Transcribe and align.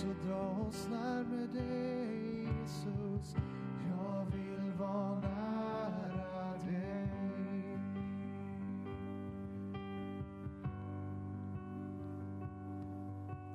Så 0.00 0.06
dra 0.06 0.66
oss 0.68 0.88
närmare 0.90 1.46
dig 1.46 2.44
Jesus. 2.44 3.36
Jag 3.88 4.26
vill 4.32 4.72
vara 4.78 5.20
nära 5.20 6.56
dig. 6.66 7.78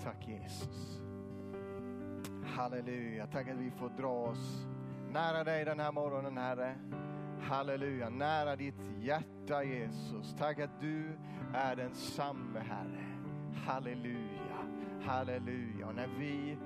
Tack 0.03 0.27
Jesus. 0.27 1.01
Halleluja. 2.43 3.27
Tack 3.27 3.47
att 3.47 3.57
vi 3.57 3.71
får 3.71 3.89
dra 3.89 4.29
oss 4.29 4.65
nära 5.11 5.43
dig 5.43 5.65
den 5.65 5.79
här 5.79 5.91
morgonen 5.91 6.37
Herre. 6.37 6.75
Halleluja. 7.41 8.09
Nära 8.09 8.55
ditt 8.55 8.81
hjärta 8.99 9.63
Jesus. 9.63 10.35
Tack 10.37 10.59
att 10.59 10.81
du 10.81 11.17
är 11.53 11.75
den 11.75 11.95
samme 11.95 12.59
Herre. 12.59 13.05
Halleluja. 13.65 14.34
Halleluja. 15.05 15.87
Och 15.87 15.95
när 15.95 16.07
vi 16.19 16.57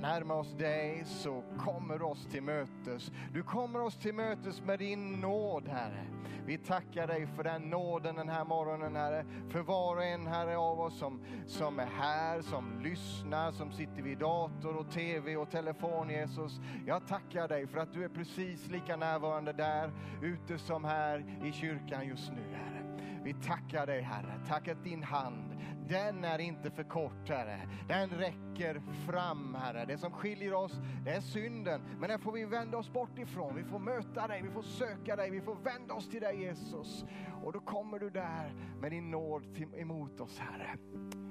närmar 0.00 0.34
oss 0.34 0.54
dig 0.58 1.04
så 1.04 1.44
kommer 1.58 1.98
du 1.98 2.04
oss 2.04 2.26
till 2.26 2.42
mötes. 2.42 3.12
Du 3.32 3.42
kommer 3.42 3.80
oss 3.80 3.96
till 3.96 4.14
mötes 4.14 4.62
med 4.62 4.78
din 4.78 5.20
nåd 5.20 5.68
Herre. 5.68 6.06
Vi 6.46 6.58
tackar 6.58 7.06
dig 7.06 7.26
för 7.26 7.44
den 7.44 7.70
nåden 7.70 8.14
den 8.14 8.28
här 8.28 8.44
morgonen 8.44 8.96
Herre. 8.96 9.24
För 9.48 9.60
var 9.60 9.96
och 9.96 10.04
en 10.04 10.26
Herre 10.26 10.56
av 10.56 10.80
oss 10.80 10.98
som, 10.98 11.20
som 11.46 11.78
är 11.78 11.86
här, 11.86 12.42
som 12.42 12.80
lyssnar, 12.80 13.52
som 13.52 13.72
sitter 13.72 14.02
vid 14.02 14.18
dator 14.18 14.76
och 14.76 14.90
tv 14.90 15.36
och 15.36 15.50
telefon 15.50 16.10
Jesus. 16.10 16.60
Jag 16.86 17.06
tackar 17.06 17.48
dig 17.48 17.66
för 17.66 17.78
att 17.78 17.92
du 17.92 18.04
är 18.04 18.08
precis 18.08 18.68
lika 18.68 18.96
närvarande 18.96 19.52
där 19.52 19.92
ute 20.22 20.58
som 20.58 20.84
här 20.84 21.24
i 21.44 21.52
kyrkan 21.52 22.06
just 22.06 22.32
nu 22.32 22.42
Herre. 22.52 22.77
Vi 23.24 23.34
tackar 23.34 23.86
dig 23.86 24.00
Herre. 24.00 24.40
Tack 24.48 24.68
att 24.68 24.84
din 24.84 25.02
hand, 25.02 25.56
den 25.88 26.24
är 26.24 26.38
inte 26.38 26.70
för 26.70 26.82
kort 26.82 27.28
Herre. 27.28 27.60
Den 27.88 28.10
räcker 28.10 28.80
fram 29.06 29.54
Herre. 29.54 29.84
Det 29.84 29.98
som 29.98 30.10
skiljer 30.12 30.54
oss, 30.54 30.80
det 31.04 31.10
är 31.10 31.20
synden. 31.20 31.80
Men 32.00 32.10
den 32.10 32.18
får 32.18 32.32
vi 32.32 32.44
vända 32.44 32.78
oss 32.78 32.92
bort 32.92 33.18
ifrån. 33.18 33.56
Vi 33.56 33.64
får 33.64 33.78
möta 33.78 34.26
dig, 34.26 34.42
vi 34.42 34.50
får 34.50 34.62
söka 34.62 35.16
dig, 35.16 35.30
vi 35.30 35.40
får 35.40 35.54
vända 35.54 35.94
oss 35.94 36.08
till 36.08 36.20
dig 36.20 36.40
Jesus. 36.40 37.04
Och 37.42 37.52
då 37.52 37.60
kommer 37.60 37.98
du 37.98 38.10
där 38.10 38.54
med 38.80 38.92
din 38.92 39.10
nåd 39.10 39.54
till, 39.54 39.74
emot 39.74 40.20
oss 40.20 40.38
Herre. 40.38 40.76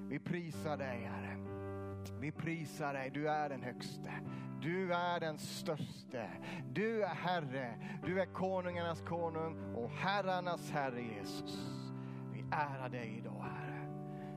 Vi 0.10 0.20
prisar 0.20 0.78
dig 0.78 1.10
Herre. 1.12 1.38
Vi 2.20 2.32
prisar 2.32 2.94
dig, 2.94 3.10
du 3.14 3.30
är 3.30 3.50
den 3.50 3.64
högste. 3.64 4.12
Du 4.62 4.94
är 4.94 5.20
den 5.20 5.38
störste. 5.38 6.30
Du 6.74 7.04
är 7.04 7.16
Herre. 7.16 7.74
Du 8.06 8.22
är 8.22 8.26
konungarnas 8.26 9.02
konung 9.02 9.76
och 9.76 9.90
herrarnas 9.90 10.72
Herre 10.72 11.02
Jesus. 11.02 11.87
Vi 12.50 12.56
ärar 12.56 12.90
dig 12.90 13.18
idag 13.18 13.42
Herre. 13.42 13.88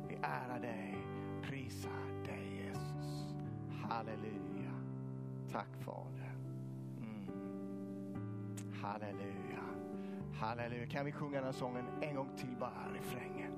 Vi 0.08 0.14
ärar 0.14 0.60
dig, 0.60 0.98
prisar 1.42 2.24
dig 2.26 2.64
Jesus. 2.66 3.34
Halleluja. 3.82 4.72
Tack 5.52 5.68
Fader. 5.80 6.34
Mm. 6.96 7.30
Halleluja. 8.82 9.62
Halleluja. 10.40 10.86
Kan 10.86 11.04
vi 11.06 11.12
sjunga 11.12 11.36
den 11.36 11.44
här 11.44 11.52
sången 11.52 11.84
en 12.00 12.14
gång 12.16 12.28
till 12.36 12.56
bara, 12.60 12.92
refrängen? 12.94 13.52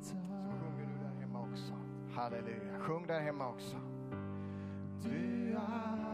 Så 0.00 0.16
sjunger 0.60 0.86
du 0.86 0.98
där 1.04 1.20
hemma 1.20 1.40
också. 1.40 1.72
Halleluja. 2.14 2.78
Sjung 2.78 3.06
där 3.06 3.20
hemma 3.20 3.48
också. 3.48 3.76
Du 5.02 5.52
är 5.52 6.07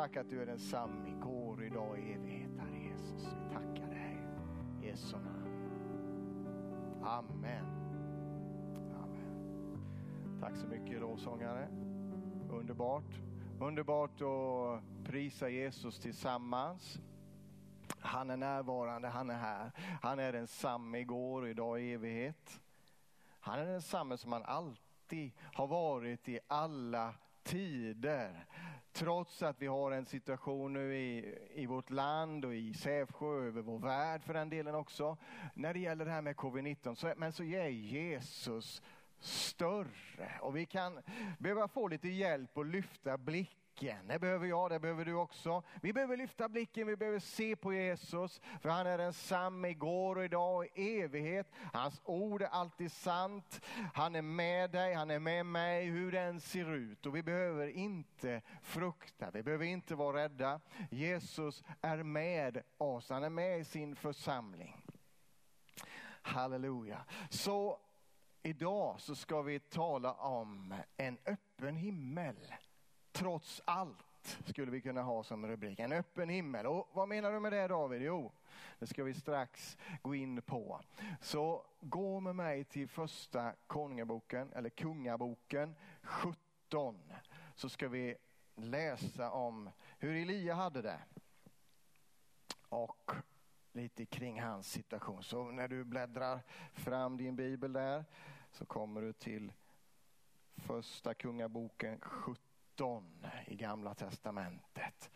Tack 0.00 0.16
att 0.16 0.30
du 0.30 0.42
är 0.42 0.46
densamme 0.46 1.08
igår, 1.08 1.64
idag 1.64 1.90
och 1.90 1.98
i 1.98 2.12
evighet, 2.12 2.50
Herre 2.58 2.78
Jesus. 2.78 3.24
Vi 3.24 3.54
tackar 3.54 3.86
dig. 3.86 4.18
I 4.82 4.86
Jesu 4.86 5.16
namn. 5.16 7.02
Amen. 7.04 7.64
Amen. 9.02 10.40
Tack 10.40 10.56
så 10.56 10.66
mycket 10.66 11.00
lovsångare. 11.00 11.68
Underbart. 12.50 13.20
Underbart 13.60 14.20
att 14.20 15.04
prisa 15.04 15.48
Jesus 15.48 15.98
tillsammans. 15.98 17.00
Han 17.98 18.30
är 18.30 18.36
närvarande, 18.36 19.08
han 19.08 19.30
är 19.30 19.38
här. 19.38 19.72
Han 20.02 20.18
är 20.18 20.32
densamme 20.32 20.98
igår, 20.98 21.48
idag 21.48 21.70
och 21.70 21.80
i 21.80 21.92
evighet. 21.92 22.60
Han 23.40 23.58
är 23.58 23.66
densamme 23.66 24.16
som 24.16 24.32
han 24.32 24.42
alltid 24.42 25.32
har 25.52 25.66
varit 25.66 26.28
i 26.28 26.38
alla 26.46 27.14
tider. 27.42 28.46
Trots 28.92 29.42
att 29.42 29.62
vi 29.62 29.66
har 29.66 29.92
en 29.92 30.06
situation 30.06 30.72
nu 30.72 30.96
i, 30.96 31.38
i 31.54 31.66
vårt 31.66 31.90
land 31.90 32.44
och 32.44 32.54
i 32.54 32.74
Sävsjö, 32.74 33.46
över 33.46 33.62
vår 33.62 33.78
värld 33.78 34.24
för 34.24 34.34
den 34.34 34.50
delen 34.50 34.74
också. 34.74 35.16
När 35.54 35.74
det 35.74 35.80
gäller 35.80 36.04
det 36.04 36.10
här 36.10 36.22
med 36.22 36.36
covid-19, 36.36 36.94
så, 36.94 37.12
men 37.16 37.32
så 37.32 37.42
är 37.42 37.68
Jesus 37.68 38.82
större 39.18 40.38
och 40.40 40.56
vi 40.56 40.66
kan 40.66 41.00
behöva 41.38 41.68
få 41.68 41.88
lite 41.88 42.08
hjälp 42.08 42.58
att 42.58 42.66
lyfta 42.66 43.18
blicken. 43.80 44.08
Det 44.08 44.18
behöver 44.18 44.46
jag, 44.46 44.70
det 44.70 44.80
behöver 44.80 45.04
du 45.04 45.14
också. 45.14 45.62
Vi 45.82 45.92
behöver 45.92 46.16
lyfta 46.16 46.48
blicken, 46.48 46.86
vi 46.86 46.96
behöver 46.96 47.18
se 47.18 47.56
på 47.56 47.72
Jesus. 47.72 48.40
För 48.60 48.68
han 48.68 48.86
är 48.86 48.98
densamme 48.98 49.68
igår 49.68 50.16
och 50.16 50.24
idag 50.24 50.56
och 50.56 50.64
i 50.64 51.00
evighet. 51.00 51.52
Hans 51.72 52.00
ord 52.04 52.42
är 52.42 52.46
alltid 52.46 52.92
sant. 52.92 53.60
Han 53.94 54.14
är 54.14 54.22
med 54.22 54.70
dig, 54.70 54.94
han 54.94 55.10
är 55.10 55.18
med 55.18 55.46
mig, 55.46 55.86
hur 55.86 56.12
den 56.12 56.40
ser 56.40 56.74
ut. 56.74 57.06
Och 57.06 57.16
vi 57.16 57.22
behöver 57.22 57.68
inte 57.68 58.42
frukta, 58.62 59.30
vi 59.30 59.42
behöver 59.42 59.64
inte 59.64 59.94
vara 59.94 60.22
rädda. 60.22 60.60
Jesus 60.90 61.64
är 61.80 62.02
med 62.02 62.62
oss, 62.78 63.10
han 63.10 63.24
är 63.24 63.30
med 63.30 63.60
i 63.60 63.64
sin 63.64 63.96
församling. 63.96 64.84
Halleluja. 66.22 67.04
Så 67.30 67.78
idag 68.42 69.00
så 69.00 69.14
ska 69.14 69.42
vi 69.42 69.60
tala 69.60 70.12
om 70.12 70.74
en 70.96 71.18
öppen 71.26 71.76
himmel. 71.76 72.36
Trots 73.12 73.62
allt 73.64 74.38
skulle 74.44 74.70
vi 74.70 74.80
kunna 74.80 75.02
ha 75.02 75.24
som 75.24 75.46
rubrik. 75.46 75.78
En 75.78 75.92
öppen 75.92 76.28
himmel. 76.28 76.66
Och 76.66 76.88
vad 76.92 77.08
menar 77.08 77.32
du 77.32 77.40
med 77.40 77.52
det 77.52 77.68
David? 77.68 78.02
Jo, 78.02 78.32
det 78.78 78.86
ska 78.86 79.04
vi 79.04 79.14
strax 79.14 79.78
gå 80.02 80.14
in 80.14 80.42
på. 80.42 80.80
Så 81.20 81.66
gå 81.80 82.20
med 82.20 82.36
mig 82.36 82.64
till 82.64 82.88
första 82.88 83.52
konungaboken, 83.66 84.52
eller 84.52 84.70
kungaboken 84.70 85.74
17. 86.02 87.12
Så 87.54 87.68
ska 87.68 87.88
vi 87.88 88.16
läsa 88.54 89.30
om 89.30 89.70
hur 89.98 90.16
Elia 90.16 90.54
hade 90.54 90.82
det. 90.82 91.00
Och 92.68 93.12
lite 93.72 94.06
kring 94.06 94.42
hans 94.42 94.70
situation. 94.70 95.22
Så 95.22 95.50
när 95.50 95.68
du 95.68 95.84
bläddrar 95.84 96.40
fram 96.72 97.16
din 97.16 97.36
bibel 97.36 97.72
där 97.72 98.04
så 98.52 98.66
kommer 98.66 99.02
du 99.02 99.12
till 99.12 99.52
första 100.56 101.14
kungaboken 101.14 102.00
17 102.00 102.49
i 103.46 103.56
gamla 103.56 103.94
testamentet. 103.94 105.10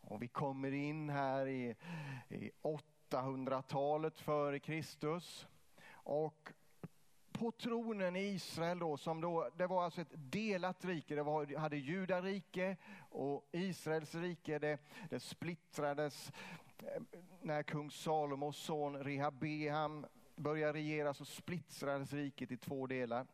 Och 0.00 0.22
vi 0.22 0.28
kommer 0.28 0.72
in 0.72 1.10
här 1.10 1.46
i, 1.46 1.76
i 2.28 2.50
800-talet 3.10 4.20
före 4.20 4.58
Kristus. 4.58 5.46
Och 5.92 6.52
på 7.32 7.52
tronen 7.52 8.16
i 8.16 8.20
Israel 8.20 8.78
då, 8.78 8.96
som 8.96 9.20
då, 9.20 9.50
det 9.56 9.66
var 9.66 9.84
alltså 9.84 10.00
ett 10.00 10.12
delat 10.12 10.84
rike. 10.84 11.14
Det 11.14 11.22
var, 11.22 11.58
hade 11.58 11.76
Judarike 11.76 12.76
och 12.98 13.48
Israels 13.52 14.14
rike. 14.14 14.58
Det, 14.58 14.78
det 15.10 15.20
splittrades 15.20 16.32
eh, 16.78 17.02
när 17.42 17.62
kung 17.62 17.90
Salomos 17.90 18.56
son 18.56 19.04
Rehabeam 19.04 20.06
började 20.36 20.72
regera 20.72 21.14
så 21.14 21.24
splittrades 21.24 22.12
riket 22.12 22.50
i 22.50 22.56
två 22.56 22.86
delar. 22.86 23.26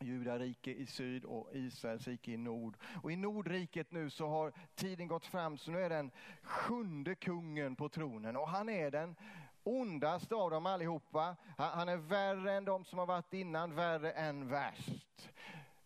Judarike 0.00 0.70
i 0.70 0.86
syd 0.86 1.24
och 1.24 1.50
Israels 1.52 2.08
rike 2.08 2.32
i 2.32 2.36
nord. 2.36 2.76
Och 3.02 3.12
i 3.12 3.16
Nordriket 3.16 3.92
nu 3.92 4.10
så 4.10 4.28
har 4.28 4.52
tiden 4.74 5.08
gått 5.08 5.26
fram 5.26 5.58
så 5.58 5.70
nu 5.70 5.82
är 5.82 5.90
den 5.90 6.10
sjunde 6.42 7.14
kungen 7.14 7.76
på 7.76 7.88
tronen 7.88 8.36
och 8.36 8.48
han 8.48 8.68
är 8.68 8.90
den 8.90 9.16
ondaste 9.66 10.34
av 10.34 10.50
dem 10.50 10.66
allihopa. 10.66 11.36
Han 11.56 11.88
är 11.88 11.96
värre 11.96 12.52
än 12.52 12.64
de 12.64 12.84
som 12.84 12.98
har 12.98 13.06
varit 13.06 13.32
innan, 13.32 13.74
värre 13.74 14.12
än 14.12 14.48
värst. 14.48 15.30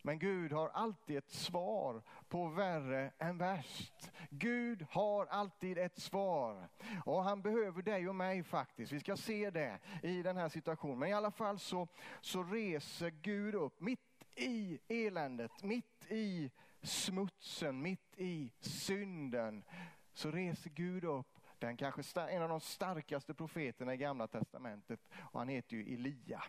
Men 0.02 0.19
Gud 0.19 0.52
har 0.52 0.69
alltid 0.69 1.19
ett 1.19 1.31
svar 1.31 2.02
på 2.29 2.49
värre 2.49 3.12
än 3.19 3.38
värst. 3.38 4.11
Gud 4.31 4.87
har 4.91 5.26
alltid 5.26 5.79
ett 5.79 5.99
svar. 5.99 6.69
Och 7.05 7.25
han 7.25 7.43
behöver 7.43 7.82
dig 7.82 8.08
och 8.08 8.14
mig 8.14 8.43
faktiskt. 8.43 8.93
Vi 8.93 9.00
ska 9.00 9.17
se 9.17 9.50
det 9.50 9.79
i 10.02 10.23
den 10.23 10.37
här 10.37 10.49
situationen. 10.49 10.99
Men 10.99 11.08
i 11.08 11.12
alla 11.12 11.31
fall 11.31 11.58
så, 11.58 11.88
så 12.20 12.43
reser 12.43 13.11
Gud 13.11 13.55
upp 13.55 13.81
mitt 13.81 14.00
i 14.37 14.79
eländet, 14.88 15.62
mitt 15.62 16.06
i 16.08 16.50
smutsen, 16.82 17.82
mitt 17.82 18.14
i 18.17 18.52
synden. 18.61 19.64
Så 20.12 20.31
reser 20.31 20.70
Gud 20.70 21.05
upp 21.05 21.41
den 21.58 21.76
kanske 21.76 22.20
en 22.20 22.43
av 22.43 22.49
de 22.49 22.61
starkaste 22.61 23.35
profeterna 23.35 23.94
i 23.94 23.97
gamla 23.97 24.26
testamentet 24.26 25.00
och 25.14 25.38
han 25.38 25.49
heter 25.49 25.76
ju 25.76 25.94
Elia. 25.94 26.43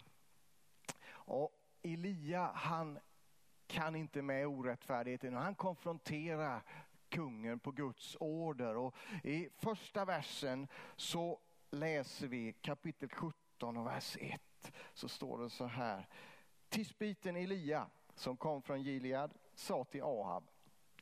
Och 1.09 1.51
Elia 1.83 2.51
han 2.56 3.00
kan 3.72 3.96
inte 3.96 4.22
med 4.22 4.48
orättfärdigheten. 4.48 5.36
och 5.36 5.42
Han 5.42 5.56
konfronterar 5.56 6.64
kungen 7.10 7.60
på 7.60 7.72
Guds 7.72 8.18
order. 8.20 8.78
Och 8.78 8.96
I 9.24 9.50
första 9.58 10.06
versen 10.06 10.68
så 10.96 11.40
läser 11.72 12.28
vi 12.28 12.54
kapitel 12.54 13.10
17 13.10 13.78
och 13.78 13.88
vers 13.88 14.18
1. 14.20 14.42
Så 14.94 15.08
står 15.08 15.38
det 15.38 15.50
så 15.50 15.66
här. 15.66 16.08
Tisbiten 16.70 17.36
Elia 17.36 17.88
som 18.16 18.38
kom 18.38 18.62
från 18.62 18.82
Gilead 18.82 19.34
sa 19.54 19.84
till 19.84 20.04
Ahab. 20.04 20.44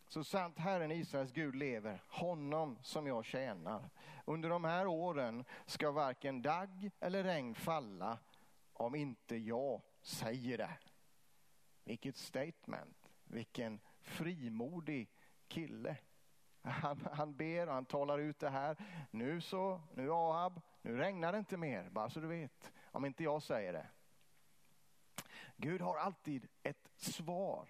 Så 0.08 0.24
sant 0.24 0.58
Herren 0.58 0.92
Israels 0.92 1.32
Gud 1.32 1.56
lever, 1.56 2.04
honom 2.08 2.78
som 2.82 3.08
jag 3.08 3.26
tjänar. 3.26 3.90
Under 4.26 4.50
de 4.50 4.64
här 4.64 4.88
åren 4.88 5.46
ska 5.66 5.92
varken 5.92 6.42
dagg 6.42 6.92
eller 7.00 7.24
regn 7.24 7.56
falla 7.56 8.18
om 8.74 8.96
inte 8.96 9.36
jag 9.36 9.82
säger 10.02 10.58
det. 10.58 10.78
Vilket 11.84 12.16
statement, 12.18 13.12
vilken 13.24 13.80
frimodig 14.02 15.10
kille. 15.48 15.98
Han, 16.62 17.08
han 17.12 17.36
ber 17.36 17.68
och 17.68 17.74
han 17.74 17.86
talar 17.86 18.20
ut 18.20 18.40
det 18.40 18.50
här. 18.50 18.78
Nu 19.12 19.42
så, 19.42 19.82
nu 19.94 20.12
Ahab, 20.12 20.62
nu 20.82 20.98
regnar 20.98 21.32
det 21.32 21.38
inte 21.38 21.58
mer, 21.58 21.90
bara 21.90 22.10
så 22.10 22.20
du 22.20 22.28
vet. 22.28 22.72
Om 22.92 23.06
inte 23.06 23.24
jag 23.24 23.44
säger 23.44 23.74
det. 23.74 23.88
Gud 25.58 25.82
har 25.82 25.98
alltid 25.98 26.48
ett 26.64 26.90
svar. 26.96 27.70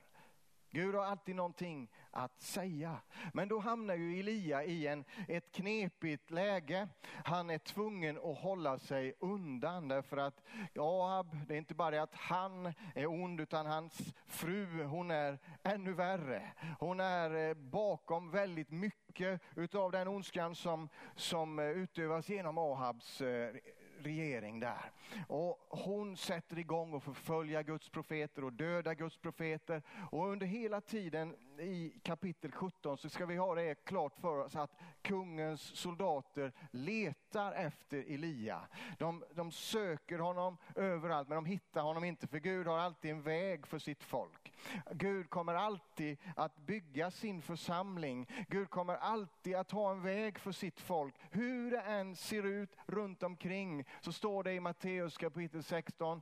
Gud 0.69 0.95
har 0.95 1.05
alltid 1.05 1.35
någonting 1.35 1.91
att 2.11 2.41
säga. 2.41 3.01
Men 3.33 3.47
då 3.47 3.59
hamnar 3.59 3.95
ju 3.95 4.19
Elia 4.19 4.63
i 4.63 4.87
en, 4.87 5.05
ett 5.27 5.51
knepigt 5.51 6.31
läge. 6.31 6.87
Han 7.25 7.49
är 7.49 7.57
tvungen 7.57 8.17
att 8.17 8.37
hålla 8.37 8.79
sig 8.79 9.13
undan 9.19 9.87
därför 9.87 10.17
att 10.17 10.43
Ahab, 10.79 11.37
det 11.47 11.53
är 11.53 11.57
inte 11.57 11.75
bara 11.75 11.91
det 11.91 12.01
att 12.01 12.15
han 12.15 12.73
är 12.95 13.05
ond 13.05 13.41
utan 13.41 13.65
hans 13.65 14.13
fru, 14.27 14.83
hon 14.83 15.11
är 15.11 15.39
ännu 15.63 15.93
värre. 15.93 16.51
Hon 16.79 16.99
är 16.99 17.49
eh, 17.49 17.53
bakom 17.53 18.31
väldigt 18.31 18.71
mycket 18.71 19.41
utav 19.55 19.91
den 19.91 20.07
ondskan 20.07 20.55
som, 20.55 20.89
som 21.15 21.59
eh, 21.59 21.65
utövas 21.65 22.29
genom 22.29 22.57
Ahabs 22.57 23.21
eh, 23.21 23.53
regering 23.99 24.59
där. 24.59 24.91
Och 25.27 25.67
hon 25.69 26.17
sätter 26.17 26.59
igång 26.59 26.95
att 26.95 27.03
förfölja 27.03 27.63
Guds 27.63 27.89
profeter 27.89 28.43
och 28.43 28.53
döda 28.53 28.93
Guds 28.93 29.17
profeter. 29.17 29.81
Och 30.11 30.27
under 30.27 30.47
hela 30.47 30.81
tiden 30.81 31.35
i 31.59 31.99
kapitel 32.03 32.51
17 32.51 32.97
så 32.97 33.09
ska 33.09 33.25
vi 33.25 33.35
ha 33.35 33.55
det 33.55 33.85
klart 33.85 34.15
för 34.15 34.37
oss 34.37 34.55
att 34.55 34.77
kungens 35.01 35.61
soldater 35.61 36.51
letar 36.71 37.51
efter 37.51 37.97
Elia. 37.97 38.67
De, 38.97 39.23
de 39.33 39.51
söker 39.51 40.19
honom 40.19 40.57
överallt 40.75 41.27
men 41.27 41.35
de 41.35 41.45
hittar 41.45 41.81
honom 41.81 42.03
inte 42.03 42.27
för 42.27 42.39
Gud 42.39 42.67
har 42.67 42.77
alltid 42.77 43.11
en 43.11 43.21
väg 43.21 43.67
för 43.67 43.79
sitt 43.79 44.03
folk. 44.03 44.53
Gud 44.91 45.29
kommer 45.29 45.53
alltid 45.53 46.17
att 46.35 46.57
bygga 46.57 47.11
sin 47.11 47.41
församling. 47.41 48.27
Gud 48.47 48.69
kommer 48.69 48.95
alltid 48.95 49.55
att 49.55 49.71
ha 49.71 49.91
en 49.91 50.01
väg 50.01 50.39
för 50.39 50.51
sitt 50.51 50.79
folk. 50.79 51.15
Hur 51.31 51.71
det 51.71 51.81
än 51.81 52.15
ser 52.15 52.43
ut 52.45 52.75
runt 52.85 53.23
omkring 53.23 53.85
så 54.01 54.11
står 54.11 54.43
det 54.43 54.53
i 54.53 54.59
Matteus 54.59 55.17
kapitel 55.17 55.63
16 55.63 56.21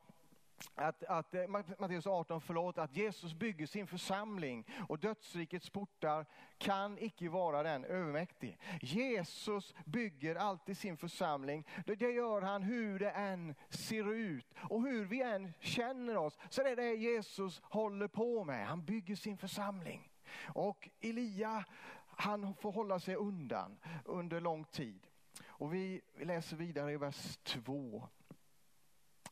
att, 0.76 1.04
att 1.04 1.34
eh, 1.34 1.48
Matteus 1.80 2.08
18, 2.08 2.42
förlåt, 2.42 2.78
att 2.78 2.96
Jesus 2.96 3.34
bygger 3.34 3.66
sin 3.66 3.88
församling 3.88 4.66
och 4.90 5.00
dödsrikets 5.00 5.70
portar 5.70 6.26
kan 6.58 6.98
icke 7.00 7.30
vara 7.30 7.64
den 7.64 7.86
övermäktig. 7.86 8.60
Jesus 8.82 9.74
bygger 9.86 10.36
alltid 10.36 10.78
sin 10.78 10.98
församling. 10.98 11.68
Det 11.86 12.02
gör 12.02 12.42
han 12.42 12.64
hur 12.64 13.00
det 13.00 13.12
än 13.12 13.56
ser 13.70 14.14
ut 14.14 14.54
och 14.58 14.82
hur 14.82 15.06
vi 15.06 15.22
än 15.22 15.54
känner 15.60 16.18
oss. 16.18 16.38
Så 16.50 16.64
det 16.64 16.70
är 16.70 16.76
det 16.76 16.94
Jesus 16.94 17.62
håller 17.64 18.08
på 18.08 18.44
med. 18.44 18.68
Han 18.68 18.86
bygger 18.86 19.16
sin 19.16 19.38
församling. 19.38 20.12
Och 20.44 20.90
Elia, 21.02 21.66
han 22.06 22.56
får 22.56 22.72
hålla 22.72 23.00
sig 23.00 23.16
undan 23.16 23.78
under 24.06 24.42
lång 24.42 24.64
tid. 24.64 25.08
Och 25.48 25.74
vi 25.74 26.02
läser 26.20 26.58
vidare 26.58 26.92
i 26.92 26.98
vers 26.98 27.38
2. 27.44 28.08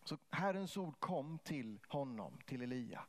Så 0.06 0.18
Herrens 0.30 0.78
ord 0.78 1.00
kom 1.00 1.40
till 1.40 1.80
honom, 1.88 2.40
till 2.46 2.62
Elia. 2.62 3.06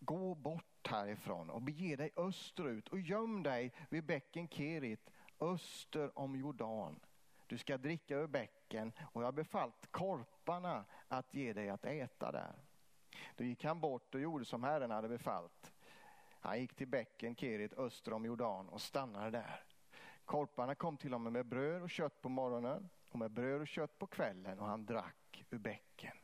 Gå 0.00 0.34
bort 0.34 0.88
härifrån 0.88 1.50
och 1.50 1.62
bege 1.62 1.96
dig 1.96 2.10
österut 2.16 2.88
och 2.88 3.00
göm 3.00 3.42
dig 3.42 3.72
vid 3.88 4.04
bäcken 4.04 4.48
Kerit 4.48 5.10
öster 5.40 6.18
om 6.18 6.36
Jordan. 6.36 7.00
Du 7.46 7.58
ska 7.58 7.78
dricka 7.78 8.16
ur 8.16 8.26
bäcken 8.26 8.92
och 9.12 9.22
jag 9.22 9.26
har 9.26 9.32
befallt 9.32 9.86
korparna 9.90 10.84
att 11.08 11.34
ge 11.34 11.52
dig 11.52 11.68
att 11.68 11.84
äta 11.84 12.32
där. 12.32 12.54
Då 13.36 13.44
gick 13.44 13.64
han 13.64 13.80
bort 13.80 14.14
och 14.14 14.20
gjorde 14.20 14.44
som 14.44 14.64
Herren 14.64 14.90
hade 14.90 15.08
befallt. 15.08 15.72
Han 16.40 16.60
gick 16.60 16.74
till 16.74 16.88
bäcken 16.88 17.36
Kerit 17.36 17.78
öster 17.78 18.12
om 18.12 18.24
Jordan 18.24 18.68
och 18.68 18.80
stannade 18.80 19.30
där. 19.30 19.64
Korparna 20.24 20.74
kom 20.74 20.96
till 20.96 21.12
honom 21.12 21.32
med 21.32 21.46
bröd 21.46 21.82
och 21.82 21.90
kött 21.90 22.22
på 22.22 22.28
morgonen 22.28 22.88
och 23.10 23.18
med 23.18 23.30
bröd 23.30 23.60
och 23.60 23.68
kött 23.68 23.98
på 23.98 24.06
kvällen 24.06 24.58
och 24.58 24.66
han 24.66 24.86
drack 24.86 25.25
ur 25.50 25.58
bäcken. 25.58 26.16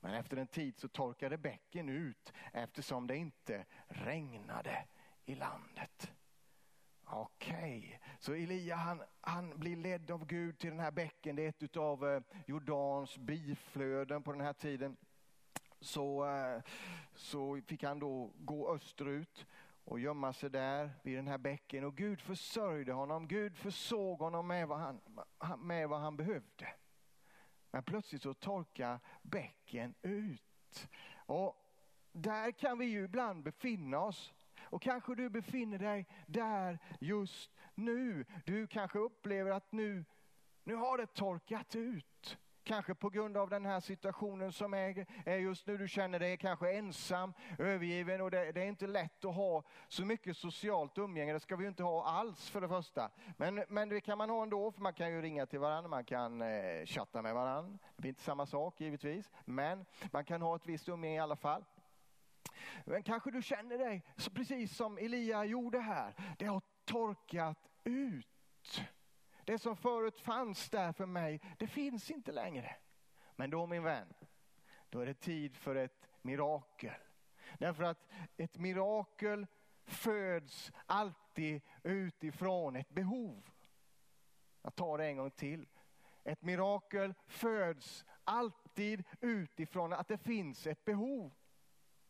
Men 0.00 0.14
efter 0.14 0.36
en 0.36 0.46
tid 0.46 0.78
så 0.78 0.88
torkade 0.88 1.38
bäcken 1.38 1.88
ut 1.88 2.32
eftersom 2.52 3.06
det 3.06 3.16
inte 3.16 3.64
regnade 3.88 4.84
i 5.24 5.34
landet. 5.34 6.12
Okej, 7.04 7.78
okay. 7.78 7.98
så 8.18 8.34
Elia 8.34 8.76
han, 8.76 9.02
han 9.20 9.58
blir 9.58 9.76
ledd 9.76 10.10
av 10.10 10.26
Gud 10.26 10.58
till 10.58 10.70
den 10.70 10.80
här 10.80 10.90
bäcken. 10.90 11.36
Det 11.36 11.42
är 11.42 11.48
ett 11.48 11.76
av 11.76 12.08
eh, 12.08 12.22
Jordans 12.46 13.18
biflöden 13.18 14.22
på 14.22 14.32
den 14.32 14.40
här 14.40 14.52
tiden. 14.52 14.96
Så, 15.80 16.26
eh, 16.26 16.62
så 17.14 17.60
fick 17.66 17.82
han 17.82 17.98
då 17.98 18.32
gå 18.34 18.74
österut 18.74 19.46
och 19.84 20.00
gömma 20.00 20.32
sig 20.32 20.50
där 20.50 20.90
vid 21.02 21.16
den 21.18 21.28
här 21.28 21.38
bäcken. 21.38 21.84
Och 21.84 21.96
Gud 21.96 22.20
försörjde 22.20 22.92
honom. 22.92 23.28
Gud 23.28 23.56
försåg 23.56 24.18
honom 24.18 24.46
med 24.46 24.68
vad 24.68 24.78
han, 24.78 25.00
med 25.58 25.88
vad 25.88 26.00
han 26.00 26.16
behövde. 26.16 26.74
Men 27.74 27.82
plötsligt 27.82 28.22
så 28.22 28.34
torkar 28.34 29.00
bäcken 29.22 29.94
ut. 30.02 30.88
Och 31.26 31.56
där 32.12 32.50
kan 32.50 32.78
vi 32.78 32.84
ju 32.84 33.04
ibland 33.04 33.42
befinna 33.42 33.98
oss. 33.98 34.32
Och 34.60 34.82
kanske 34.82 35.14
du 35.14 35.28
befinner 35.28 35.78
dig 35.78 36.06
där 36.26 36.78
just 37.00 37.50
nu. 37.74 38.24
Du 38.44 38.66
kanske 38.66 38.98
upplever 38.98 39.50
att 39.50 39.72
nu, 39.72 40.04
nu 40.64 40.74
har 40.74 40.98
det 40.98 41.06
torkat 41.06 41.76
ut. 41.76 42.38
Kanske 42.64 42.94
på 42.94 43.10
grund 43.10 43.36
av 43.36 43.50
den 43.50 43.66
här 43.66 43.80
situationen 43.80 44.52
som 44.52 44.74
är, 44.74 45.06
är 45.24 45.36
just 45.36 45.66
nu. 45.66 45.76
Du 45.76 45.88
känner 45.88 46.18
dig 46.18 46.36
kanske 46.36 46.72
ensam, 46.72 47.32
övergiven 47.58 48.20
och 48.20 48.30
det, 48.30 48.52
det, 48.52 48.62
är 48.62 48.66
inte 48.66 48.86
lätt 48.86 49.24
att 49.24 49.34
ha 49.34 49.62
så 49.88 50.04
mycket 50.04 50.36
socialt 50.36 50.98
umgänge. 50.98 51.32
Det 51.32 51.40
ska 51.40 51.56
vi 51.56 51.64
ju 51.64 51.68
inte 51.68 51.82
ha 51.82 52.06
alls 52.06 52.50
för 52.50 52.60
det 52.60 52.68
första. 52.68 53.10
Men, 53.36 53.64
men 53.68 53.88
det 53.88 54.00
kan 54.00 54.18
man 54.18 54.30
ha 54.30 54.42
ändå 54.42 54.72
för 54.72 54.80
man 54.80 54.94
kan 54.94 55.10
ju 55.10 55.22
ringa 55.22 55.46
till 55.46 55.58
varandra, 55.58 55.88
man 55.88 56.04
kan 56.04 56.42
eh, 56.42 56.84
chatta 56.86 57.22
med 57.22 57.34
varandra. 57.34 57.78
Det 57.96 58.02
blir 58.02 58.08
inte 58.08 58.22
samma 58.22 58.46
sak 58.46 58.80
givetvis, 58.80 59.30
men 59.44 59.86
man 60.12 60.24
kan 60.24 60.42
ha 60.42 60.56
ett 60.56 60.66
visst 60.66 60.88
umgänge 60.88 61.16
i 61.16 61.18
alla 61.18 61.36
fall. 61.36 61.64
Men 62.84 63.02
kanske 63.02 63.30
du 63.30 63.42
känner 63.42 63.78
dig 63.78 64.02
så 64.16 64.30
precis 64.30 64.76
som 64.76 64.98
Elia 64.98 65.44
gjorde 65.44 65.78
här. 65.78 66.14
Det 66.38 66.46
har 66.46 66.62
torkat 66.84 67.58
ut. 67.84 68.26
Det 69.44 69.58
som 69.58 69.76
förut 69.76 70.20
fanns 70.20 70.70
där 70.70 70.92
för 70.92 71.06
mig, 71.06 71.40
det 71.58 71.66
finns 71.66 72.10
inte 72.10 72.32
längre. 72.32 72.76
Men 73.36 73.50
då 73.50 73.66
min 73.66 73.82
vän, 73.82 74.14
då 74.90 75.00
är 75.00 75.06
det 75.06 75.14
tid 75.14 75.56
för 75.56 75.74
ett 75.74 76.08
mirakel. 76.22 76.94
Därför 77.58 77.82
att 77.82 78.08
ett 78.36 78.58
mirakel 78.58 79.46
föds 79.84 80.72
alltid 80.86 81.60
utifrån 81.82 82.76
ett 82.76 82.90
behov. 82.90 83.50
Jag 84.62 84.74
tar 84.74 84.98
det 84.98 85.06
en 85.06 85.16
gång 85.16 85.30
till. 85.30 85.68
Ett 86.24 86.42
mirakel 86.42 87.14
föds 87.26 88.04
alltid 88.24 89.04
utifrån 89.20 89.92
att 89.92 90.08
det 90.08 90.18
finns 90.18 90.66
ett 90.66 90.84
behov. 90.84 91.34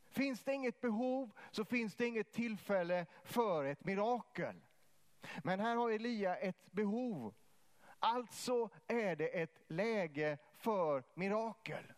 Finns 0.05 0.43
det 0.43 0.55
inget 0.55 0.81
behov 0.81 1.31
så 1.51 1.65
finns 1.65 1.95
det 1.95 2.07
inget 2.07 2.33
tillfälle 2.33 3.07
för 3.23 3.65
ett 3.65 3.85
mirakel. 3.85 4.61
Men 5.45 5.61
här 5.61 5.77
har 5.77 5.91
Elia 5.91 6.37
ett 6.37 6.73
behov. 6.73 7.35
Alltså 7.99 8.69
är 8.87 9.17
det 9.17 9.29
ett 9.29 9.61
läge 9.69 10.39
för 10.53 11.05
mirakel. 11.15 11.93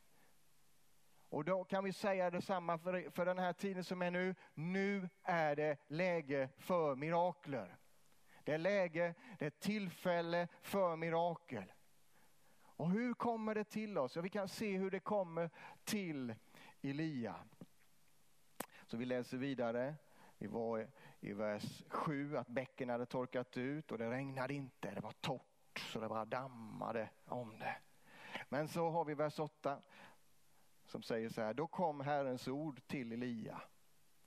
Och 1.29 1.45
då 1.45 1.65
kan 1.65 1.85
vi 1.85 1.93
säga 1.93 2.31
detsamma 2.31 2.79
för, 2.79 3.11
för 3.11 3.27
den 3.27 3.39
här 3.39 3.53
tiden 3.53 3.85
som 3.85 4.03
är 4.03 4.11
nu. 4.11 4.35
Nu 4.55 5.09
är 5.23 5.57
det 5.57 5.77
läge 5.87 6.49
för 6.59 6.95
mirakler. 6.95 7.77
Det 8.45 8.53
är 8.53 8.59
läge, 8.59 9.15
det 9.39 9.47
är 9.47 9.51
tillfälle 9.51 10.49
för 10.63 10.97
mirakel. 10.97 11.73
Och 12.77 12.91
hur 12.91 13.15
kommer 13.15 13.55
det 13.55 13.65
till 13.65 13.99
oss? 13.99 14.17
Ja, 14.17 14.23
vi 14.23 14.29
kan 14.29 14.49
se 14.49 14.77
hur 14.77 14.91
det 14.91 15.01
kommer 15.01 15.51
till 15.85 16.35
Elia. 16.83 17.35
Så 18.87 18.97
vi 18.97 19.05
läser 19.05 19.37
vidare. 19.37 19.95
Vi 20.39 20.47
var 20.47 20.89
i 21.21 21.33
vers 21.33 21.83
7 21.89 22.37
att 22.37 22.49
bäcken 22.49 22.89
hade 22.89 23.07
torkat 23.07 23.57
ut 23.57 23.93
och 23.93 23.99
det 23.99 24.11
regnade 24.11 24.55
inte. 24.55 24.91
Det 24.91 25.01
var 25.01 25.13
torrt 25.13 25.79
så 25.93 26.01
det 26.01 26.09
bara 26.09 26.25
dammade 26.25 27.11
om 27.25 27.59
det. 27.59 27.77
Men 28.49 28.69
så 28.69 28.91
har 28.91 29.05
vi 29.05 29.15
vers 29.15 29.39
8 29.39 29.83
som 30.85 31.03
säger 31.03 31.29
så 31.29 31.43
här. 31.43 31.55
Då 31.55 31.67
kom 31.67 32.01
Herrens 32.01 32.49
ord 32.49 32.81
till 32.87 33.13
Elia. 33.13 33.61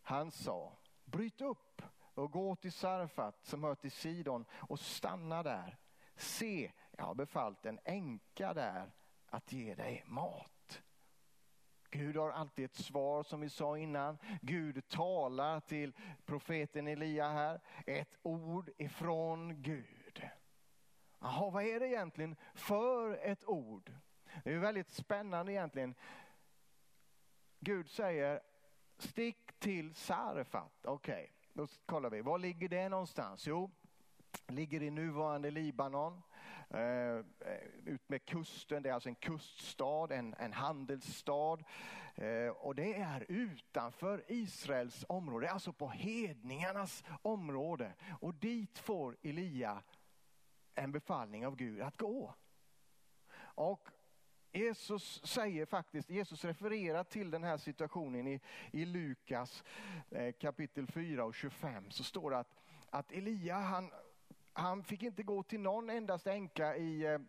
Han 0.01 0.31
sa, 0.31 0.77
bryt 1.05 1.41
upp 1.41 1.81
och 2.13 2.31
gå 2.31 2.55
till 2.55 2.71
Sarfat 2.71 3.45
som 3.45 3.63
hör 3.63 3.75
till 3.75 3.91
Sidon 3.91 4.45
och 4.51 4.79
stanna 4.79 5.43
där. 5.43 5.77
Se, 6.15 6.71
jag 6.91 7.05
har 7.05 7.15
befallt 7.15 7.65
en 7.65 7.79
änka 7.83 8.53
där 8.53 8.91
att 9.25 9.51
ge 9.51 9.75
dig 9.75 10.03
mat. 10.07 10.58
Gud 11.91 12.15
har 12.15 12.31
alltid 12.31 12.65
ett 12.65 12.75
svar 12.75 13.23
som 13.23 13.41
vi 13.41 13.49
sa 13.49 13.77
innan. 13.77 14.17
Gud 14.41 14.87
talar 14.87 15.59
till 15.59 15.93
profeten 16.25 16.87
Elia 16.87 17.29
här. 17.29 17.59
Ett 17.87 18.17
ord 18.21 18.69
ifrån 18.77 19.61
Gud. 19.61 20.29
Jaha, 21.19 21.49
vad 21.49 21.63
är 21.63 21.79
det 21.79 21.87
egentligen 21.87 22.35
för 22.53 23.19
ett 23.21 23.45
ord? 23.45 23.91
Det 24.43 24.53
är 24.53 24.59
väldigt 24.59 24.89
spännande 24.89 25.51
egentligen. 25.51 25.95
Gud 27.59 27.89
säger 27.89 28.41
stick 28.97 29.59
till 29.59 29.95
Sarfat. 29.95 30.85
Okej, 30.85 31.13
okay, 31.13 31.27
då 31.53 31.67
kollar 31.85 32.09
vi. 32.09 32.21
Var 32.21 32.37
ligger 32.37 32.69
det 32.69 32.89
någonstans? 32.89 33.47
Jo, 33.47 33.71
ligger 34.47 34.83
i 34.83 34.89
nuvarande 34.89 35.51
Libanon. 35.51 36.21
Eh, 36.69 36.79
eh, 36.79 37.23
ut 37.85 38.09
med 38.09 38.25
kusten, 38.25 38.83
det 38.83 38.89
är 38.89 38.93
alltså 38.93 39.09
en 39.09 39.15
kuststad, 39.15 40.07
en, 40.11 40.35
en 40.39 40.53
handelsstad. 40.53 41.57
Eh, 42.15 42.47
och 42.47 42.75
det 42.75 42.93
är 42.93 43.25
utanför 43.27 44.23
Israels 44.27 45.05
område, 45.09 45.49
alltså 45.49 45.73
på 45.73 45.89
hedningarnas 45.89 47.03
område. 47.21 47.93
Och 48.21 48.33
dit 48.33 48.79
får 48.79 49.17
Elia 49.21 49.83
en 50.75 50.91
befallning 50.91 51.47
av 51.47 51.55
Gud 51.55 51.81
att 51.81 51.97
gå. 51.97 52.35
Och 53.39 53.89
Jesus 54.51 55.25
säger 55.25 55.65
faktiskt, 55.65 56.09
Jesus 56.09 56.45
refererar 56.45 57.03
till 57.03 57.31
den 57.31 57.43
här 57.43 57.57
situationen 57.57 58.27
i, 58.27 58.41
i 58.71 58.85
Lukas 58.85 59.63
eh, 60.09 60.33
kapitel 60.33 60.87
4 60.87 61.25
och 61.25 61.35
25. 61.35 61.91
Så 61.91 62.03
står 62.03 62.31
det 62.31 62.37
att, 62.37 62.55
att 62.89 63.11
Elia 63.11 63.55
han, 63.55 63.91
han 64.53 64.83
fick 64.83 65.03
inte 65.03 65.23
gå 65.23 65.43
till 65.43 65.59
någon 65.59 65.89
endast 65.89 66.27
änka 66.27 66.75
i, 66.75 67.05
eh, 67.05 67.19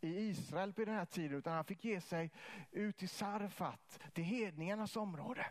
i 0.00 0.28
Israel 0.28 0.72
på 0.72 0.84
den 0.84 0.94
här 0.94 1.04
tiden 1.04 1.38
utan 1.38 1.52
han 1.52 1.64
fick 1.64 1.84
ge 1.84 2.00
sig 2.00 2.30
ut 2.70 2.96
till 2.96 3.08
Sarfat, 3.08 4.00
till 4.12 4.24
hedningarnas 4.24 4.96
område. 4.96 5.46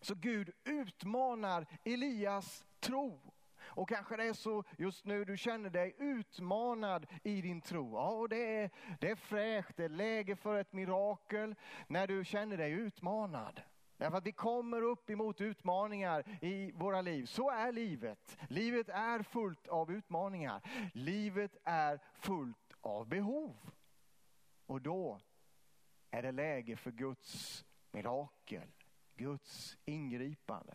Så 0.00 0.14
Gud 0.14 0.50
utmanar 0.64 1.66
Elias 1.84 2.64
tro 2.80 3.34
och 3.66 3.88
kanske 3.88 4.16
det 4.16 4.24
är 4.24 4.32
så 4.32 4.64
just 4.78 5.04
nu 5.04 5.24
du 5.24 5.36
känner 5.36 5.70
dig 5.70 5.94
utmanad 5.98 7.06
i 7.22 7.40
din 7.40 7.60
tro. 7.60 7.94
Ja, 7.94 8.08
och 8.08 8.28
det 8.28 8.56
är, 8.56 8.70
det 9.00 9.10
är 9.10 9.16
fräscht, 9.16 9.76
det 9.76 9.84
är 9.84 9.88
läge 9.88 10.36
för 10.36 10.58
ett 10.58 10.72
mirakel 10.72 11.54
när 11.86 12.06
du 12.06 12.24
känner 12.24 12.56
dig 12.56 12.72
utmanad. 12.72 13.60
Därför 14.04 14.18
att 14.18 14.26
vi 14.26 14.32
kommer 14.32 14.82
upp 14.82 15.10
emot 15.10 15.40
utmaningar 15.40 16.24
i 16.44 16.72
våra 16.72 17.00
liv. 17.00 17.26
Så 17.26 17.50
är 17.50 17.72
livet. 17.72 18.38
Livet 18.48 18.88
är 18.88 19.22
fullt 19.22 19.68
av 19.68 19.92
utmaningar. 19.92 20.60
Livet 20.94 21.56
är 21.64 22.00
fullt 22.14 22.72
av 22.80 23.08
behov. 23.08 23.56
Och 24.66 24.82
då 24.82 25.20
är 26.10 26.22
det 26.22 26.32
läge 26.32 26.76
för 26.76 26.90
Guds 26.90 27.64
mirakel, 27.90 28.72
Guds 29.14 29.76
ingripande. 29.84 30.74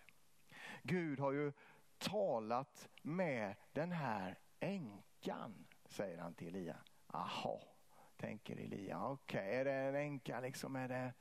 Gud 0.84 1.20
har 1.20 1.32
ju 1.32 1.54
talat 1.98 2.90
med 3.02 3.56
den 3.72 3.92
här 3.92 4.38
änkan, 4.60 5.68
säger 5.86 6.18
han 6.18 6.34
till 6.34 6.48
Elia. 6.48 6.78
Jaha, 7.14 7.60
tänker 8.18 8.56
Elia. 8.56 9.06
Okej, 9.06 9.40
okay, 9.40 9.56
är 9.56 9.66
det 9.66 9.74
en 9.74 9.96
änka 9.96 10.40
liksom? 10.40 10.76
Är 10.76 10.88
det 10.88 11.14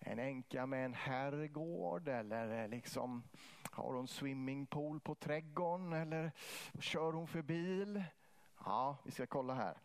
en 0.00 0.18
änka 0.18 0.66
med 0.66 0.84
en 0.84 0.94
herrgård 0.94 2.08
eller 2.08 2.68
liksom 2.68 3.22
har 3.70 3.94
hon 3.94 4.08
swimmingpool 4.08 5.00
på 5.00 5.14
trädgården 5.14 5.92
eller 5.92 6.32
kör 6.78 7.12
hon 7.12 7.28
för 7.28 7.42
bil? 7.42 8.04
Ja, 8.64 8.96
vi 9.04 9.10
ska 9.10 9.26
kolla 9.26 9.54
här. 9.54 9.78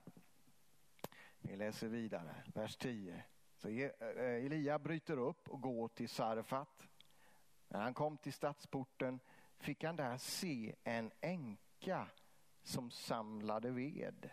Vi 1.40 1.56
läser 1.56 1.88
vidare, 1.88 2.36
vers 2.54 2.78
10. 2.78 3.24
Så 3.56 3.70
eh, 3.70 3.90
Elia 4.46 4.80
bryter 4.80 5.18
upp 5.18 5.50
och 5.50 5.62
går 5.62 5.88
till 5.88 6.10
Sarfat. 6.10 6.88
När 7.68 7.82
han 7.82 7.94
kom 7.94 8.18
till 8.18 8.34
stadsporten 8.34 9.20
fick 9.58 9.84
han 9.84 9.96
där 9.96 10.18
se 10.18 10.76
en 10.84 11.12
änka 11.22 12.08
som 12.64 12.92
samlade 12.92 13.72
ved. 13.72 14.30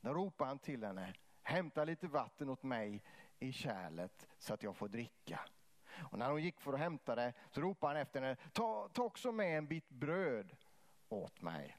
Då 0.00 0.14
ropade 0.14 0.50
han 0.50 0.58
till 0.58 0.84
henne, 0.84 1.14
hämta 1.42 1.84
lite 1.84 2.08
vatten 2.08 2.48
åt 2.48 2.62
mig 2.62 3.02
i 3.38 3.52
kärlet 3.52 4.26
så 4.38 4.54
att 4.54 4.62
jag 4.62 4.76
får 4.76 4.88
dricka. 4.88 5.40
Och 6.10 6.18
när 6.18 6.30
hon 6.30 6.42
gick 6.42 6.60
för 6.60 6.72
att 6.72 6.78
hämta 6.78 7.14
det 7.14 7.32
så 7.50 7.60
ropade 7.60 7.92
han 7.92 8.02
efter 8.02 8.22
henne, 8.22 8.36
ta, 8.52 8.88
ta 8.92 9.02
också 9.02 9.32
med 9.32 9.58
en 9.58 9.66
bit 9.66 9.88
bröd 9.88 10.56
åt 11.08 11.42
mig. 11.42 11.76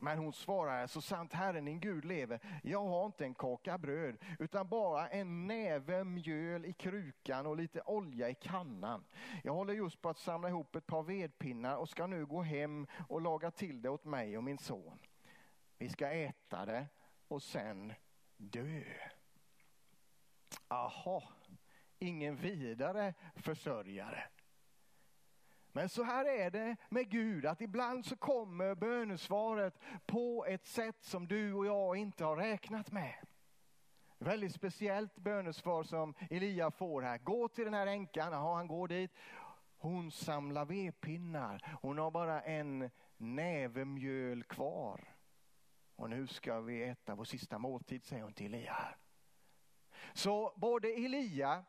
Men 0.00 0.18
hon 0.18 0.32
svarade, 0.32 0.88
så 0.88 1.00
sant 1.00 1.32
Herren 1.32 1.64
din 1.64 1.80
Gud 1.80 2.04
lever, 2.04 2.60
jag 2.62 2.84
har 2.84 3.06
inte 3.06 3.24
en 3.24 3.34
kaka 3.34 3.78
bröd 3.78 4.16
utan 4.38 4.68
bara 4.68 5.08
en 5.08 5.46
näve 5.46 6.04
mjöl 6.04 6.64
i 6.64 6.72
krukan 6.72 7.46
och 7.46 7.56
lite 7.56 7.80
olja 7.80 8.28
i 8.28 8.34
kannan. 8.34 9.04
Jag 9.44 9.52
håller 9.52 9.74
just 9.74 10.02
på 10.02 10.08
att 10.08 10.18
samla 10.18 10.48
ihop 10.48 10.76
ett 10.76 10.86
par 10.86 11.02
vedpinnar 11.02 11.76
och 11.76 11.88
ska 11.88 12.06
nu 12.06 12.26
gå 12.26 12.42
hem 12.42 12.86
och 13.08 13.20
laga 13.20 13.50
till 13.50 13.82
det 13.82 13.88
åt 13.88 14.04
mig 14.04 14.36
och 14.36 14.44
min 14.44 14.58
son. 14.58 14.98
Vi 15.78 15.88
ska 15.88 16.10
äta 16.10 16.66
det 16.66 16.86
och 17.28 17.42
sen 17.42 17.92
dö. 18.36 18.82
Aha, 20.68 21.22
ingen 21.98 22.36
vidare 22.36 23.14
försörjare. 23.34 24.24
Men 25.72 25.88
så 25.88 26.02
här 26.02 26.24
är 26.24 26.50
det 26.50 26.76
med 26.88 27.10
Gud, 27.10 27.46
att 27.46 27.60
ibland 27.60 28.06
så 28.06 28.16
kommer 28.16 28.74
bönesvaret 28.74 29.78
på 30.06 30.46
ett 30.48 30.66
sätt 30.66 31.04
som 31.04 31.28
du 31.28 31.52
och 31.52 31.66
jag 31.66 31.96
inte 31.96 32.24
har 32.24 32.36
räknat 32.36 32.92
med. 32.92 33.14
Väldigt 34.18 34.54
speciellt 34.54 35.16
bönesvar 35.16 35.82
som 35.82 36.14
Elia 36.30 36.70
får 36.70 37.02
här. 37.02 37.18
Gå 37.18 37.48
till 37.48 37.64
den 37.64 37.74
här 37.74 37.86
änkan, 37.86 38.32
ja, 38.32 38.54
han 38.54 38.66
går 38.66 38.88
dit. 38.88 39.10
Hon 39.76 40.10
samlar 40.10 40.64
vedpinnar. 40.64 41.78
Hon 41.82 41.98
har 41.98 42.10
bara 42.10 42.42
en 42.42 42.90
näve 43.16 43.84
mjöl 43.84 44.42
kvar. 44.42 45.16
Och 45.96 46.10
nu 46.10 46.26
ska 46.26 46.60
vi 46.60 46.82
äta 46.82 47.14
vår 47.14 47.24
sista 47.24 47.58
måltid, 47.58 48.04
säger 48.04 48.22
hon 48.22 48.32
till 48.32 48.54
Elia. 48.54 48.94
Så 50.14 50.52
både 50.56 50.88
Elia 50.88 51.64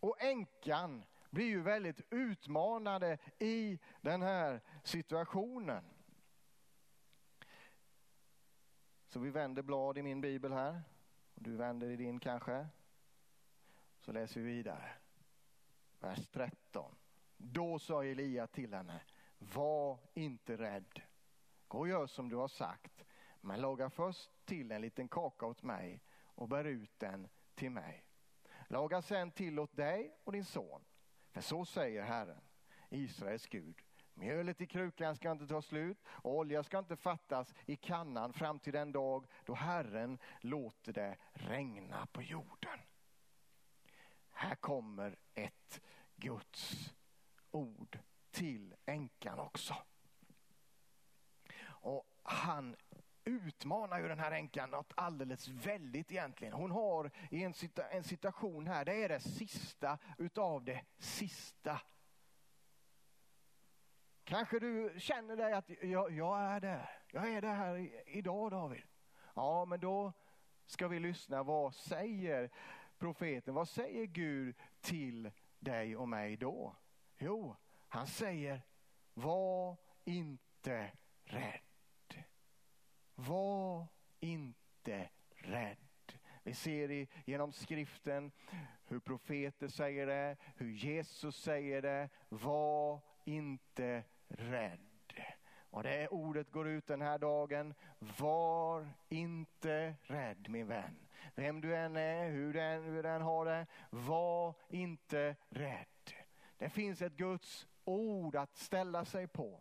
och 0.00 0.22
änkan 0.22 1.04
blir 1.30 1.46
ju 1.46 1.62
väldigt 1.62 2.00
utmanade 2.10 3.18
i 3.38 3.78
den 4.00 4.22
här 4.22 4.60
situationen. 4.84 5.84
Så 9.06 9.20
vi 9.20 9.30
vänder 9.30 9.62
blad 9.62 9.98
i 9.98 10.02
min 10.02 10.20
bibel 10.20 10.52
här. 10.52 10.82
och 11.34 11.42
Du 11.42 11.56
vänder 11.56 11.90
i 11.90 11.96
din 11.96 12.20
kanske. 12.20 12.66
Så 14.00 14.12
läser 14.12 14.40
vi 14.40 14.46
vidare. 14.46 14.90
Vers 16.00 16.28
13. 16.28 16.94
Då 17.36 17.78
sa 17.78 18.04
Elia 18.04 18.46
till 18.46 18.74
henne, 18.74 19.00
var 19.38 19.98
inte 20.14 20.56
rädd. 20.56 21.02
Gå 21.68 21.78
och 21.78 21.88
gör 21.88 22.06
som 22.06 22.28
du 22.28 22.36
har 22.36 22.48
sagt, 22.48 23.04
men 23.40 23.60
laga 23.60 23.90
först 23.90 24.30
till 24.44 24.72
en 24.72 24.80
liten 24.80 25.08
kaka 25.08 25.46
åt 25.46 25.62
mig 25.62 26.02
och 26.24 26.48
bär 26.48 26.64
ut 26.64 26.98
den 26.98 27.28
till 27.54 27.70
mig. 27.70 28.04
Laga 28.68 29.02
sen 29.02 29.30
till 29.30 29.58
åt 29.58 29.76
dig 29.76 30.16
och 30.24 30.32
din 30.32 30.44
son. 30.44 30.84
För 31.30 31.40
så 31.40 31.64
säger 31.64 32.02
Herren, 32.02 32.40
Israels 32.90 33.46
Gud. 33.46 33.82
Mjölet 34.14 34.60
i 34.60 34.66
krukan 34.66 35.16
ska 35.16 35.30
inte 35.30 35.46
ta 35.46 35.62
slut 35.62 35.98
och 36.06 36.36
olja 36.36 36.62
ska 36.62 36.78
inte 36.78 36.96
fattas 36.96 37.54
i 37.66 37.76
kannan 37.76 38.32
fram 38.32 38.58
till 38.58 38.72
den 38.72 38.92
dag 38.92 39.26
då 39.44 39.54
Herren 39.54 40.18
låter 40.40 40.92
det 40.92 41.16
regna 41.32 42.06
på 42.06 42.22
jorden. 42.22 42.78
Här 44.30 44.54
kommer 44.54 45.16
ett 45.34 45.80
Guds 46.16 46.94
ord 47.50 47.98
till 48.30 48.74
änkan 48.86 49.38
också. 49.38 49.76
Och 51.64 52.06
han 52.22 52.76
utmanar 53.24 53.98
ju 53.98 54.08
den 54.08 54.18
här 54.18 54.32
änkan 54.32 54.70
något 54.70 54.92
alldeles 54.96 55.48
väldigt 55.48 56.12
egentligen. 56.12 56.54
Hon 56.54 56.70
har 56.70 57.10
i 57.30 57.42
en, 57.42 57.54
situ 57.54 57.82
en 57.90 58.04
situation 58.04 58.66
här, 58.66 58.84
det 58.84 59.04
är 59.04 59.08
det 59.08 59.20
sista 59.20 59.98
utav 60.18 60.64
det 60.64 60.84
sista. 60.98 61.80
Kanske 64.24 64.58
du 64.58 64.94
känner 64.98 65.36
dig 65.36 65.52
att 65.52 65.70
jag, 65.82 66.10
jag 66.10 66.40
är 66.40 66.60
där, 66.60 66.90
jag 67.12 67.28
är 67.28 67.42
där 67.42 67.54
här 67.54 67.76
i, 67.76 68.02
idag 68.06 68.50
David. 68.50 68.82
Ja, 69.34 69.64
men 69.64 69.80
då 69.80 70.12
ska 70.66 70.88
vi 70.88 71.00
lyssna. 71.00 71.42
Vad 71.42 71.74
säger 71.74 72.50
profeten? 72.98 73.54
Vad 73.54 73.68
säger 73.68 74.06
Gud 74.06 74.56
till 74.80 75.30
dig 75.58 75.96
och 75.96 76.08
mig 76.08 76.36
då? 76.36 76.76
Jo, 77.18 77.56
han 77.88 78.06
säger 78.06 78.62
var 79.14 79.76
inte 80.04 80.90
rädd. 81.24 81.71
Var 83.14 83.86
inte 84.20 85.08
rädd. 85.30 85.76
Vi 86.42 86.54
ser 86.54 86.90
i, 86.90 87.08
genom 87.24 87.52
skriften 87.52 88.32
hur 88.84 89.00
profeter 89.00 89.68
säger 89.68 90.06
det, 90.06 90.36
hur 90.56 90.72
Jesus 90.72 91.42
säger 91.42 91.82
det. 91.82 92.08
Var 92.28 93.00
inte 93.24 94.04
rädd. 94.28 94.80
Och 95.72 95.82
det 95.82 96.08
ordet 96.08 96.50
går 96.50 96.68
ut 96.68 96.86
den 96.86 97.00
här 97.00 97.18
dagen. 97.18 97.74
Var 97.98 98.88
inte 99.08 99.94
rädd 100.02 100.48
min 100.48 100.66
vän. 100.66 101.08
Vem 101.34 101.60
du 101.60 101.76
än 101.76 101.96
är, 101.96 102.30
hur 102.30 102.52
du 102.52 102.60
än, 102.60 102.84
hur 102.84 103.02
du 103.02 103.08
än 103.08 103.22
har 103.22 103.44
det. 103.44 103.66
Var 103.90 104.54
inte 104.68 105.36
rädd. 105.48 106.12
Det 106.58 106.68
finns 106.68 107.02
ett 107.02 107.16
Guds 107.16 107.68
ord 107.84 108.36
att 108.36 108.56
ställa 108.56 109.04
sig 109.04 109.26
på. 109.26 109.60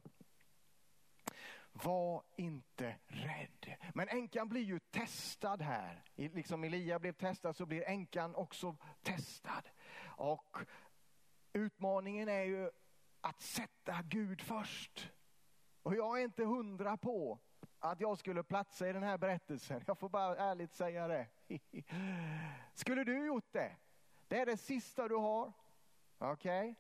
Var 1.72 2.24
inte 2.36 2.96
rädd. 3.08 3.76
Men 3.94 4.08
änkan 4.08 4.50
blir 4.50 4.62
ju 4.62 4.80
testad 4.80 5.62
här. 5.62 6.04
Liksom 6.16 6.64
Elia 6.64 7.00
blev 7.00 7.14
testad 7.14 7.56
så 7.56 7.66
blir 7.66 7.84
änkan 7.88 8.36
också 8.36 8.78
testad. 9.02 9.70
Och 10.06 10.58
utmaningen 11.54 12.30
är 12.30 12.44
ju 12.44 12.70
att 13.22 13.42
sätta 13.42 14.02
Gud 14.02 14.42
först. 14.42 15.12
Och 15.84 15.96
jag 15.96 16.20
är 16.20 16.24
inte 16.24 16.44
hundra 16.44 16.98
på 16.98 17.40
att 17.80 18.02
jag 18.02 18.18
skulle 18.18 18.44
platsa 18.44 18.90
i 18.90 18.94
den 18.94 19.04
här 19.04 19.18
berättelsen. 19.18 19.84
Jag 19.88 19.98
får 19.98 20.10
bara 20.10 20.36
ärligt 20.36 20.74
säga 20.74 21.08
det. 21.08 21.28
Skulle 22.74 23.04
du 23.04 23.26
gjort 23.26 23.52
det? 23.54 23.76
Det 24.28 24.40
är 24.40 24.46
det 24.46 24.58
sista 24.58 25.08
du 25.08 25.16
har. 25.16 25.54
Okej? 26.18 26.62
Okay? 26.62 26.76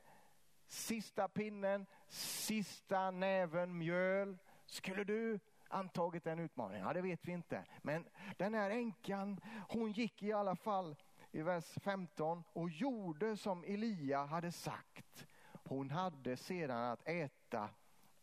Sista 0.67 1.27
pinnen, 1.27 1.85
sista 2.07 3.11
näven 3.11 3.77
mjöl. 3.77 4.37
Skulle 4.71 5.03
du 5.03 5.39
antagit 5.67 6.23
den 6.23 6.39
utmaningen? 6.39 6.87
Ja, 6.87 6.93
det 6.93 7.01
vet 7.01 7.27
vi 7.27 7.31
inte. 7.31 7.65
Men 7.81 8.05
den 8.37 8.53
här 8.53 8.69
änkan, 8.69 9.39
hon 9.69 9.91
gick 9.91 10.23
i 10.23 10.31
alla 10.31 10.55
fall 10.55 10.95
i 11.31 11.41
vers 11.41 11.65
15 11.81 12.43
och 12.53 12.69
gjorde 12.69 13.37
som 13.37 13.63
Elia 13.63 14.25
hade 14.25 14.51
sagt. 14.51 15.27
Hon 15.63 15.89
hade 15.89 16.37
sedan 16.37 16.77
att 16.77 17.07
äta 17.07 17.69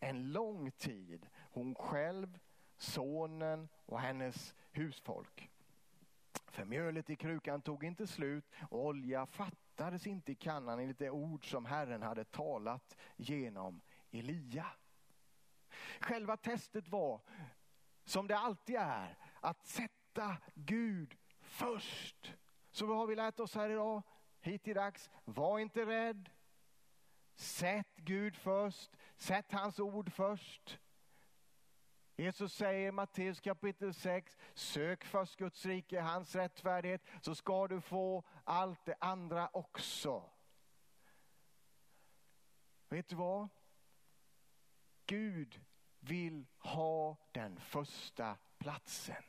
en 0.00 0.32
lång 0.32 0.70
tid. 0.70 1.26
Hon 1.34 1.74
själv, 1.74 2.38
sonen 2.76 3.68
och 3.86 4.00
hennes 4.00 4.54
husfolk. 4.72 5.50
För 6.46 6.64
mjölet 6.64 7.10
i 7.10 7.16
krukan 7.16 7.62
tog 7.62 7.84
inte 7.84 8.06
slut 8.06 8.44
och 8.70 8.86
olja 8.86 9.26
fattades 9.26 10.06
inte 10.06 10.32
i 10.32 10.34
kannan 10.34 10.78
enligt 10.78 10.98
det 10.98 11.10
ord 11.10 11.50
som 11.50 11.64
Herren 11.64 12.02
hade 12.02 12.24
talat 12.24 12.96
genom 13.16 13.80
Elia. 14.10 14.66
Själva 16.00 16.36
testet 16.36 16.88
var, 16.88 17.20
som 18.04 18.26
det 18.26 18.38
alltid 18.38 18.76
är, 18.76 19.18
att 19.40 19.66
sätta 19.66 20.36
Gud 20.54 21.16
först. 21.40 22.34
Så 22.70 22.86
vad 22.86 22.96
har 22.96 23.06
vi 23.06 23.16
lärt 23.16 23.40
oss 23.40 23.54
här 23.54 23.70
idag? 23.70 24.02
Hit 24.40 24.62
till 24.62 24.74
dags. 24.74 25.10
Var 25.24 25.58
inte 25.58 25.86
rädd. 25.86 26.30
Sätt 27.34 27.96
Gud 27.96 28.36
först. 28.36 28.96
Sätt 29.16 29.52
hans 29.52 29.80
ord 29.80 30.12
först. 30.12 30.78
Jesus 32.20 32.54
säger 32.54 32.88
i 32.88 32.92
Matteus 32.92 33.40
kapitel 33.40 33.94
6, 33.94 34.36
sök 34.54 35.04
först 35.04 35.36
Guds 35.36 35.66
rike, 35.66 36.00
hans 36.00 36.34
rättfärdighet, 36.34 37.02
så 37.20 37.34
ska 37.34 37.68
du 37.68 37.80
få 37.80 38.24
allt 38.44 38.84
det 38.84 38.96
andra 39.00 39.48
också. 39.52 40.30
Vet 42.88 43.08
du 43.08 43.16
vad? 43.16 43.48
Gud 45.06 45.60
vill 46.08 46.46
ha 46.58 47.16
den 47.32 47.60
första 47.60 48.36
platsen. 48.58 49.22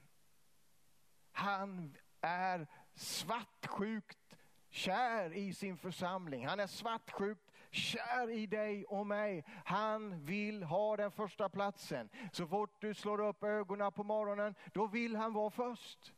Han 1.32 1.98
är 2.22 2.68
svartsjukt 2.96 4.36
kär 4.70 5.34
i 5.34 5.54
sin 5.54 5.78
församling. 5.78 6.48
Han 6.48 6.60
är 6.60 6.68
svartsjukt 6.68 7.52
kär 7.72 8.30
i 8.30 8.46
dig 8.46 8.86
och 8.86 9.08
mig. 9.08 9.46
Han 9.65 10.26
vill 10.26 10.63
ha 10.63 10.98
den 10.98 11.12
första 11.12 11.50
platsen. 11.50 12.10
Så 12.32 12.48
fort 12.48 12.82
du 12.82 12.94
slår 12.94 13.22
upp 13.22 13.44
ögonen 13.44 13.92
på 13.92 14.04
morgonen, 14.04 14.56
då 14.74 14.88
vill 14.88 15.15
han 15.15 15.34
vara 15.34 15.50
först. 15.50 16.13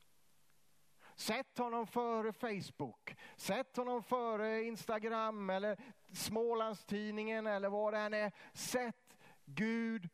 Sätt 1.15 1.57
honom 1.57 1.87
före 1.87 2.33
Facebook, 2.33 3.15
sätt 3.35 3.77
honom 3.77 4.03
före 4.03 4.63
Instagram 4.63 5.49
eller 5.49 5.77
Smålandstidningen 6.13 7.47
eller 7.47 7.69
vad 7.69 7.93
det 7.93 7.99
än 7.99 8.13
är. 8.13 8.31
Sätt 8.53 9.17
Gud 9.45 10.09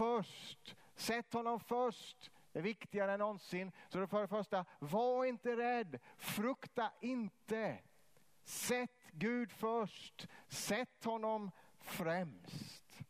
först. 0.00 0.76
Sätt 0.94 1.32
honom 1.32 1.60
först. 1.60 2.30
Det 2.52 2.58
är 2.58 2.62
viktigare 2.62 3.12
än 3.12 3.18
någonsin. 3.18 3.72
Så 3.88 4.06
för 4.06 4.20
det 4.20 4.28
första, 4.28 4.64
var 4.78 5.24
inte 5.24 5.56
rädd, 5.56 5.98
frukta 6.16 6.92
inte. 7.00 7.78
Sätt 8.44 9.06
Gud 9.12 9.52
först. 9.52 10.28
Sätt 10.48 11.04
honom 11.04 11.50
främst. 11.78 13.02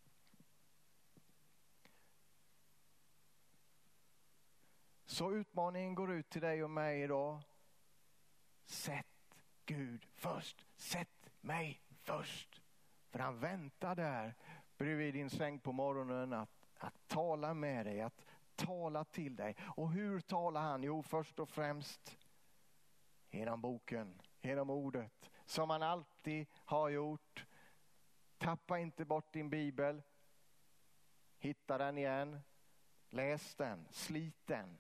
Så 5.07 5.33
utmaningen 5.33 5.95
går 5.95 6.13
ut 6.13 6.31
till 6.31 6.43
dig 6.43 6.65
och 6.65 6.71
mig 6.71 7.03
idag. 7.03 7.43
Sätt 8.65 9.07
Gud 9.67 10.07
först. 10.15 10.67
Sätt 10.77 11.31
mig 11.41 11.83
först. 12.03 12.63
För 13.11 13.19
han 13.19 13.41
väntar 13.41 13.95
där 13.95 14.35
bredvid 14.81 15.15
din 15.15 15.31
säng 15.31 15.59
på 15.59 15.73
morgonen 15.73 16.33
att, 16.33 16.60
att 16.85 17.09
tala 17.09 17.55
med 17.55 17.87
dig, 17.87 18.01
att 18.01 18.27
tala 18.55 19.05
till 19.05 19.37
dig. 19.37 19.57
Och 19.77 19.91
hur 19.91 20.21
talar 20.21 20.61
han? 20.61 20.83
Jo, 20.83 21.03
först 21.03 21.41
och 21.41 21.49
främst 21.49 22.19
genom 23.31 23.61
boken, 23.61 24.21
genom 24.41 24.71
ordet 24.71 25.31
som 25.45 25.71
han 25.71 25.83
alltid 25.83 26.47
har 26.55 26.89
gjort. 26.89 27.47
Tappa 28.39 28.79
inte 28.79 29.05
bort 29.05 29.33
din 29.33 29.51
bibel. 29.51 30.03
Hitta 31.39 31.79
den 31.79 31.99
igen. 31.99 32.41
Läs 33.09 33.55
den, 33.55 33.89
slit 33.91 34.47
den. 34.47 34.79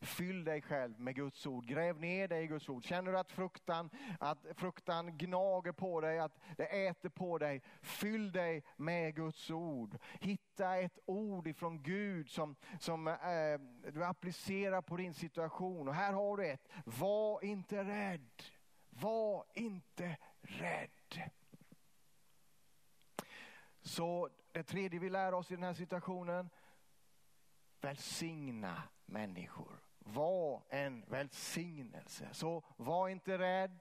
Fyll 0.00 0.44
dig 0.44 0.62
själv 0.62 1.00
med 1.00 1.14
Guds 1.14 1.46
ord. 1.46 1.66
Gräv 1.66 2.00
ner 2.00 2.28
dig 2.28 2.44
i 2.44 2.46
Guds 2.46 2.68
ord. 2.68 2.84
Känner 2.84 3.12
du 3.12 3.18
att 3.18 3.32
fruktan, 3.32 3.90
att 4.20 4.46
fruktan 4.56 5.18
gnager 5.18 5.72
på 5.72 6.00
dig, 6.00 6.18
att 6.18 6.38
det 6.56 6.86
äter 6.86 7.08
på 7.08 7.38
dig. 7.38 7.62
Fyll 7.82 8.32
dig 8.32 8.64
med 8.76 9.14
Guds 9.14 9.50
ord. 9.50 9.98
Hitta 10.20 10.76
ett 10.76 10.98
ord 11.06 11.46
ifrån 11.46 11.82
Gud 11.82 12.30
som, 12.30 12.56
som 12.78 13.08
eh, 13.08 13.60
du 13.92 14.04
applicerar 14.04 14.82
på 14.82 14.96
din 14.96 15.14
situation. 15.14 15.88
Och 15.88 15.94
här 15.94 16.12
har 16.12 16.36
du 16.36 16.46
ett. 16.46 16.68
Var 16.84 17.44
inte 17.44 17.84
rädd. 17.84 18.42
Var 18.90 19.44
inte 19.54 20.16
rädd. 20.40 21.30
Så 23.82 24.28
det 24.52 24.62
tredje 24.62 25.00
vi 25.00 25.10
lär 25.10 25.34
oss 25.34 25.50
i 25.50 25.54
den 25.54 25.64
här 25.64 25.74
situationen, 25.74 26.50
välsigna 27.80 28.82
människor. 29.06 29.89
Var 30.12 30.62
en 30.68 31.04
välsignelse. 31.08 32.28
Så 32.32 32.64
var 32.76 33.08
inte 33.08 33.38
rädd. 33.38 33.78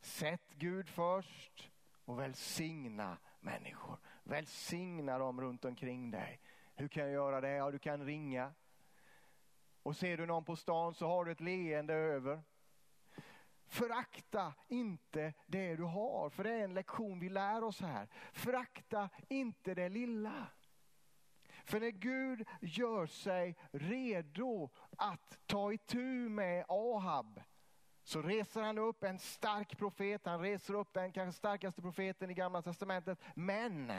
Sätt 0.00 0.54
Gud 0.54 0.88
först 0.88 1.70
och 2.04 2.20
välsigna 2.20 3.18
människor. 3.40 3.98
Välsigna 4.22 5.18
dem 5.18 5.40
runt 5.40 5.64
omkring 5.64 6.10
dig. 6.10 6.40
Hur 6.74 6.88
kan 6.88 7.02
jag 7.02 7.12
göra 7.12 7.40
det? 7.40 7.50
Ja, 7.50 7.70
du 7.70 7.78
kan 7.78 8.06
ringa. 8.06 8.52
Och 9.82 9.96
ser 9.96 10.16
du 10.16 10.26
någon 10.26 10.44
på 10.44 10.56
stan 10.56 10.94
så 10.94 11.06
har 11.06 11.24
du 11.24 11.32
ett 11.32 11.40
leende 11.40 11.94
över. 11.94 12.42
Förakta 13.66 14.54
inte 14.68 15.34
det 15.46 15.76
du 15.76 15.82
har, 15.82 16.30
för 16.30 16.44
det 16.44 16.50
är 16.50 16.64
en 16.64 16.74
lektion 16.74 17.20
vi 17.20 17.28
lär 17.28 17.64
oss 17.64 17.80
här. 17.80 18.08
Förakta 18.32 19.08
inte 19.28 19.74
det 19.74 19.88
lilla. 19.88 20.46
För 21.66 21.80
när 21.80 21.90
Gud 21.90 22.48
gör 22.60 23.06
sig 23.06 23.56
redo 23.70 24.70
att 24.96 25.38
ta 25.46 25.72
itu 25.72 26.28
med 26.28 26.64
Ahab 26.68 27.40
så 28.02 28.22
reser 28.22 28.62
han 28.62 28.78
upp 28.78 29.02
en 29.02 29.18
stark 29.18 29.78
profet, 29.78 30.26
han 30.26 30.40
reser 30.40 30.74
upp 30.74 30.92
den 30.92 31.12
kanske 31.12 31.38
starkaste 31.38 31.82
profeten 31.82 32.30
i 32.30 32.34
gamla 32.34 32.62
testamentet. 32.62 33.18
Men 33.34 33.92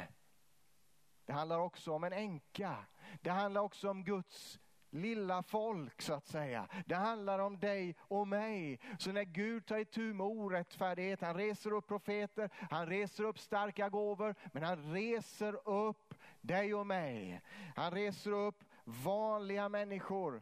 det 1.26 1.34
handlar 1.34 1.60
också 1.60 1.94
om 1.94 2.04
en 2.04 2.14
änka. 2.14 2.86
Det 3.22 3.30
handlar 3.30 3.62
också 3.62 3.90
om 3.90 4.04
Guds 4.04 4.60
lilla 4.90 5.44
folk 5.44 6.02
så 6.02 6.14
att 6.14 6.28
säga. 6.28 6.68
Det 6.86 6.96
handlar 6.96 7.40
om 7.40 7.60
dig 7.60 7.96
och 8.00 8.28
mig. 8.28 8.80
Så 9.00 9.12
när 9.12 9.24
Gud 9.24 9.66
tar 9.66 9.78
itu 9.78 10.14
med 10.14 10.26
orättfärdighet, 10.26 11.22
han 11.22 11.36
reser 11.36 11.74
upp 11.74 11.88
profeter, 11.88 12.50
han 12.70 12.88
reser 12.88 13.24
upp 13.24 13.40
starka 13.40 13.90
gåvor, 13.90 14.36
men 14.54 14.64
han 14.64 14.94
reser 14.94 15.70
upp 15.70 16.14
dig 16.48 16.74
och 16.74 16.88
mig. 16.88 17.42
Han 17.76 17.92
reser 17.92 18.32
upp 18.32 18.64
vanliga 18.84 19.70
människor 19.70 20.42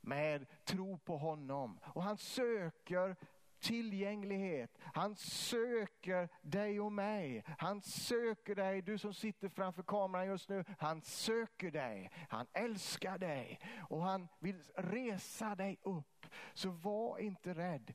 med 0.00 0.46
tro 0.64 0.98
på 0.98 1.16
honom. 1.16 1.80
Och 1.84 2.02
han 2.02 2.16
söker 2.16 3.16
tillgänglighet. 3.64 4.78
Han 4.94 5.16
söker 5.16 6.28
dig 6.42 6.80
och 6.80 6.92
mig. 6.92 7.44
Han 7.58 7.82
söker 7.82 8.54
dig, 8.54 8.82
du 8.82 8.98
som 8.98 9.14
sitter 9.14 9.48
framför 9.48 9.82
kameran 9.82 10.26
just 10.26 10.48
nu. 10.48 10.64
Han 10.78 11.02
söker 11.02 11.70
dig. 11.70 12.10
Han 12.28 12.46
älskar 12.52 13.18
dig 13.18 13.60
och 13.88 14.02
han 14.02 14.28
vill 14.38 14.62
resa 14.74 15.54
dig 15.54 15.78
upp. 15.82 16.26
Så 16.54 16.70
var 16.70 17.18
inte 17.18 17.54
rädd. 17.54 17.94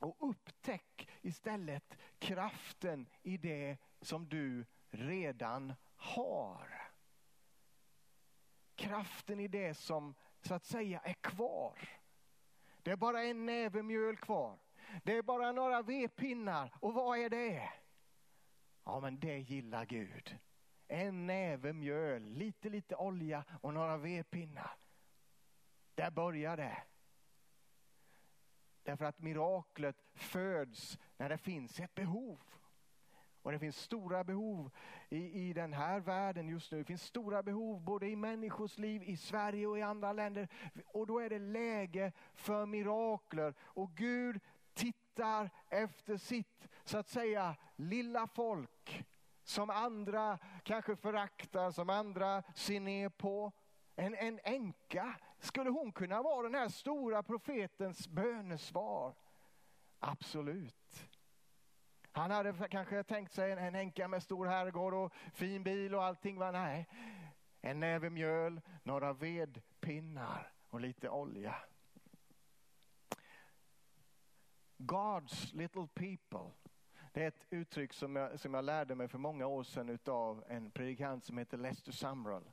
Och 0.00 0.30
upptäck 0.30 1.08
istället 1.20 1.98
kraften 2.18 3.08
i 3.22 3.36
det 3.36 3.78
som 4.02 4.28
du 4.28 4.66
redan 4.90 5.74
har. 5.96 6.92
Kraften 8.74 9.40
i 9.40 9.48
det 9.48 9.74
som 9.74 10.14
så 10.40 10.54
att 10.54 10.64
säga 10.64 11.00
är 11.00 11.12
kvar. 11.12 11.78
Det 12.82 12.90
är 12.90 12.96
bara 12.96 13.22
en 13.22 13.46
näve 13.46 13.82
mjöl 13.82 14.16
kvar. 14.16 14.58
Det 15.02 15.16
är 15.16 15.22
bara 15.22 15.52
några 15.52 15.82
vedpinnar. 15.82 16.72
Och 16.80 16.94
vad 16.94 17.18
är 17.18 17.30
det? 17.30 17.72
Ja, 18.84 19.00
men 19.00 19.20
det 19.20 19.38
gillar 19.38 19.84
Gud. 19.84 20.38
En 20.88 21.26
näve 21.26 21.72
mjöl, 21.72 22.22
lite, 22.22 22.68
lite 22.68 22.96
olja 22.96 23.44
och 23.60 23.74
några 23.74 23.96
vedpinnar. 23.96 24.76
Där 25.94 26.10
börjar 26.10 26.56
det. 26.56 26.82
Därför 28.82 29.04
att 29.04 29.18
miraklet 29.18 30.04
föds 30.14 30.98
när 31.16 31.28
det 31.28 31.38
finns 31.38 31.80
ett 31.80 31.94
behov. 31.94 32.40
Och 33.42 33.52
det 33.52 33.58
finns 33.58 33.76
stora 33.76 34.24
behov 34.24 34.70
i, 35.08 35.48
i 35.48 35.52
den 35.52 35.72
här 35.72 36.00
världen 36.00 36.48
just 36.48 36.72
nu. 36.72 36.78
Det 36.78 36.84
finns 36.84 37.02
stora 37.02 37.42
behov 37.42 37.80
både 37.80 38.06
i 38.06 38.16
människors 38.16 38.78
liv, 38.78 39.02
i 39.02 39.16
Sverige 39.16 39.66
och 39.66 39.78
i 39.78 39.82
andra 39.82 40.12
länder. 40.12 40.48
Och 40.86 41.06
då 41.06 41.18
är 41.18 41.30
det 41.30 41.38
läge 41.38 42.12
för 42.34 42.66
mirakler. 42.66 43.54
Och 43.60 43.94
Gud 43.94 44.40
tittar 44.74 45.50
efter 45.68 46.16
sitt, 46.16 46.68
så 46.84 46.98
att 46.98 47.08
säga, 47.08 47.56
lilla 47.76 48.26
folk. 48.26 49.04
Som 49.44 49.70
andra 49.70 50.38
kanske 50.62 50.96
föraktar, 50.96 51.70
som 51.70 51.90
andra 51.90 52.42
ser 52.54 52.80
ner 52.80 53.08
på. 53.08 53.52
En, 53.96 54.14
en 54.14 54.40
änka, 54.44 55.14
skulle 55.38 55.70
hon 55.70 55.92
kunna 55.92 56.22
vara 56.22 56.42
den 56.42 56.54
här 56.54 56.68
stora 56.68 57.22
profetens 57.22 58.08
bönesvar? 58.08 59.14
Absolut. 59.98 60.81
Han 62.12 62.30
hade 62.30 62.68
kanske 62.68 63.02
tänkt 63.02 63.32
sig 63.32 63.52
en 63.52 63.74
änka 63.74 64.08
med 64.08 64.22
stor 64.22 64.46
herrgård 64.46 64.94
och 64.94 65.12
fin 65.32 65.62
bil 65.62 65.94
och 65.94 66.04
allting. 66.04 66.38
Va? 66.38 66.50
Nej, 66.50 66.88
en 67.60 67.80
näve 67.80 68.10
mjöl, 68.10 68.60
några 68.82 69.12
vedpinnar 69.12 70.52
och 70.68 70.80
lite 70.80 71.08
olja. 71.08 71.54
God's 74.76 75.54
little 75.54 75.86
people. 75.94 76.50
Det 77.12 77.24
är 77.24 77.28
ett 77.28 77.46
uttryck 77.50 77.92
som 77.92 78.16
jag, 78.16 78.40
som 78.40 78.54
jag 78.54 78.64
lärde 78.64 78.94
mig 78.94 79.08
för 79.08 79.18
många 79.18 79.46
år 79.46 79.62
sedan 79.62 79.98
av 80.06 80.44
en 80.48 80.70
predikant 80.70 81.24
som 81.24 81.38
heter 81.38 81.56
Lester 81.56 81.92
Sumrall. 81.92 82.50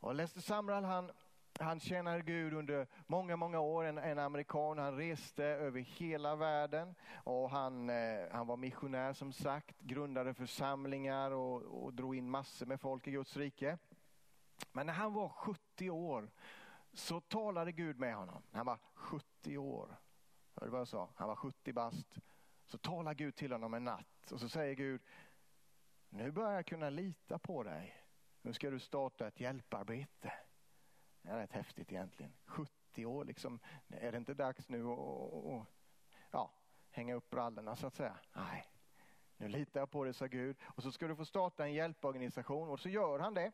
Och 0.00 0.14
Lester 0.14 0.40
Sumrall 0.40 0.84
han, 0.84 1.10
han 1.60 1.80
tjänade 1.80 2.22
Gud 2.22 2.54
under 2.54 2.86
många, 3.06 3.36
många 3.36 3.60
år. 3.60 3.84
En, 3.84 3.98
en 3.98 4.18
amerikan. 4.18 4.78
Han 4.78 4.96
reste 4.96 5.44
över 5.44 5.80
hela 5.80 6.36
världen 6.36 6.94
och 7.24 7.50
han, 7.50 7.90
eh, 7.90 8.28
han 8.32 8.46
var 8.46 8.56
missionär 8.56 9.12
som 9.12 9.32
sagt. 9.32 9.80
Grundade 9.80 10.34
församlingar 10.34 11.30
och, 11.30 11.62
och 11.62 11.94
drog 11.94 12.16
in 12.16 12.30
massor 12.30 12.66
med 12.66 12.80
folk 12.80 13.06
i 13.06 13.10
Guds 13.10 13.36
rike. 13.36 13.78
Men 14.72 14.86
när 14.86 14.92
han 14.92 15.12
var 15.12 15.28
70 15.28 15.90
år 15.90 16.30
så 16.92 17.20
talade 17.20 17.72
Gud 17.72 17.98
med 17.98 18.14
honom. 18.14 18.42
Han 18.52 18.66
var 18.66 18.78
70 18.94 19.58
år. 19.58 19.96
Hörde 20.54 20.66
du 20.66 20.70
vad 20.70 20.80
jag 20.80 20.88
sa? 20.88 21.10
Han 21.14 21.28
var 21.28 21.36
70 21.36 21.72
bast. 21.72 22.18
Så 22.66 22.78
talar 22.78 23.14
Gud 23.14 23.36
till 23.36 23.52
honom 23.52 23.74
en 23.74 23.84
natt 23.84 24.32
och 24.32 24.40
så 24.40 24.48
säger 24.48 24.74
Gud, 24.74 25.00
nu 26.08 26.30
börjar 26.30 26.52
jag 26.52 26.66
kunna 26.66 26.90
lita 26.90 27.38
på 27.38 27.62
dig. 27.62 27.94
Nu 28.42 28.52
ska 28.52 28.70
du 28.70 28.78
starta 28.78 29.26
ett 29.26 29.40
hjälparbete. 29.40 30.32
Det 31.26 31.32
är 31.32 31.38
rätt 31.38 31.52
häftigt 31.52 31.92
egentligen. 31.92 32.32
70 32.46 33.06
år 33.06 33.24
liksom. 33.24 33.60
Är 33.88 34.12
det 34.12 34.18
inte 34.18 34.34
dags 34.34 34.68
nu 34.68 34.86
att 34.86 35.66
ja, 36.30 36.50
hänga 36.90 37.14
upp 37.14 37.30
brallorna 37.30 37.76
så 37.76 37.86
att 37.86 37.94
säga? 37.94 38.18
Nej, 38.32 38.64
nu 39.36 39.48
litar 39.48 39.80
jag 39.80 39.90
på 39.90 40.04
dig 40.04 40.14
sa 40.14 40.26
Gud. 40.26 40.56
Och 40.64 40.82
så 40.82 40.92
ska 40.92 41.06
du 41.06 41.16
få 41.16 41.24
starta 41.24 41.64
en 41.64 41.72
hjälporganisation 41.72 42.68
och 42.68 42.80
så 42.80 42.88
gör 42.88 43.18
han 43.18 43.34
det. 43.34 43.52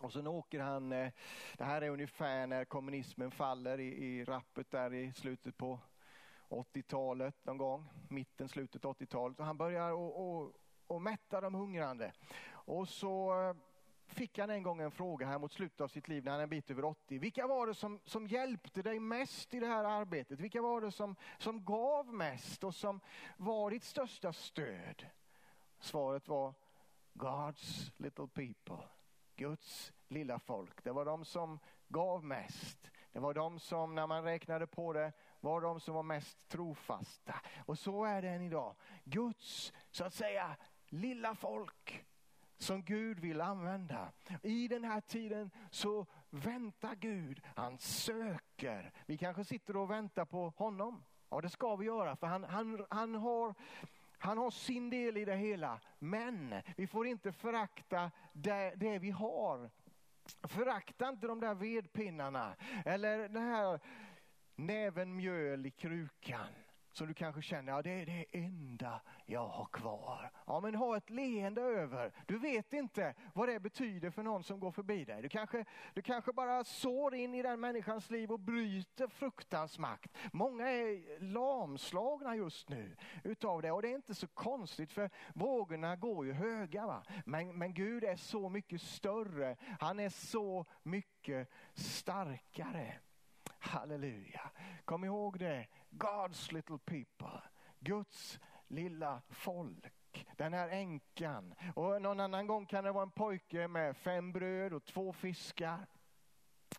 Och 0.00 0.12
sen 0.12 0.26
åker 0.26 0.60
han, 0.60 0.92
eh, 0.92 1.12
det 1.56 1.64
här 1.64 1.82
är 1.82 1.90
ungefär 1.90 2.46
när 2.46 2.64
kommunismen 2.64 3.30
faller 3.30 3.80
i, 3.80 4.04
i 4.04 4.24
rappet 4.24 4.70
där 4.70 4.94
i 4.94 5.12
slutet 5.12 5.56
på 5.56 5.78
80-talet 6.48 7.44
någon 7.44 7.58
gång, 7.58 7.88
mitten, 8.08 8.48
slutet 8.48 8.82
80-talet. 8.82 9.38
Och 9.38 9.46
han 9.46 9.56
börjar 9.56 9.92
och, 9.92 10.40
och, 10.40 10.52
och 10.86 11.02
mätta 11.02 11.40
de 11.40 11.54
hungrande. 11.54 12.12
Och 12.50 12.88
så 12.88 13.42
eh, 13.42 13.56
fick 14.10 14.38
han 14.38 14.50
en 14.50 14.62
gång 14.62 14.80
en 14.80 14.90
fråga 14.90 15.26
här 15.26 15.38
mot 15.38 15.52
slutet 15.52 15.80
av 15.80 15.88
sitt 15.88 16.08
liv 16.08 16.24
när 16.24 16.30
han 16.30 16.40
är 16.40 16.44
en 16.44 16.50
bit 16.50 16.70
över 16.70 16.84
80. 16.84 17.18
Vilka 17.18 17.46
var 17.46 17.66
det 17.66 17.74
som, 17.74 18.00
som 18.04 18.26
hjälpte 18.26 18.82
dig 18.82 19.00
mest 19.00 19.54
i 19.54 19.60
det 19.60 19.66
här 19.66 19.84
arbetet? 19.84 20.40
Vilka 20.40 20.62
var 20.62 20.80
det 20.80 20.92
som, 20.92 21.16
som 21.38 21.64
gav 21.64 22.14
mest 22.14 22.64
och 22.64 22.74
som 22.74 23.00
var 23.36 23.70
ditt 23.70 23.84
största 23.84 24.32
stöd? 24.32 25.06
Svaret 25.78 26.28
var 26.28 26.54
God's 27.14 27.92
little 27.96 28.28
people. 28.28 28.84
Guds 29.36 29.92
lilla 30.08 30.38
folk. 30.38 30.84
Det 30.84 30.92
var 30.92 31.04
de 31.04 31.24
som 31.24 31.58
gav 31.88 32.24
mest. 32.24 32.90
Det 33.12 33.18
var 33.18 33.34
de 33.34 33.58
som 33.58 33.94
när 33.94 34.06
man 34.06 34.24
räknade 34.24 34.66
på 34.66 34.92
det 34.92 35.12
var 35.40 35.60
de 35.60 35.80
som 35.80 35.94
var 35.94 36.02
mest 36.02 36.48
trofasta. 36.48 37.34
Och 37.66 37.78
så 37.78 38.04
är 38.04 38.22
det 38.22 38.28
än 38.28 38.42
idag. 38.42 38.74
Guds, 39.04 39.72
så 39.90 40.04
att 40.04 40.14
säga, 40.14 40.56
lilla 40.88 41.34
folk 41.34 42.06
som 42.60 42.82
Gud 42.82 43.20
vill 43.20 43.40
använda. 43.40 44.12
I 44.42 44.68
den 44.68 44.84
här 44.84 45.00
tiden 45.00 45.50
så 45.70 46.06
väntar 46.30 46.94
Gud, 46.94 47.40
han 47.56 47.78
söker. 47.78 48.92
Vi 49.06 49.18
kanske 49.18 49.44
sitter 49.44 49.76
och 49.76 49.90
väntar 49.90 50.24
på 50.24 50.52
honom. 50.56 51.04
Ja 51.30 51.40
det 51.40 51.48
ska 51.48 51.76
vi 51.76 51.86
göra 51.86 52.16
för 52.16 52.26
han, 52.26 52.44
han, 52.44 52.86
han, 52.90 53.14
har, 53.14 53.54
han 54.18 54.38
har 54.38 54.50
sin 54.50 54.90
del 54.90 55.16
i 55.16 55.24
det 55.24 55.36
hela. 55.36 55.80
Men 55.98 56.54
vi 56.76 56.86
får 56.86 57.06
inte 57.06 57.32
förakta 57.32 58.10
det, 58.32 58.72
det 58.76 58.98
vi 58.98 59.10
har. 59.10 59.70
Förakta 60.42 61.08
inte 61.08 61.26
de 61.26 61.40
där 61.40 61.54
vedpinnarna 61.54 62.56
eller 62.84 63.28
den 63.28 63.42
här 63.42 63.80
näven 64.56 65.16
mjöl 65.16 65.66
i 65.66 65.70
krukan 65.70 66.48
som 66.92 67.06
du 67.06 67.14
kanske 67.14 67.42
känner, 67.42 67.72
ja 67.72 67.82
det 67.82 67.90
är 67.90 68.06
det 68.06 68.26
enda 68.32 69.00
jag 69.26 69.48
har 69.48 69.64
kvar. 69.64 70.30
Ja 70.46 70.60
men 70.60 70.74
ha 70.74 70.96
ett 70.96 71.10
leende 71.10 71.62
över. 71.62 72.12
Du 72.26 72.38
vet 72.38 72.72
inte 72.72 73.14
vad 73.34 73.48
det 73.48 73.60
betyder 73.60 74.10
för 74.10 74.22
någon 74.22 74.44
som 74.44 74.60
går 74.60 74.70
förbi 74.70 75.04
dig. 75.04 75.22
Du 75.22 75.28
kanske, 75.28 75.64
du 75.94 76.02
kanske 76.02 76.32
bara 76.32 76.64
sår 76.64 77.14
in 77.14 77.34
i 77.34 77.42
den 77.42 77.60
människans 77.60 78.10
liv 78.10 78.30
och 78.30 78.40
bryter 78.40 79.08
fruktans 79.08 79.78
makt. 79.78 80.16
Många 80.32 80.70
är 80.70 81.20
lamslagna 81.20 82.36
just 82.36 82.68
nu 82.68 82.96
utav 83.24 83.62
det 83.62 83.70
och 83.70 83.82
det 83.82 83.88
är 83.88 83.94
inte 83.94 84.14
så 84.14 84.26
konstigt 84.26 84.92
för 84.92 85.10
vågorna 85.34 85.96
går 85.96 86.26
ju 86.26 86.32
höga. 86.32 86.86
Va? 86.86 87.02
Men, 87.24 87.58
men 87.58 87.74
Gud 87.74 88.04
är 88.04 88.16
så 88.16 88.48
mycket 88.48 88.82
större. 88.82 89.56
Han 89.80 90.00
är 90.00 90.08
så 90.08 90.66
mycket 90.82 91.48
starkare. 91.74 92.94
Halleluja. 93.58 94.50
Kom 94.84 95.04
ihåg 95.04 95.38
det. 95.38 95.66
God's 95.90 96.52
little 96.52 96.78
people. 96.78 97.42
Guds 97.80 98.38
lilla 98.68 99.22
folk. 99.28 100.26
Den 100.36 100.52
här 100.52 100.68
änkan. 100.68 101.54
Och 101.74 102.02
någon 102.02 102.20
annan 102.20 102.46
gång 102.46 102.66
kan 102.66 102.84
det 102.84 102.92
vara 102.92 103.02
en 103.02 103.10
pojke 103.10 103.68
med 103.68 103.96
fem 103.96 104.32
bröd 104.32 104.72
och 104.72 104.84
två 104.84 105.12
fiskar. 105.12 105.86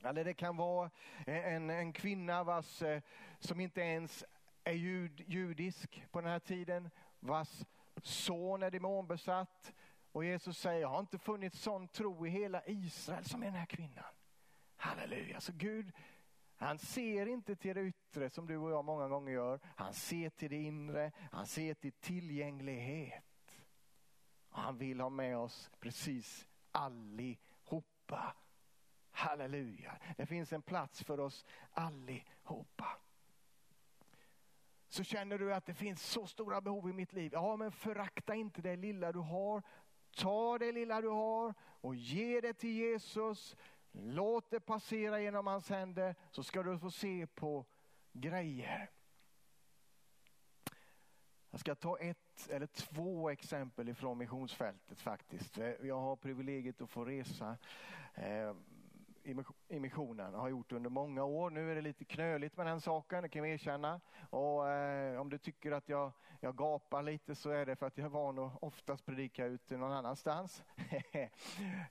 Eller 0.03 0.23
det 0.23 0.33
kan 0.33 0.57
vara 0.57 0.89
en, 1.25 1.69
en 1.69 1.93
kvinna 1.93 2.43
vars, 2.43 2.81
eh, 2.81 3.01
som 3.39 3.59
inte 3.59 3.81
ens 3.81 4.23
är 4.63 4.73
jud, 4.73 5.23
judisk 5.27 6.03
på 6.11 6.21
den 6.21 6.29
här 6.29 6.39
tiden. 6.39 6.89
Vars 7.19 7.65
son 8.03 8.63
är 8.63 8.71
demonbesatt. 8.71 9.73
Och 10.11 10.25
Jesus 10.25 10.57
säger, 10.57 10.81
jag 10.81 10.89
har 10.89 10.99
inte 10.99 11.17
funnit 11.17 11.53
sån 11.53 11.87
tro 11.87 12.27
i 12.27 12.29
hela 12.29 12.61
Israel 12.65 13.25
som 13.25 13.43
i 13.43 13.45
den 13.45 13.55
här 13.55 13.65
kvinnan. 13.65 14.13
Halleluja. 14.75 15.39
Så 15.39 15.51
Gud 15.55 15.91
han 16.61 16.79
ser 16.79 17.25
inte 17.25 17.55
till 17.55 17.75
det 17.75 17.81
yttre 17.81 18.29
som 18.29 18.47
du 18.47 18.57
och 18.57 18.71
jag 18.71 18.85
många 18.85 19.07
gånger 19.07 19.31
gör. 19.31 19.59
Han 19.75 19.93
ser 19.93 20.29
till 20.29 20.49
det 20.49 20.61
inre. 20.61 21.11
Han 21.31 21.47
ser 21.47 21.73
till 21.73 21.91
tillgänglighet. 21.91 23.65
Han 24.49 24.77
vill 24.77 25.01
ha 25.01 25.09
med 25.09 25.37
oss 25.37 25.71
precis 25.79 26.47
allihopa. 26.71 28.35
Halleluja. 29.11 29.97
Det 30.17 30.25
finns 30.25 30.53
en 30.53 30.61
plats 30.61 31.03
för 31.03 31.19
oss 31.19 31.45
allihopa. 31.71 32.97
Så 34.87 35.03
känner 35.03 35.37
du 35.37 35.53
att 35.53 35.65
det 35.65 35.73
finns 35.73 36.03
så 36.03 36.27
stora 36.27 36.61
behov 36.61 36.89
i 36.89 36.93
mitt 36.93 37.13
liv. 37.13 37.31
Ja, 37.33 37.55
men 37.55 37.71
förakta 37.71 38.35
inte 38.35 38.61
det 38.61 38.75
lilla 38.75 39.11
du 39.11 39.19
har. 39.19 39.63
Ta 40.15 40.57
det 40.57 40.71
lilla 40.71 41.01
du 41.01 41.09
har 41.09 41.53
och 41.61 41.95
ge 41.95 42.41
det 42.41 42.53
till 42.53 42.75
Jesus. 42.75 43.55
Låt 43.91 44.49
det 44.49 44.59
passera 44.59 45.21
genom 45.21 45.47
hans 45.47 45.69
händer 45.69 46.15
så 46.31 46.43
ska 46.43 46.63
du 46.63 46.79
få 46.79 46.91
se 46.91 47.27
på 47.27 47.65
grejer. 48.13 48.89
Jag 51.51 51.59
ska 51.59 51.75
ta 51.75 51.97
ett 51.97 52.49
eller 52.49 52.67
två 52.67 53.29
exempel 53.29 53.89
ifrån 53.89 54.17
missionsfältet 54.17 55.01
faktiskt. 55.01 55.57
Jag 55.81 55.99
har 55.99 56.15
privilegiet 56.15 56.81
att 56.81 56.89
få 56.89 57.05
resa 57.05 57.57
eh, 58.13 58.53
i 59.69 59.79
missionen. 59.79 60.33
Jag 60.33 60.39
har 60.39 60.49
gjort 60.49 60.69
det 60.69 60.75
under 60.75 60.89
många 60.89 61.23
år. 61.23 61.49
Nu 61.49 61.71
är 61.71 61.75
det 61.75 61.81
lite 61.81 62.05
knöligt 62.05 62.57
med 62.57 62.65
den 62.65 62.81
saken, 62.81 63.23
det 63.23 63.29
kan 63.29 63.43
jag 63.43 63.53
erkänna. 63.53 64.01
Och, 64.29 64.69
eh, 64.69 65.21
om 65.21 65.29
du 65.29 65.37
tycker 65.37 65.71
att 65.71 65.89
jag, 65.89 66.11
jag 66.39 66.55
gapar 66.55 67.03
lite 67.03 67.35
så 67.35 67.49
är 67.49 67.65
det 67.65 67.75
för 67.75 67.85
att 67.85 67.97
jag 67.97 68.05
är 68.05 68.09
van 68.09 68.39
att 68.39 68.63
oftast 68.63 69.05
predika 69.05 69.45
ute 69.45 69.77
någon 69.77 69.91
annanstans. 69.91 70.63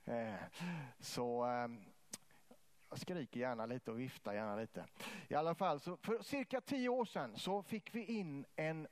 eh, 0.05 0.35
så 0.99 1.45
eh, 1.45 1.67
jag 2.91 2.99
skriker 2.99 3.39
gärna 3.39 3.65
lite 3.65 3.91
och 3.91 3.99
viftar 3.99 4.33
gärna 4.33 4.55
lite. 4.55 4.85
I 5.27 5.35
alla 5.35 5.55
fall, 5.55 5.79
så 5.79 5.97
för 5.97 6.21
cirka 6.21 6.61
tio 6.61 6.89
år 6.89 7.05
sedan 7.05 7.37
så 7.37 7.63
fick 7.63 7.95
vi 7.95 8.05
in 8.05 8.45
en 8.55 8.87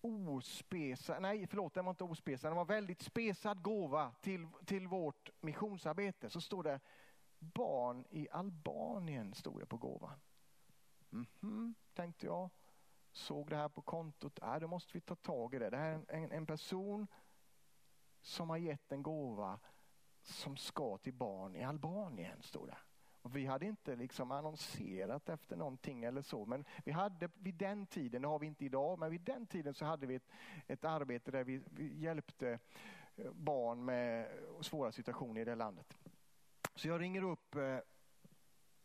ospesad, 0.00 1.22
nej 1.22 1.46
förlåt 1.46 1.74
den 1.74 1.84
var 1.84 1.90
inte 1.90 2.04
ospesad, 2.04 2.50
den 2.50 2.56
var 2.56 2.64
väldigt 2.64 3.02
spesad 3.02 3.62
gåva 3.62 4.14
till, 4.20 4.48
till 4.64 4.86
vårt 4.86 5.30
missionsarbete. 5.40 6.30
Så 6.30 6.40
står 6.40 6.62
det 6.62 6.80
barn 7.38 8.04
i 8.10 8.28
Albanien 8.30 9.34
stod 9.34 9.60
det 9.60 9.66
på 9.66 9.76
gåvan. 9.76 10.20
Mm 11.12 11.26
-hmm, 11.40 11.74
tänkte 11.94 12.26
jag. 12.26 12.50
Såg 13.12 13.50
det 13.50 13.56
här 13.56 13.68
på 13.68 13.82
kontot. 13.82 14.38
Äh, 14.42 14.56
då 14.56 14.68
måste 14.68 14.90
vi 14.92 15.00
ta 15.00 15.14
tag 15.14 15.54
i 15.54 15.58
det. 15.58 15.70
Det 15.70 15.76
här 15.76 16.04
är 16.08 16.16
en, 16.16 16.32
en 16.32 16.46
person 16.46 17.06
som 18.20 18.50
har 18.50 18.56
gett 18.56 18.92
en 18.92 19.02
gåva 19.02 19.60
som 20.22 20.56
ska 20.56 20.98
till 20.98 21.14
barn 21.14 21.56
i 21.56 21.62
Albanien, 21.62 22.42
stod 22.42 22.68
det. 22.68 22.78
Vi 23.22 23.46
hade 23.46 23.66
inte 23.66 23.96
liksom 23.96 24.30
annonserat 24.30 25.28
efter 25.28 25.56
någonting 25.56 26.04
eller 26.04 26.22
så, 26.22 26.46
men 26.46 26.64
vi 26.84 26.92
hade 26.92 27.30
vid 27.34 27.54
den 27.54 27.86
tiden, 27.86 28.22
det 28.22 28.28
har 28.28 28.38
vi 28.38 28.46
inte 28.46 28.64
idag, 28.64 28.98
men 28.98 29.10
vid 29.10 29.20
den 29.20 29.46
tiden 29.46 29.74
så 29.74 29.84
hade 29.84 30.06
vi 30.06 30.14
ett, 30.14 30.28
ett 30.66 30.84
arbete 30.84 31.30
där 31.30 31.44
vi, 31.44 31.62
vi 31.70 31.98
hjälpte 31.98 32.58
eh, 33.16 33.30
barn 33.32 33.84
med 33.84 34.28
svåra 34.60 34.92
situationer 34.92 35.40
i 35.40 35.44
det 35.44 35.54
landet. 35.54 35.98
Så 36.74 36.88
jag 36.88 37.00
ringer 37.00 37.22
upp 37.22 37.56
eh, 37.56 37.78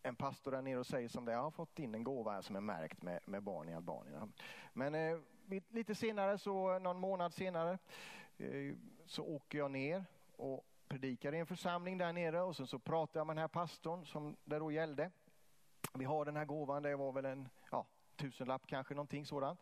en 0.03 0.15
pastor 0.15 0.51
där 0.51 0.61
nere 0.61 0.79
och 0.79 0.87
säger 0.87 1.09
som 1.09 1.25
det 1.25 1.31
jag 1.31 1.41
har 1.41 1.51
fått 1.51 1.79
in 1.79 1.95
en 1.95 2.03
gåva 2.03 2.31
här 2.31 2.41
som 2.41 2.55
är 2.55 2.61
märkt 2.61 3.01
med, 3.01 3.19
med 3.25 3.43
barn 3.43 3.69
i 3.69 3.73
Albanien. 3.73 4.33
Men 4.73 4.95
eh, 4.95 5.19
lite 5.69 5.95
senare, 5.95 6.37
så 6.37 6.79
någon 6.79 6.99
månad 6.99 7.33
senare, 7.33 7.77
eh, 8.37 8.75
så 9.05 9.23
åker 9.23 9.57
jag 9.57 9.71
ner 9.71 10.05
och 10.35 10.65
predikar 10.87 11.33
i 11.33 11.39
en 11.39 11.45
församling 11.45 11.97
där 11.97 12.13
nere 12.13 12.41
och 12.41 12.55
sen 12.55 12.67
så 12.67 12.79
pratar 12.79 13.19
jag 13.19 13.27
med 13.27 13.35
den 13.35 13.41
här 13.41 13.47
pastorn 13.47 14.05
som 14.05 14.35
det 14.43 14.59
då 14.59 14.71
gällde. 14.71 15.11
Vi 15.93 16.05
har 16.05 16.25
den 16.25 16.35
här 16.35 16.45
gåvan, 16.45 16.83
det 16.83 16.95
var 16.95 17.11
väl 17.11 17.25
en 17.25 17.49
ja, 17.71 17.87
tusenlapp 18.15 18.67
kanske, 18.67 18.93
någonting 18.93 19.25
sådant. 19.25 19.59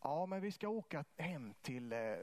Ja, 0.00 0.26
men 0.26 0.40
vi 0.40 0.52
ska 0.52 0.68
åka 0.68 1.04
hem 1.16 1.54
till, 1.62 1.92
eh, 1.92 2.16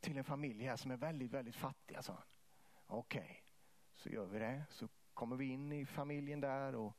till 0.00 0.18
en 0.18 0.24
familj 0.24 0.64
här 0.64 0.76
som 0.76 0.90
är 0.90 0.96
väldigt, 0.96 1.30
väldigt 1.30 1.56
fattiga, 1.56 2.02
sa 2.02 2.12
han. 2.12 2.22
Okej, 2.86 3.20
okay, 3.20 3.36
så 3.94 4.08
gör 4.08 4.26
vi 4.26 4.38
det. 4.38 4.64
Så 4.70 4.88
kommer 5.14 5.36
vi 5.36 5.44
in 5.44 5.72
i 5.72 5.86
familjen 5.86 6.40
där 6.40 6.74
och 6.74 6.96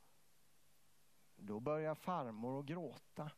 då 1.35 1.59
börjar 1.59 1.95
farmor 1.95 2.59
att 2.59 2.65
gråta 2.65 3.31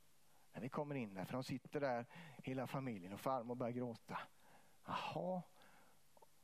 när 0.53 0.61
vi 0.61 0.69
kommer 0.69 0.95
in 0.95 1.13
där. 1.13 1.25
För 1.25 1.33
de 1.33 1.43
sitter 1.43 1.79
där, 1.79 2.05
hela 2.37 2.67
familjen, 2.67 3.13
och 3.13 3.19
farmor 3.19 3.55
börjar 3.55 3.73
gråta. 3.73 4.19
Jaha. 4.87 5.41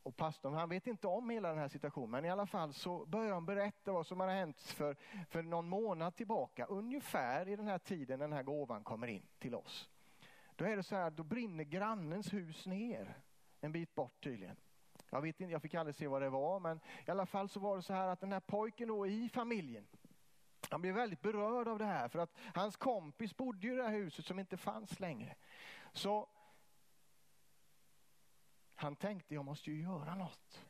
Och 0.04 0.16
pastorn 0.16 0.54
han 0.54 0.70
vet 0.70 0.88
inte 0.88 1.08
om 1.08 1.30
hela 1.30 1.50
den 1.50 1.58
här 1.58 1.68
situationen 1.68 2.10
men 2.10 2.26
i 2.26 2.30
alla 2.30 2.46
fall 2.46 2.74
så 2.74 3.06
börjar 3.06 3.34
han 3.34 3.46
berätta 3.46 3.92
vad 3.92 4.08
som 4.08 4.20
har 4.20 4.28
hänt 4.28 4.62
för, 4.62 4.98
för 5.30 5.44
någon 5.44 5.70
månad 5.70 6.16
tillbaka. 6.16 6.66
Ungefär 6.66 7.48
i 7.48 7.56
den 7.56 7.68
här 7.68 7.80
tiden 7.80 8.20
den 8.20 8.34
här 8.34 8.44
gåvan 8.44 8.84
kommer 8.84 9.08
in 9.08 9.28
till 9.40 9.56
oss. 9.56 9.90
Då 10.56 10.66
är 10.66 10.76
det 10.76 10.84
så 10.84 10.96
här, 10.96 11.12
då 11.12 11.24
brinner 11.24 11.64
grannens 11.64 12.34
hus 12.34 12.66
ner. 12.66 13.18
En 13.62 13.72
bit 13.72 13.96
bort 13.96 14.24
tydligen. 14.24 14.56
Jag, 15.10 15.22
vet 15.22 15.42
inte, 15.42 15.52
jag 15.52 15.62
fick 15.62 15.74
aldrig 15.74 15.96
se 15.96 16.08
vad 16.08 16.22
det 16.22 16.30
var, 16.30 16.60
men 16.60 16.80
i 17.08 17.12
alla 17.12 17.26
fall 17.26 17.50
så 17.50 17.60
var 17.60 17.76
det 17.76 17.82
så 17.82 17.94
här 17.94 18.08
att 18.08 18.20
den 18.20 18.32
här 18.32 18.40
pojken 18.40 18.88
då 18.88 19.08
i 19.08 19.30
familjen, 19.30 19.88
han 20.70 20.82
blev 20.82 20.96
väldigt 20.96 21.22
berörd 21.22 21.68
av 21.68 21.80
det 21.80 21.86
här 21.86 22.08
för 22.08 22.20
att 22.20 22.38
hans 22.54 22.76
kompis 22.76 23.38
bodde 23.38 23.68
i 23.68 23.70
det 23.70 23.84
här 23.84 23.92
huset 23.92 24.26
som 24.26 24.40
inte 24.40 24.58
fanns 24.58 25.00
längre. 25.00 25.36
Så 25.94 26.30
han 28.76 28.96
tänkte, 28.96 29.34
jag 29.34 29.46
måste 29.46 29.72
ju 29.72 29.82
göra 29.82 30.16
något. 30.16 30.66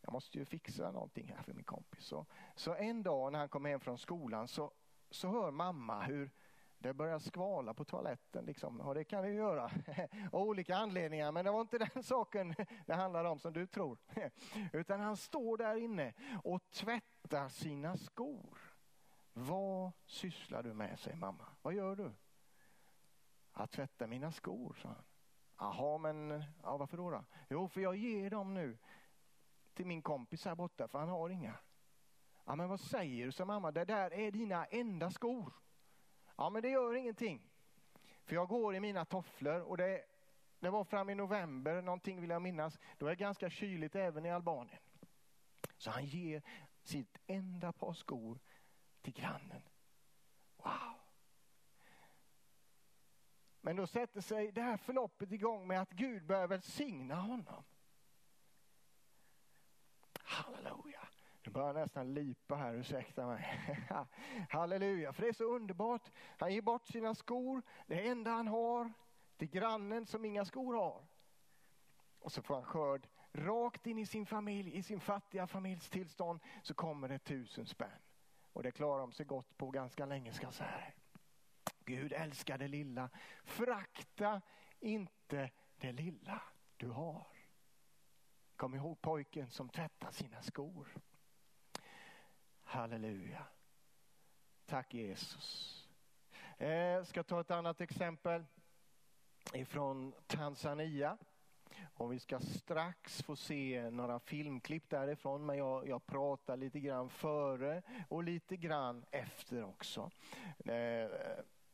Jag 0.00 0.12
måste 0.12 0.38
ju 0.38 0.44
fixa 0.44 0.90
någonting 0.90 1.32
här 1.36 1.42
för 1.42 1.52
min 1.52 1.64
kompis. 1.64 2.04
Så, 2.04 2.26
så 2.54 2.74
en 2.74 3.02
dag 3.02 3.32
när 3.32 3.38
han 3.38 3.48
kom 3.48 3.64
hem 3.64 3.80
från 3.80 3.98
skolan 3.98 4.48
så, 4.48 4.72
så 5.10 5.28
hör 5.28 5.50
mamma 5.50 6.02
hur 6.02 6.30
det 6.78 6.94
börjar 6.94 7.18
skvala 7.18 7.74
på 7.74 7.84
toaletten. 7.84 8.44
Liksom. 8.44 8.80
Och 8.80 8.94
det 8.94 9.04
kan 9.04 9.22
det 9.22 9.28
ju 9.28 9.34
göra 9.34 9.64
av 10.32 10.42
olika 10.42 10.76
anledningar. 10.76 11.32
Men 11.32 11.44
det 11.44 11.50
var 11.50 11.60
inte 11.60 11.78
den 11.94 12.02
saken 12.02 12.54
det 12.86 12.94
handlade 12.94 13.28
om 13.28 13.38
som 13.38 13.52
du 13.52 13.66
tror. 13.66 13.98
Utan 14.72 15.00
han 15.00 15.16
står 15.16 15.56
där 15.56 15.76
inne 15.76 16.14
och 16.44 16.70
tvättar 16.70 17.48
sina 17.48 17.96
skor. 17.96 18.58
Vad 19.32 19.92
sysslar 20.04 20.62
du 20.62 20.74
med, 20.74 20.98
säger 20.98 21.16
mamma. 21.16 21.46
Vad 21.62 21.74
gör 21.74 21.96
du? 21.96 22.12
Att 23.52 23.70
tvätta 23.70 24.06
mina 24.06 24.32
skor, 24.32 24.76
sa 24.82 24.88
han. 24.88 25.04
Jaha, 25.60 25.98
men 25.98 26.44
ja, 26.62 26.76
varför 26.76 26.96
då, 26.96 27.10
då? 27.10 27.24
Jo, 27.48 27.68
för 27.68 27.80
jag 27.80 27.96
ger 27.96 28.30
dem 28.30 28.54
nu 28.54 28.78
till 29.74 29.86
min 29.86 30.02
kompis 30.02 30.44
här 30.44 30.54
borta, 30.54 30.88
för 30.88 30.98
han 30.98 31.08
har 31.08 31.30
inga. 31.30 31.58
Ja, 32.44 32.56
men 32.56 32.68
vad 32.68 32.80
säger 32.80 33.26
du, 33.26 33.32
sa 33.32 33.44
mamma. 33.44 33.72
Det 33.72 33.84
där 33.84 34.12
är 34.12 34.30
dina 34.30 34.64
enda 34.64 35.10
skor. 35.10 35.52
Ja, 36.36 36.50
men 36.50 36.62
det 36.62 36.68
gör 36.68 36.94
ingenting. 36.94 37.50
För 38.24 38.34
jag 38.34 38.48
går 38.48 38.74
i 38.74 38.80
mina 38.80 39.04
tofflor 39.04 39.60
och 39.60 39.76
det, 39.76 40.04
det 40.58 40.70
var 40.70 40.84
fram 40.84 41.10
i 41.10 41.14
november, 41.14 41.82
någonting 41.82 42.20
vill 42.20 42.30
jag 42.30 42.42
minnas. 42.42 42.78
Då 42.98 43.06
är 43.06 43.10
det 43.10 43.16
ganska 43.16 43.50
kyligt 43.50 43.94
även 43.94 44.26
i 44.26 44.30
Albanien. 44.30 44.82
Så 45.76 45.90
han 45.90 46.04
ger 46.04 46.42
sitt 46.82 47.18
enda 47.26 47.72
par 47.72 47.92
skor 47.92 48.38
till 49.02 49.12
grannen. 49.12 49.62
Wow! 50.56 50.99
Men 53.60 53.76
då 53.76 53.86
sätter 53.86 54.20
sig 54.20 54.52
det 54.52 54.62
här 54.62 54.76
förloppet 54.76 55.32
igång 55.32 55.66
med 55.66 55.80
att 55.80 55.90
Gud 55.90 56.26
börjar 56.26 56.46
välsigna 56.46 57.14
honom. 57.14 57.64
Halleluja. 60.22 61.08
Nu 61.42 61.52
börjar 61.52 61.72
nästan 61.72 62.14
lipa 62.14 62.54
här, 62.54 62.74
ursäkta 62.74 63.26
mig. 63.26 63.44
Halleluja, 64.50 65.12
för 65.12 65.22
det 65.22 65.28
är 65.28 65.32
så 65.32 65.44
underbart. 65.44 66.10
Han 66.38 66.54
ger 66.54 66.62
bort 66.62 66.86
sina 66.86 67.14
skor, 67.14 67.62
det 67.86 68.08
enda 68.08 68.30
han 68.30 68.48
har, 68.48 68.92
till 69.36 69.50
grannen 69.50 70.06
som 70.06 70.24
inga 70.24 70.44
skor 70.44 70.74
har. 70.74 71.06
Och 72.18 72.32
så 72.32 72.42
får 72.42 72.54
han 72.54 72.64
skörd 72.64 73.08
rakt 73.32 73.86
in 73.86 73.98
i 73.98 74.06
sin 74.06 74.26
familj, 74.26 74.76
i 74.76 74.82
sin 74.82 75.00
fattiga 75.00 75.46
familjs 75.46 75.90
tillstånd, 75.90 76.40
så 76.62 76.74
kommer 76.74 77.08
det 77.08 77.18
tusen 77.18 77.66
spänn. 77.66 78.00
Och 78.52 78.62
det 78.62 78.70
klarar 78.70 79.00
de 79.00 79.12
sig 79.12 79.26
gott 79.26 79.56
på 79.56 79.70
ganska 79.70 80.06
länge 80.06 80.32
ska 80.32 80.46
jag 80.46 80.54
säga. 80.54 80.92
Gud 81.90 82.12
älskar 82.12 82.58
det 82.58 82.68
lilla. 82.68 83.10
Frakta 83.44 84.40
inte 84.80 85.50
det 85.76 85.92
lilla 85.92 86.42
du 86.76 86.88
har. 86.88 87.26
Kom 88.56 88.74
ihåg 88.74 89.00
pojken 89.00 89.50
som 89.50 89.68
tvättar 89.68 90.10
sina 90.10 90.42
skor. 90.42 90.88
Halleluja. 92.62 93.46
Tack 94.66 94.94
Jesus. 94.94 95.76
Jag 96.58 97.06
ska 97.06 97.22
ta 97.22 97.40
ett 97.40 97.50
annat 97.50 97.80
exempel 97.80 98.44
ifrån 99.52 100.14
Tanzania. 100.26 101.18
Och 101.94 102.12
vi 102.12 102.18
ska 102.18 102.40
strax 102.40 103.22
få 103.22 103.36
se 103.36 103.90
några 103.90 104.20
filmklipp 104.20 104.90
därifrån, 104.90 105.46
men 105.46 105.58
jag, 105.58 105.88
jag 105.88 106.06
pratar 106.06 106.56
lite 106.56 106.80
grann 106.80 107.10
före 107.10 107.82
och 108.08 108.24
lite 108.24 108.56
grann 108.56 109.04
efter 109.10 109.64
också. 109.64 110.10
Eh, 110.64 111.10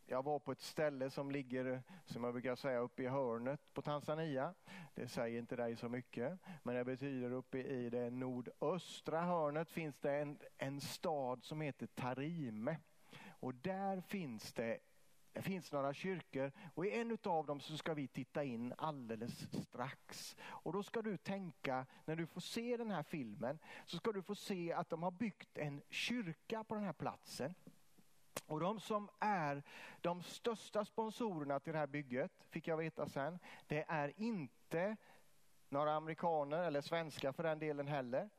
jag 0.09 0.23
var 0.23 0.39
på 0.39 0.53
ett 0.53 0.61
ställe 0.61 1.11
som 1.11 1.31
ligger, 1.31 1.83
som 2.05 2.25
jag 2.25 2.33
brukar 2.33 2.57
säga, 2.57 2.79
uppe 2.79 3.03
i 3.03 3.07
hörnet 3.07 3.61
på 3.75 3.83
Tanzania. 3.83 4.55
Det 4.95 5.09
säger 5.09 5.39
inte 5.39 5.57
dig 5.57 5.77
så 5.77 5.89
mycket, 5.89 6.39
men 6.63 6.75
det 6.75 6.85
betyder 6.85 7.33
uppe 7.33 7.59
i 7.59 7.91
det 7.91 8.11
nordöstra 8.11 9.21
hörnet 9.21 9.71
finns 9.71 9.99
det 9.99 10.17
en, 10.17 10.39
en 10.59 10.81
stad 10.81 11.45
som 11.45 11.61
heter 11.61 11.87
Tarime. 11.87 12.79
Och 13.41 13.55
där 13.55 14.01
finns 14.01 14.53
det 14.53 14.79
det 15.33 15.43
finns 15.43 15.73
några 15.73 15.95
kyrkor 15.95 16.53
och 16.75 16.87
i 16.87 16.91
en 16.91 17.19
av 17.25 17.47
dem 17.47 17.61
så 17.61 17.77
ska 17.77 17.95
vi 17.95 18.09
titta 18.09 18.45
in 18.45 18.75
alldeles 18.79 19.49
strax. 19.53 20.37
Och 20.43 20.73
då 20.73 20.83
ska 20.83 21.03
du 21.03 21.17
tänka, 21.17 21.87
när 22.05 22.17
du 22.17 22.27
får 22.27 22.41
se 22.41 22.77
den 22.77 22.91
här 22.91 23.03
filmen, 23.03 23.59
så 23.87 23.97
ska 23.97 24.13
du 24.13 24.23
få 24.23 24.35
se 24.35 24.73
att 24.73 24.91
de 24.91 25.03
har 25.03 25.11
byggt 25.11 25.59
en 25.59 25.83
kyrka 25.91 26.65
på 26.65 26.75
den 26.75 26.85
här 26.85 26.93
platsen. 26.93 27.55
Och 28.47 28.61
de 28.61 28.81
som 28.81 29.09
är 29.19 29.63
de 30.01 30.23
största 30.23 30.85
sponsorerna 30.85 31.61
till 31.61 31.73
det 31.73 31.79
här 31.79 31.87
bygget, 31.87 32.33
fick 32.51 32.69
jag 32.69 32.77
veta 32.77 33.09
sen, 33.09 33.39
det 33.67 33.85
är 33.89 34.13
inte 34.17 34.97
några 35.69 35.95
amerikaner 35.95 36.59
eller 36.59 36.81
svenskar 36.81 37.33
för 37.33 37.43
den 37.43 37.59
delen 37.59 37.89
heller. 37.89 38.31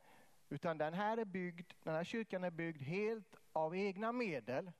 Utan 0.49 0.77
den 0.77 0.93
här, 0.93 1.17
är 1.17 1.25
byggd, 1.25 1.71
den 1.83 1.95
här 1.95 2.03
kyrkan 2.03 2.43
är 2.43 2.51
byggd 2.51 2.81
helt 2.81 3.35
av 3.53 3.75
egna 3.75 4.11
medel 4.11 4.71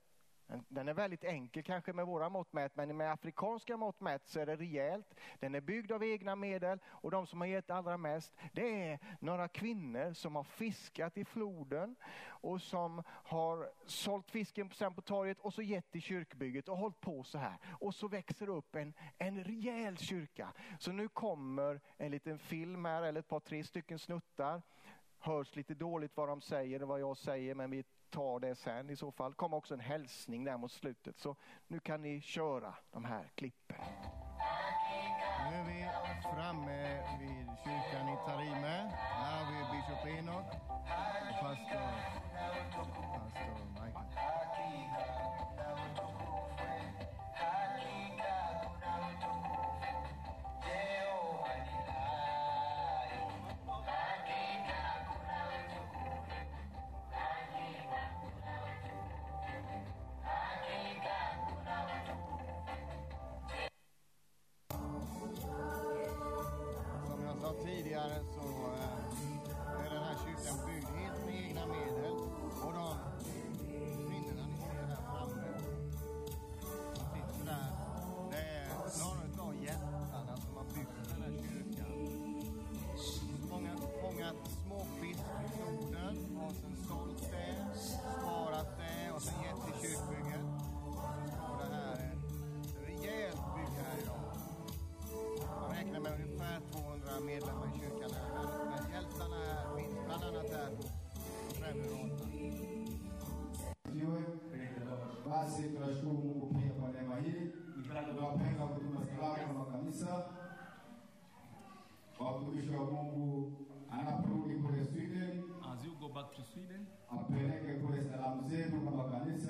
den 0.47 0.87
är 0.87 0.93
väldigt 0.93 1.23
enkel 1.23 1.63
kanske 1.63 1.93
med 1.93 2.05
våra 2.05 2.29
mått 2.29 2.53
mätt, 2.53 2.75
men 2.75 2.97
med 2.97 3.11
afrikanska 3.11 3.77
mått 3.77 3.99
mätt 3.99 4.27
så 4.27 4.39
är 4.39 4.45
det 4.45 4.55
rejält. 4.55 5.15
Den 5.39 5.55
är 5.55 5.61
byggd 5.61 5.91
av 5.91 6.03
egna 6.03 6.35
medel 6.35 6.79
och 6.85 7.11
de 7.11 7.27
som 7.27 7.41
har 7.41 7.47
gett 7.47 7.69
allra 7.69 7.97
mest, 7.97 8.35
det 8.53 8.83
är 8.83 8.99
några 9.19 9.47
kvinnor 9.47 10.13
som 10.13 10.35
har 10.35 10.43
fiskat 10.43 11.17
i 11.17 11.25
floden 11.25 11.95
och 12.25 12.61
som 12.61 13.03
har 13.07 13.69
sålt 13.85 14.31
fisken 14.31 14.69
sen 14.69 14.93
på 14.93 15.01
torget 15.01 15.39
och 15.39 15.53
så 15.53 15.61
gett 15.61 15.95
i 15.95 16.01
kyrkbygget 16.01 16.69
och 16.69 16.77
hållit 16.77 17.01
på 17.01 17.23
så 17.23 17.37
här. 17.37 17.57
Och 17.79 17.95
så 17.95 18.07
växer 18.07 18.49
upp 18.49 18.75
en, 18.75 18.93
en 19.17 19.43
rejäl 19.43 19.97
kyrka. 19.97 20.53
Så 20.79 20.91
nu 20.91 21.07
kommer 21.07 21.81
en 21.97 22.11
liten 22.11 22.39
film 22.39 22.85
här, 22.85 23.03
eller 23.03 23.19
ett 23.19 23.27
par 23.27 23.39
tre 23.39 23.63
stycken 23.63 23.99
snuttar 23.99 24.61
hörs 25.19 25.55
lite 25.55 25.73
dåligt 25.73 26.17
vad 26.17 26.29
de 26.29 26.41
säger 26.41 26.81
och 26.81 26.87
vad 26.87 26.99
jag 26.99 27.17
säger 27.17 27.55
men 27.55 27.71
vi 27.71 27.83
tar 28.09 28.39
det 28.39 28.55
sen 28.55 28.89
i 28.89 28.95
så 28.95 29.11
fall. 29.11 29.31
Det 29.31 29.37
kommer 29.37 29.57
också 29.57 29.73
en 29.73 29.79
hälsning 29.79 30.43
där 30.43 30.57
mot 30.57 30.71
slutet 30.71 31.19
så 31.19 31.35
nu 31.67 31.79
kan 31.79 32.01
ni 32.01 32.21
köra 32.21 32.75
de 32.91 33.05
här 33.05 33.31
klippen. 33.35 33.77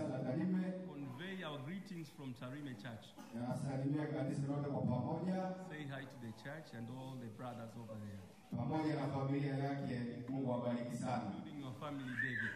Convey 0.07 1.43
our 1.43 1.57
greetings 1.65 2.09
from 2.15 2.33
Tarime 2.39 2.73
Church. 2.81 3.05
nasalimia 3.33 4.05
kanisa 4.07 4.41
lote 4.47 4.69
kwa 4.69 4.81
pamoja 4.81 5.55
Say 5.69 5.83
hi 5.83 6.05
to 6.05 6.17
the 6.21 6.31
church 6.43 6.73
and 6.77 6.87
all 6.89 7.15
the 7.19 7.27
brothers 7.37 7.71
over 7.81 7.97
there, 8.05 8.21
pamoja 8.57 8.95
na 8.95 9.07
familia 9.07 9.55
yake. 9.57 9.99
Mungu 10.29 10.53
awabariki 10.53 10.97
sana. 10.97 11.21
including 11.25 11.59
your 11.61 11.73
family, 11.79 12.13
David. 12.23 12.51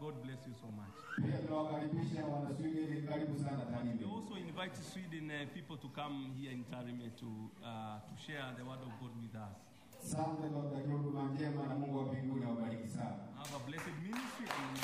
God 0.00 0.14
bless 0.22 0.46
you 0.46 0.54
so 0.54 0.66
much. 0.66 0.96
Pia 1.16 1.38
tunawakaribisha 1.38 2.24
wana 2.26 2.54
Sweden, 2.56 3.06
karibu 3.08 3.38
sana 3.38 3.62
We 4.00 4.04
also 4.16 4.34
invite 4.36 4.76
Sweden 4.76 5.30
uh, 5.30 5.48
people 5.54 5.76
to 5.76 5.88
come 5.88 6.32
here 6.40 6.52
in 6.52 6.64
Tarime 6.64 7.10
to 7.20 7.26
uh, 7.64 8.00
to 8.08 8.14
share 8.26 8.44
the 8.58 8.64
word 8.64 8.82
of 8.82 8.92
God 9.00 9.12
with 9.22 9.34
us. 9.34 9.71
Kwa 10.10 10.62
kutakia 10.62 10.92
huduma 10.92 11.22
njema 11.28 11.66
na 11.66 11.74
Mungu 11.74 11.98
wa 11.98 12.04
mbinguni 12.04 12.44
awabariki 12.44 12.88
sana. 12.88 13.18
Have 13.36 13.56
a 13.56 13.58
blessed 13.66 13.92
ministry 14.02 14.46
and. 14.58 14.78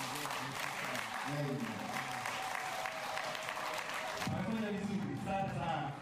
Amen. 1.28 1.56
Vizuri, 4.70 5.16
sana. 5.24 5.92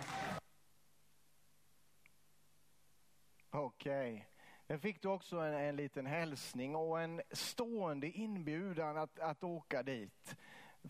Okej. 3.50 4.28
Där 4.66 4.78
fick 4.78 5.02
du 5.02 5.08
också 5.08 5.38
en, 5.38 5.54
en 5.54 5.76
liten 5.76 6.06
hälsning 6.06 6.76
och 6.76 7.00
en 7.00 7.22
stående 7.30 8.06
inbjudan 8.10 8.96
att, 8.96 9.18
att 9.18 9.44
åka 9.44 9.82
dit. 9.82 10.36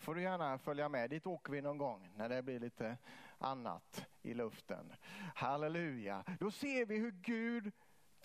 får 0.00 0.14
du 0.14 0.22
gärna 0.22 0.58
följa 0.58 0.88
med. 0.88 1.10
Dit 1.10 1.26
åker 1.26 1.52
vi 1.52 1.62
någon 1.62 1.78
gång 1.78 2.10
när 2.16 2.28
det 2.28 2.42
blir 2.42 2.60
lite 2.60 2.96
annat 3.38 4.06
i 4.22 4.34
luften. 4.34 4.92
Halleluja. 5.34 6.24
Då 6.40 6.50
ser 6.50 6.86
vi 6.86 6.96
hur 6.98 7.10
Gud 7.10 7.72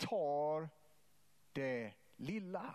tar 0.08 0.68
det 1.52 1.92
lilla. 2.16 2.74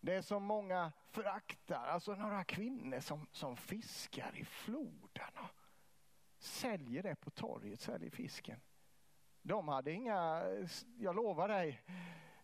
Det 0.00 0.22
som 0.22 0.44
många 0.44 0.92
föraktar, 1.10 1.86
alltså 1.86 2.14
några 2.14 2.44
kvinnor 2.44 3.00
som, 3.00 3.26
som 3.32 3.56
fiskar 3.56 4.36
i 4.36 4.44
floden 4.44 5.30
och 5.34 5.50
säljer 6.38 7.02
det 7.02 7.16
på 7.16 7.30
torget, 7.30 7.80
säljer 7.80 8.10
fisken. 8.10 8.60
De 9.42 9.68
hade 9.68 9.92
inga, 9.92 10.42
jag 10.98 11.16
lovar 11.16 11.48
dig, 11.48 11.82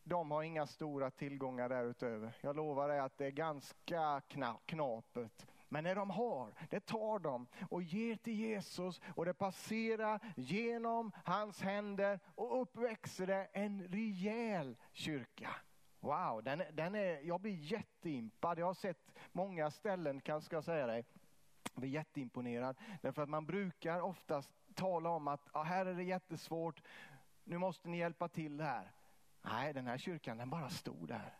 de 0.02 0.30
har 0.30 0.42
inga 0.42 0.66
stora 0.66 1.10
tillgångar 1.10 1.68
därutöver. 1.68 2.36
Jag 2.40 2.56
lovar 2.56 2.88
dig 2.88 2.98
att 2.98 3.18
det 3.18 3.26
är 3.26 3.30
ganska 3.30 4.22
knapert. 4.66 5.46
Men 5.68 5.84
när 5.84 5.94
de 5.94 6.10
har, 6.10 6.54
det 6.70 6.80
tar 6.80 7.18
de 7.18 7.46
och 7.70 7.82
ger 7.82 8.16
till 8.16 8.34
Jesus 8.34 9.00
och 9.14 9.24
det 9.24 9.34
passerar 9.34 10.20
genom 10.36 11.12
hans 11.24 11.62
händer 11.62 12.20
och 12.34 12.62
uppväxer 12.62 13.26
det 13.26 13.44
en 13.52 13.88
rejäl 13.88 14.76
kyrka. 14.92 15.50
Wow, 16.00 16.42
den, 16.42 16.62
den 16.72 16.94
är, 16.94 17.20
jag 17.20 17.40
blir 17.40 17.54
jätteimpad. 17.54 18.58
Jag 18.58 18.66
har 18.66 18.74
sett 18.74 19.12
många 19.32 19.70
ställen, 19.70 20.20
kanske 20.20 20.46
ska 20.46 20.56
jag 20.56 20.64
säga 20.64 20.86
dig. 20.86 21.04
Jag 21.74 21.80
blir 21.80 21.90
jätteimponerad. 21.90 22.76
Därför 23.02 23.22
att 23.22 23.28
man 23.28 23.46
brukar 23.46 24.00
oftast 24.00 24.50
tala 24.74 25.10
om 25.10 25.28
att 25.28 25.48
ah, 25.52 25.62
här 25.62 25.86
är 25.86 25.94
det 25.94 26.02
jättesvårt, 26.02 26.82
nu 27.44 27.58
måste 27.58 27.88
ni 27.88 27.98
hjälpa 27.98 28.28
till 28.28 28.60
här. 28.60 28.92
Nej, 29.42 29.72
den 29.72 29.86
här 29.86 29.98
kyrkan 29.98 30.38
den 30.38 30.50
bara 30.50 30.70
stod 30.70 31.08
där. 31.08 31.34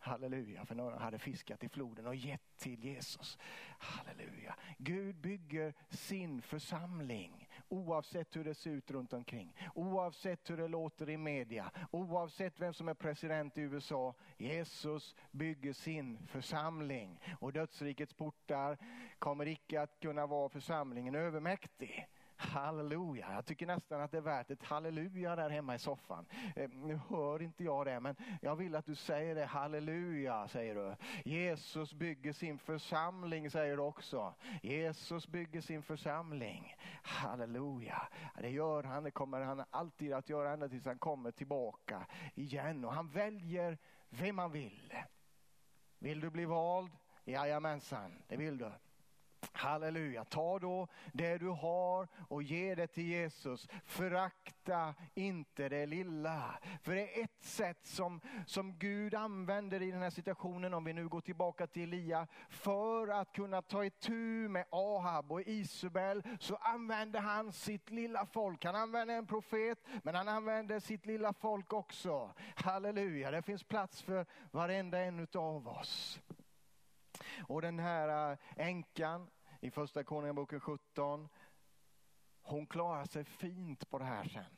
Halleluja, 0.00 0.64
för 0.64 0.74
några 0.74 0.98
hade 0.98 1.18
fiskat 1.18 1.64
i 1.64 1.68
floden 1.68 2.06
och 2.06 2.14
gett 2.14 2.58
till 2.58 2.84
Jesus. 2.84 3.38
Halleluja. 3.78 4.56
Gud 4.78 5.16
bygger 5.16 5.74
sin 5.90 6.42
församling 6.42 7.48
oavsett 7.70 8.36
hur 8.36 8.44
det 8.44 8.54
ser 8.54 8.70
ut 8.70 8.90
runt 8.90 9.12
omkring. 9.12 9.56
Oavsett 9.74 10.50
hur 10.50 10.56
det 10.56 10.68
låter 10.68 11.10
i 11.10 11.16
media. 11.16 11.70
Oavsett 11.90 12.60
vem 12.60 12.74
som 12.74 12.88
är 12.88 12.94
president 12.94 13.58
i 13.58 13.60
USA. 13.60 14.14
Jesus 14.38 15.14
bygger 15.30 15.72
sin 15.72 16.26
församling. 16.26 17.20
Och 17.38 17.52
dödsrikets 17.52 18.14
portar 18.14 18.78
kommer 19.18 19.48
icke 19.48 19.80
att 19.80 20.00
kunna 20.00 20.26
vara 20.26 20.48
församlingen 20.48 21.14
övermäktig. 21.14 22.08
Halleluja. 22.40 23.32
Jag 23.32 23.46
tycker 23.46 23.66
nästan 23.66 24.00
att 24.00 24.10
det 24.10 24.16
är 24.16 24.22
värt 24.22 24.50
ett 24.50 24.62
halleluja 24.62 25.36
där 25.36 25.50
hemma 25.50 25.74
i 25.74 25.78
soffan. 25.78 26.26
Eh, 26.56 26.70
nu 26.70 27.00
hör 27.08 27.42
inte 27.42 27.64
jag 27.64 27.86
det, 27.86 28.00
men 28.00 28.16
jag 28.42 28.56
vill 28.56 28.76
att 28.76 28.86
du 28.86 28.94
säger 28.94 29.34
det. 29.34 29.44
Halleluja, 29.44 30.48
säger 30.48 30.74
du. 30.74 30.96
Jesus 31.30 31.94
bygger 31.94 32.32
sin 32.32 32.58
församling, 32.58 33.50
säger 33.50 33.76
du 33.76 33.82
också. 33.82 34.34
Jesus 34.62 35.28
bygger 35.28 35.60
sin 35.60 35.82
församling. 35.82 36.76
Halleluja. 37.02 38.08
Det 38.38 38.50
gör 38.50 38.82
han, 38.82 39.04
det 39.04 39.10
kommer 39.10 39.40
han 39.40 39.64
alltid 39.70 40.12
att 40.12 40.28
göra 40.28 40.52
ända 40.52 40.68
tills 40.68 40.86
han 40.86 40.98
kommer 40.98 41.30
tillbaka 41.30 42.06
igen. 42.34 42.84
Och 42.84 42.92
han 42.92 43.08
väljer 43.08 43.78
vem 44.08 44.38
han 44.38 44.52
vill. 44.52 44.94
Vill 45.98 46.20
du 46.20 46.30
bli 46.30 46.44
vald? 46.44 46.90
Jajamensan, 47.24 48.22
det 48.28 48.36
vill 48.36 48.58
du. 48.58 48.72
Halleluja. 49.52 50.24
Ta 50.24 50.58
då 50.58 50.88
det 51.12 51.38
du 51.38 51.48
har 51.48 52.08
och 52.28 52.42
ge 52.42 52.74
det 52.74 52.86
till 52.86 53.06
Jesus. 53.06 53.68
Förakta 53.84 54.94
inte 55.14 55.68
det 55.68 55.86
lilla. 55.86 56.58
För 56.82 56.94
det 56.94 57.20
är 57.20 57.24
ett 57.24 57.44
sätt 57.44 57.86
som, 57.86 58.20
som 58.46 58.78
Gud 58.78 59.14
använder 59.14 59.82
i 59.82 59.90
den 59.90 60.02
här 60.02 60.10
situationen, 60.10 60.74
om 60.74 60.84
vi 60.84 60.92
nu 60.92 61.08
går 61.08 61.20
tillbaka 61.20 61.66
till 61.66 61.82
Elia, 61.82 62.26
för 62.48 63.08
att 63.08 63.32
kunna 63.32 63.62
ta 63.62 63.84
itu 63.84 64.48
med 64.48 64.64
Ahab 64.70 65.32
och 65.32 65.40
Isabel 65.40 66.22
så 66.40 66.56
använder 66.56 67.20
han 67.20 67.52
sitt 67.52 67.90
lilla 67.90 68.26
folk. 68.26 68.64
Han 68.64 68.76
använder 68.76 69.14
en 69.14 69.26
profet, 69.26 69.78
men 70.02 70.14
han 70.14 70.28
använder 70.28 70.80
sitt 70.80 71.06
lilla 71.06 71.32
folk 71.32 71.72
också. 71.72 72.30
Halleluja, 72.54 73.30
det 73.30 73.42
finns 73.42 73.64
plats 73.64 74.02
för 74.02 74.26
varenda 74.50 74.98
en 74.98 75.26
av 75.34 75.68
oss. 75.68 76.20
Och 77.46 77.62
den 77.62 77.78
här 77.78 78.32
äh, 78.32 78.38
änkan 78.56 79.30
i 79.60 79.70
första 79.70 80.04
Konungaboken 80.04 80.60
17, 80.60 81.28
hon 82.42 82.66
klarar 82.66 83.04
sig 83.04 83.24
fint 83.24 83.90
på 83.90 83.98
det 83.98 84.04
här 84.04 84.28
sen. 84.28 84.56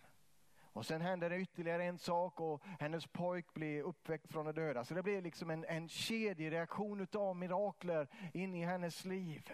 Och 0.75 0.87
sen 0.87 1.01
händer 1.01 1.31
det 1.31 1.37
ytterligare 1.37 1.85
en 1.85 1.99
sak 1.99 2.41
och 2.41 2.63
hennes 2.81 3.07
pojk 3.07 3.55
blir 3.55 3.83
uppväckt 3.83 4.33
från 4.33 4.47
de 4.47 4.53
döda. 4.53 4.85
Så 4.85 4.95
det 4.95 5.03
blir 5.03 5.23
liksom 5.23 5.51
en, 5.51 5.65
en 5.65 5.89
kedjereaktion 5.89 7.07
av 7.13 7.37
mirakler 7.37 8.09
in 8.33 8.55
i 8.55 8.65
hennes 8.65 9.05
liv. 9.05 9.53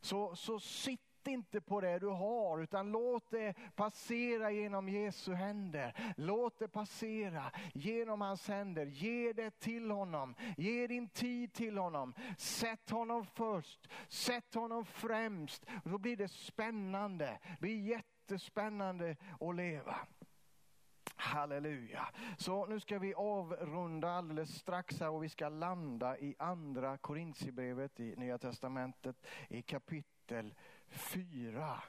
Så, 0.00 0.36
så 0.36 0.60
sitt 0.60 1.13
inte 1.28 1.60
på 1.60 1.80
det 1.80 1.98
du 1.98 2.08
har 2.08 2.62
utan 2.62 2.90
låt 2.90 3.30
det 3.30 3.54
passera 3.74 4.50
genom 4.50 4.88
Jesu 4.88 5.34
händer. 5.34 6.14
Låt 6.16 6.58
det 6.58 6.68
passera 6.68 7.52
genom 7.74 8.20
hans 8.20 8.48
händer. 8.48 8.86
Ge 8.86 9.32
det 9.32 9.50
till 9.60 9.90
honom. 9.90 10.34
Ge 10.56 10.86
din 10.86 11.08
tid 11.08 11.52
till 11.52 11.78
honom. 11.78 12.14
Sätt 12.38 12.90
honom 12.90 13.26
först. 13.26 13.88
Sätt 14.08 14.54
honom 14.54 14.84
främst. 14.84 15.66
Då 15.84 15.98
blir 15.98 16.16
det 16.16 16.28
spännande. 16.28 17.38
Det 17.42 17.60
blir 17.60 17.80
jättespännande 17.80 19.16
att 19.40 19.56
leva. 19.56 19.96
Halleluja. 21.16 22.08
Så 22.36 22.66
nu 22.66 22.80
ska 22.80 22.98
vi 22.98 23.14
avrunda 23.14 24.10
alldeles 24.10 24.54
strax 24.54 25.00
här 25.00 25.10
och 25.10 25.24
vi 25.24 25.28
ska 25.28 25.48
landa 25.48 26.18
i 26.18 26.34
andra 26.38 26.98
Korintierbrevet 26.98 28.00
i 28.00 28.14
Nya 28.16 28.38
Testamentet 28.38 29.26
i 29.48 29.62
kapitel 29.62 30.54
4. 30.94 31.82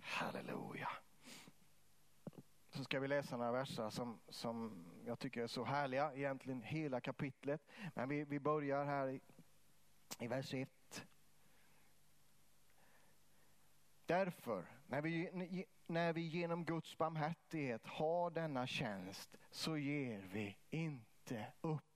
Halleluja. 0.00 0.88
Så 2.70 2.84
ska 2.84 3.00
vi 3.00 3.08
läsa 3.08 3.36
några 3.36 3.52
verser 3.52 3.90
som, 3.90 4.20
som 4.28 4.84
jag 5.06 5.18
tycker 5.18 5.42
är 5.42 5.46
så 5.46 5.64
härliga, 5.64 6.14
egentligen 6.14 6.62
hela 6.62 7.00
kapitlet. 7.00 7.66
Men 7.94 8.08
vi, 8.08 8.24
vi 8.24 8.40
börjar 8.40 8.84
här 8.84 9.08
i, 9.08 9.20
i 10.18 10.26
vers 10.26 10.54
1. 10.54 10.68
Därför, 14.06 14.66
när 14.86 15.02
vi, 15.02 15.66
när 15.86 16.12
vi 16.12 16.20
genom 16.20 16.64
Guds 16.64 16.98
barmhärtighet 16.98 17.86
har 17.86 18.30
denna 18.30 18.66
tjänst 18.66 19.36
så 19.50 19.76
ger 19.76 20.20
vi 20.20 20.56
inte 20.70 21.46
upp. 21.60 21.91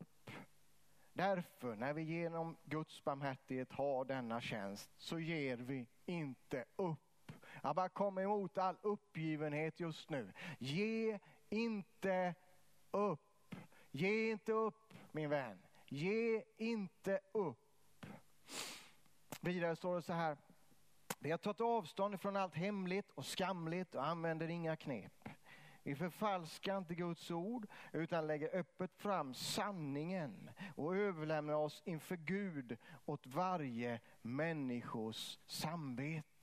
Därför, 1.16 1.76
när 1.76 1.92
vi 1.92 2.02
genom 2.02 2.56
Guds 2.64 3.04
barmhärtighet 3.04 3.72
har 3.72 4.04
denna 4.04 4.40
tjänst 4.40 4.90
så 4.96 5.18
ger 5.18 5.56
vi 5.56 5.86
inte 6.06 6.64
upp. 6.76 7.32
Jag 7.62 7.76
bara 7.76 7.88
kommer 7.88 8.22
emot 8.22 8.58
all 8.58 8.76
uppgivenhet 8.82 9.80
just 9.80 10.10
nu. 10.10 10.32
Ge 10.58 11.18
inte 11.48 12.34
upp. 12.90 13.54
Ge 13.90 14.30
inte 14.30 14.52
upp 14.52 14.92
min 15.12 15.30
vän. 15.30 15.58
Ge 15.88 16.42
inte 16.56 17.20
upp. 17.32 18.06
Vidare 19.40 19.76
står 19.76 19.96
det 19.96 20.02
så 20.02 20.12
här. 20.12 20.36
Vi 21.18 21.30
har 21.30 21.38
tagit 21.38 21.60
avstånd 21.60 22.20
från 22.20 22.36
allt 22.36 22.54
hemligt 22.54 23.10
och 23.10 23.26
skamligt 23.26 23.94
och 23.94 24.06
använder 24.06 24.48
inga 24.48 24.76
knep. 24.76 25.15
Vi 25.86 25.94
förfalskar 25.94 26.78
inte 26.78 26.94
Guds 26.94 27.30
ord 27.30 27.66
utan 27.92 28.26
lägger 28.26 28.56
öppet 28.56 28.94
fram 28.94 29.34
sanningen 29.34 30.50
och 30.76 30.96
överlämnar 30.96 31.54
oss 31.54 31.82
inför 31.84 32.16
Gud 32.16 32.76
åt 33.04 33.26
varje 33.26 34.00
människors 34.22 35.38
samvete. 35.46 36.35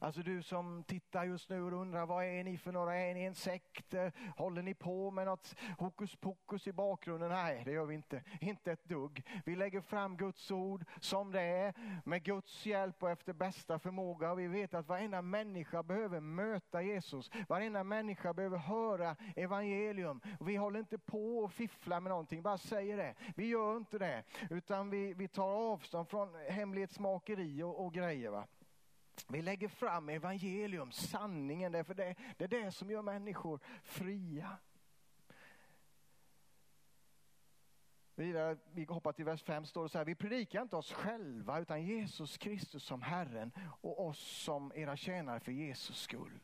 Alltså 0.00 0.22
du 0.22 0.42
som 0.42 0.84
tittar 0.84 1.24
just 1.24 1.48
nu 1.48 1.62
och 1.62 1.72
undrar 1.72 2.06
vad 2.06 2.24
är 2.24 2.44
ni 2.44 2.58
för 2.58 2.72
några? 2.72 2.96
Är 2.96 3.14
ni 3.14 3.22
en 3.22 3.34
sekt? 3.34 3.94
Eh, 3.94 4.08
håller 4.36 4.62
ni 4.62 4.74
på 4.74 5.10
med 5.10 5.26
något 5.26 5.54
hokus 5.78 6.16
pokus 6.16 6.66
i 6.66 6.72
bakgrunden? 6.72 7.28
Nej, 7.28 7.62
det 7.64 7.72
gör 7.72 7.86
vi 7.86 7.94
inte. 7.94 8.22
Inte 8.40 8.72
ett 8.72 8.84
dugg. 8.84 9.22
Vi 9.44 9.56
lägger 9.56 9.80
fram 9.80 10.16
Guds 10.16 10.50
ord 10.50 10.84
som 11.00 11.32
det 11.32 11.40
är 11.40 11.74
med 12.04 12.22
Guds 12.22 12.66
hjälp 12.66 13.02
och 13.02 13.10
efter 13.10 13.32
bästa 13.32 13.78
förmåga. 13.78 14.32
Och 14.32 14.38
vi 14.38 14.46
vet 14.46 14.74
att 14.74 14.88
varenda 14.88 15.22
människa 15.22 15.82
behöver 15.82 16.20
möta 16.20 16.82
Jesus. 16.82 17.30
Varenda 17.48 17.84
människa 17.84 18.34
behöver 18.34 18.58
höra 18.58 19.16
evangelium. 19.36 20.20
Vi 20.40 20.56
håller 20.56 20.80
inte 20.80 20.98
på 20.98 21.38
och 21.38 21.52
fiffla 21.52 22.00
med 22.00 22.10
någonting, 22.10 22.42
bara 22.42 22.58
säger 22.58 22.96
det. 22.96 23.14
Vi 23.36 23.46
gör 23.46 23.76
inte 23.76 23.98
det, 23.98 24.24
utan 24.50 24.90
vi, 24.90 25.14
vi 25.14 25.28
tar 25.28 25.50
avstånd 25.50 26.08
från 26.08 26.28
hemlighetsmakeri 26.48 27.62
och, 27.62 27.84
och 27.84 27.94
grejer. 27.94 28.30
Va? 28.30 28.46
Vi 29.28 29.42
lägger 29.42 29.68
fram 29.68 30.08
evangelium, 30.08 30.92
sanningen, 30.92 31.72
därför 31.72 31.94
det, 31.94 32.14
det 32.36 32.44
är 32.44 32.48
det 32.48 32.72
som 32.72 32.90
gör 32.90 33.02
människor 33.02 33.60
fria. 33.84 34.58
Vidare, 38.14 38.56
vi 38.72 38.84
hoppar 38.84 39.12
till 39.12 39.24
vers 39.24 39.42
5, 39.42 39.66
står 39.66 39.82
det 39.82 39.88
så 39.88 39.98
här, 39.98 40.04
vi 40.04 40.14
predikar 40.14 40.62
inte 40.62 40.76
oss 40.76 40.92
själva 40.92 41.60
utan 41.60 41.82
Jesus 41.82 42.38
Kristus 42.38 42.84
som 42.84 43.02
Herren 43.02 43.52
och 43.80 44.06
oss 44.06 44.42
som 44.42 44.72
era 44.74 44.96
tjänare 44.96 45.40
för 45.40 45.52
Jesus 45.52 46.00
skull. 46.00 46.40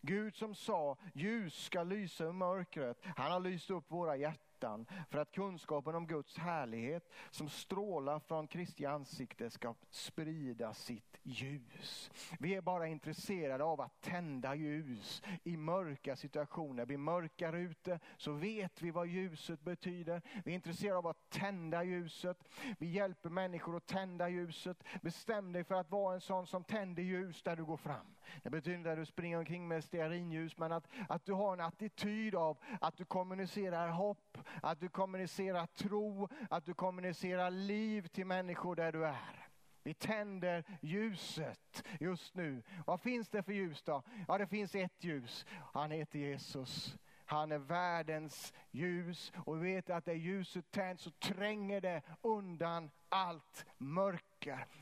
Gud 0.00 0.36
som 0.36 0.54
sa, 0.54 0.96
ljus 1.14 1.64
ska 1.64 1.82
lysa 1.82 2.24
ur 2.24 2.32
mörkret, 2.32 2.98
han 3.16 3.32
har 3.32 3.40
lyst 3.40 3.70
upp 3.70 3.90
våra 3.90 4.16
hjärtan 4.16 4.43
hjärtan 4.54 4.86
för 5.10 5.18
att 5.18 5.32
kunskapen 5.32 5.94
om 5.94 6.06
Guds 6.06 6.38
härlighet 6.38 7.10
som 7.30 7.48
strålar 7.48 8.18
från 8.18 8.46
Kristi 8.46 8.86
ansikte 8.86 9.50
ska 9.50 9.74
sprida 9.90 10.74
sitt 10.74 11.18
ljus. 11.22 12.10
Vi 12.38 12.54
är 12.54 12.60
bara 12.60 12.86
intresserade 12.86 13.64
av 13.64 13.80
att 13.80 14.00
tända 14.00 14.54
ljus 14.54 15.22
i 15.44 15.56
mörka 15.56 16.16
situationer. 16.16 16.86
Vi 16.86 16.96
mörkar 16.96 17.52
ute 17.52 17.98
så 18.16 18.32
vet 18.32 18.82
vi 18.82 18.90
vad 18.90 19.06
ljuset 19.06 19.60
betyder. 19.60 20.22
Vi 20.44 20.50
är 20.50 20.54
intresserade 20.54 20.98
av 20.98 21.06
att 21.06 21.30
tända 21.30 21.84
ljuset. 21.84 22.44
Vi 22.78 22.86
hjälper 22.86 23.30
människor 23.30 23.76
att 23.76 23.86
tända 23.86 24.28
ljuset. 24.28 24.84
Bestäm 25.02 25.52
dig 25.52 25.64
för 25.64 25.74
att 25.74 25.90
vara 25.90 26.14
en 26.14 26.20
sån 26.20 26.46
som 26.46 26.64
tänder 26.64 27.02
ljus 27.02 27.42
där 27.42 27.56
du 27.56 27.64
går 27.64 27.76
fram. 27.76 28.14
Det 28.42 28.50
betyder 28.50 28.78
inte 28.78 28.92
att 28.92 28.98
du 28.98 29.06
springer 29.06 29.38
omkring 29.38 29.68
med 29.68 29.84
stearinljus 29.84 30.58
men 30.58 30.72
att, 30.72 30.88
att 31.08 31.24
du 31.24 31.32
har 31.32 31.52
en 31.52 31.60
attityd 31.60 32.34
av 32.34 32.58
att 32.80 32.96
du 32.96 33.04
kommunicerar 33.04 33.88
hopp, 33.88 34.38
att 34.62 34.80
du 34.80 34.88
kommunicerar 34.88 35.66
tro, 35.66 36.28
att 36.50 36.64
du 36.64 36.74
kommunicerar 36.74 37.50
liv 37.50 38.06
till 38.06 38.26
människor 38.26 38.76
där 38.76 38.92
du 38.92 39.06
är. 39.06 39.48
Vi 39.82 39.94
tänder 39.94 40.64
ljuset 40.80 41.84
just 42.00 42.34
nu. 42.34 42.62
Vad 42.86 43.00
finns 43.00 43.28
det 43.28 43.42
för 43.42 43.52
ljus 43.52 43.82
då? 43.82 44.02
Ja, 44.28 44.38
det 44.38 44.46
finns 44.46 44.74
ett 44.74 45.04
ljus. 45.04 45.46
Han 45.72 45.90
heter 45.90 46.18
Jesus. 46.18 46.98
Han 47.26 47.52
är 47.52 47.58
världens 47.58 48.52
ljus 48.70 49.32
och 49.36 49.64
vi 49.64 49.74
vet 49.74 49.90
att 49.90 50.04
det 50.04 50.14
ljuset 50.14 50.70
tänds 50.70 51.02
så 51.02 51.10
tränger 51.10 51.80
det 51.80 52.02
undan 52.22 52.90
allt 53.08 53.66
mörker. 53.78 54.33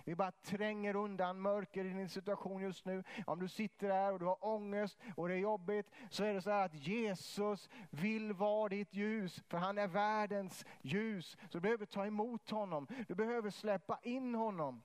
Vi 0.04 0.14
bara 0.14 0.32
tränger 0.32 0.96
undan 0.96 1.40
mörker 1.40 1.84
i 1.84 1.88
din 1.88 2.08
situation 2.08 2.62
just 2.62 2.84
nu. 2.84 3.04
Om 3.26 3.40
du 3.40 3.48
sitter 3.48 3.90
här 3.90 4.12
och 4.12 4.18
du 4.18 4.26
har 4.26 4.44
ångest 4.44 4.98
och 5.16 5.28
det 5.28 5.34
är 5.34 5.38
jobbigt 5.38 5.90
så 6.10 6.24
är 6.24 6.34
det 6.34 6.42
så 6.42 6.50
här 6.50 6.64
att 6.64 6.74
Jesus 6.74 7.68
vill 7.90 8.32
vara 8.32 8.68
ditt 8.68 8.94
ljus 8.94 9.42
för 9.48 9.58
han 9.58 9.78
är 9.78 9.88
världens 9.88 10.64
ljus. 10.82 11.36
Så 11.40 11.58
du 11.58 11.60
behöver 11.60 11.86
ta 11.86 12.06
emot 12.06 12.50
honom. 12.50 12.86
Du 13.08 13.14
behöver 13.14 13.50
släppa 13.50 13.98
in 14.02 14.34
honom. 14.34 14.82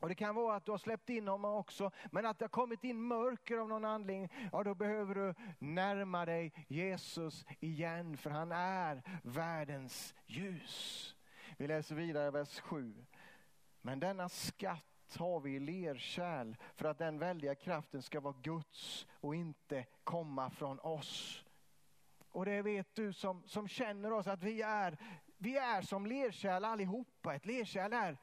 Och 0.00 0.08
Det 0.08 0.14
kan 0.14 0.34
vara 0.34 0.56
att 0.56 0.64
du 0.64 0.70
har 0.70 0.78
släppt 0.78 1.10
in 1.10 1.28
honom 1.28 1.54
också, 1.54 1.90
men 2.10 2.26
att 2.26 2.38
det 2.38 2.44
har 2.44 2.48
kommit 2.48 2.84
in 2.84 3.02
mörker 3.02 3.58
av 3.58 3.68
någon 3.68 3.84
anledning, 3.84 4.32
ja 4.52 4.62
då 4.62 4.74
behöver 4.74 5.14
du 5.14 5.34
närma 5.58 6.24
dig 6.24 6.52
Jesus 6.68 7.44
igen, 7.60 8.16
för 8.16 8.30
han 8.30 8.52
är 8.52 9.02
världens 9.22 10.14
ljus. 10.26 11.16
Vi 11.56 11.66
läser 11.66 11.94
vidare 11.94 12.30
vers 12.30 12.60
7. 12.60 12.94
Men 13.82 14.00
denna 14.00 14.28
skatt 14.28 15.16
har 15.18 15.40
vi 15.40 15.54
i 15.54 15.60
lerkärl 15.60 16.56
för 16.74 16.84
att 16.84 16.98
den 16.98 17.18
väldiga 17.18 17.54
kraften 17.54 18.02
ska 18.02 18.20
vara 18.20 18.34
Guds 18.42 19.06
och 19.12 19.34
inte 19.34 19.86
komma 20.04 20.50
från 20.50 20.80
oss. 20.80 21.44
Och 22.32 22.44
det 22.44 22.62
vet 22.62 22.94
du 22.94 23.12
som, 23.12 23.42
som 23.46 23.68
känner 23.68 24.12
oss 24.12 24.26
att 24.26 24.42
vi 24.42 24.62
är, 24.62 24.98
vi 25.38 25.56
är 25.56 25.82
som 25.82 26.06
lerkärl 26.06 26.64
allihopa. 26.64 27.34
Ett 27.34 27.46
lerkärl 27.46 27.92
är, 27.92 28.18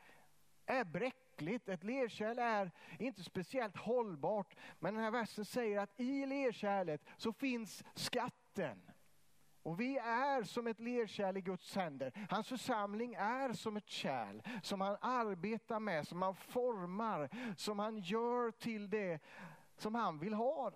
är 0.66 0.84
bräckligt, 0.84 1.70
ett 1.70 1.84
lerkärl 1.84 2.40
är 2.40 2.72
inte 3.00 3.24
speciellt 3.24 3.78
hållbart. 3.78 4.56
Men 4.80 4.94
den 4.94 5.04
här 5.04 5.12
versen 5.12 5.46
säger 5.46 5.80
att 5.80 6.00
i 6.00 6.26
lerkärlet 6.26 7.02
så 7.18 7.34
finns 7.34 7.84
skatten. 7.96 8.92
Och 9.68 9.80
vi 9.80 9.98
är 9.98 10.44
som 10.44 10.68
ett 10.68 10.80
lerkärl 10.80 11.38
i 11.38 11.42
Guds 11.42 11.76
händer. 11.76 12.28
Hans 12.30 12.48
församling 12.48 13.14
är 13.14 13.54
som 13.54 13.78
ett 13.78 13.90
kärl 13.90 14.42
som 14.64 14.82
han 14.82 14.98
arbetar 15.02 15.80
med, 15.80 16.08
som 16.08 16.22
han 16.22 16.36
formar, 16.36 17.30
som 17.58 17.80
han 17.80 18.00
gör 18.00 18.52
till 18.52 18.90
det 18.90 19.20
som 19.78 19.96
han 19.96 20.20
vill 20.20 20.34
ha. 20.34 20.72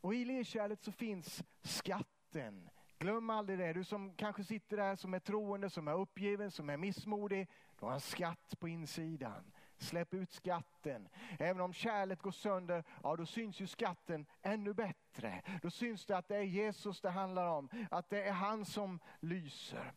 Och 0.00 0.14
i 0.14 0.24
lerkärlet 0.24 0.82
så 0.82 0.92
finns 0.92 1.42
skatten. 1.62 2.70
Glöm 2.98 3.30
aldrig 3.30 3.58
det. 3.58 3.72
Du 3.72 3.84
som 3.84 4.14
kanske 4.14 4.44
sitter 4.44 4.76
där 4.76 4.96
som 4.96 5.14
är 5.14 5.20
troende, 5.20 5.70
som 5.70 5.88
är 5.88 5.94
uppgiven, 5.94 6.50
som 6.50 6.70
är 6.70 6.76
missmodig. 6.76 7.48
Du 7.78 7.86
har 7.86 7.92
en 7.92 8.00
skatt 8.00 8.54
på 8.58 8.68
insidan. 8.68 9.52
Släpp 9.78 10.14
ut 10.14 10.32
skatten. 10.32 11.08
Även 11.38 11.60
om 11.60 11.72
kärlet 11.72 12.22
går 12.22 12.30
sönder, 12.30 12.84
ja 13.02 13.16
då 13.16 13.26
syns 13.26 13.60
ju 13.60 13.66
skatten 13.66 14.26
ännu 14.42 14.74
bättre. 14.74 15.42
Då 15.62 15.70
syns 15.70 16.06
det 16.06 16.16
att 16.16 16.28
det 16.28 16.36
är 16.36 16.42
Jesus 16.42 17.00
det 17.00 17.10
handlar 17.10 17.46
om, 17.46 17.68
att 17.90 18.10
det 18.10 18.22
är 18.22 18.32
han 18.32 18.64
som 18.64 19.00
lyser. 19.20 19.92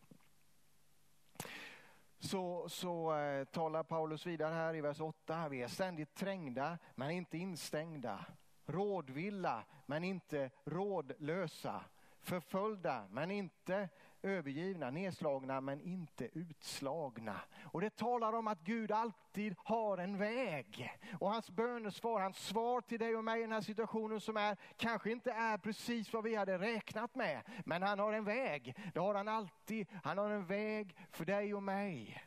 Så, 2.20 2.70
så 2.70 3.16
eh, 3.16 3.46
talar 3.46 3.84
Paulus 3.84 4.26
vidare 4.26 4.54
här 4.54 4.76
i 4.76 4.82
vers 4.82 5.02
8. 5.02 5.50
Vi 5.50 5.62
är 5.62 5.68
ständigt 5.68 6.16
trängda 6.16 6.78
men 6.96 7.12
inte 7.12 7.38
instängda. 7.38 8.26
Rådvilla 8.66 9.64
men 9.86 10.04
inte 10.04 10.50
rådlösa. 10.66 11.84
Förföljda 12.20 13.08
men 13.10 13.32
inte 13.32 13.90
övergivna, 14.24 14.90
nedslagna 14.90 15.62
men 15.62 15.82
inte 15.82 16.40
utslagna. 16.40 17.42
Och 17.64 17.82
det 17.82 17.96
talar 17.96 18.34
om 18.34 18.48
att 18.48 18.62
Gud 18.62 18.92
alltid 18.92 19.56
har 19.58 19.98
en 19.98 20.18
väg. 20.18 21.00
Och 21.20 21.30
hans 21.32 21.50
bönesvar, 21.50 22.22
hans 22.22 22.38
svar 22.38 22.82
till 22.82 23.00
dig 23.00 23.16
och 23.16 23.24
mig 23.24 23.40
i 23.40 23.42
den 23.42 23.52
här 23.52 23.62
situationen 23.62 24.22
som 24.22 24.38
är, 24.38 24.58
kanske 24.78 25.12
inte 25.12 25.32
är 25.32 25.58
precis 25.58 26.14
vad 26.14 26.24
vi 26.24 26.36
hade 26.36 26.58
räknat 26.58 27.16
med. 27.16 27.42
Men 27.66 27.84
han 27.84 28.00
har 28.00 28.14
en 28.14 28.24
väg, 28.24 28.76
det 28.94 29.00
har 29.00 29.16
han 29.16 29.28
alltid. 29.28 29.88
Han 30.04 30.18
har 30.18 30.30
en 30.30 30.46
väg 30.46 30.96
för 31.12 31.26
dig 31.26 31.54
och 31.54 31.64
mig. 31.64 32.24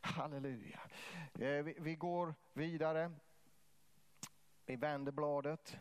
Halleluja. 0.00 0.80
Eh, 1.34 1.64
vi 1.78 1.96
går 1.96 2.34
vidare. 2.52 3.12
Vi 4.66 4.76
vänder 4.76 5.12
bladet. 5.12 5.78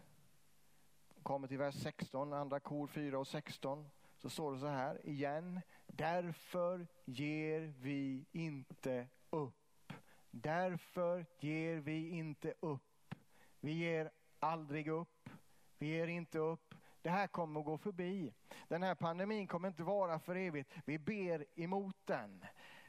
Kommer 1.23 1.47
till 1.47 1.57
vers 1.57 1.75
16, 1.75 2.33
andra 2.33 2.59
kor 2.59 2.87
4 2.87 3.19
och 3.19 3.27
16 3.27 3.89
så 4.17 4.29
står 4.29 4.53
det 4.53 4.59
så 4.59 4.67
här 4.67 5.07
igen. 5.07 5.61
Därför 5.87 6.87
ger 7.05 7.73
vi 7.79 8.25
inte 8.31 9.07
upp. 9.29 9.93
Därför 10.31 11.25
ger 11.39 11.77
vi 11.77 12.09
inte 12.09 12.53
upp. 12.59 13.15
Vi 13.59 13.71
ger 13.71 14.11
aldrig 14.39 14.87
upp. 14.87 15.29
Vi 15.77 15.87
ger 15.87 16.07
inte 16.07 16.39
upp. 16.39 16.75
Det 17.01 17.09
här 17.09 17.27
kommer 17.27 17.59
att 17.59 17.65
gå 17.65 17.77
förbi. 17.77 18.33
Den 18.67 18.83
här 18.83 18.95
pandemin 18.95 19.47
kommer 19.47 19.67
inte 19.67 19.83
vara 19.83 20.19
för 20.19 20.35
evigt. 20.35 20.73
Vi 20.85 20.99
ber 20.99 21.45
emot 21.55 21.95
den. 22.05 22.45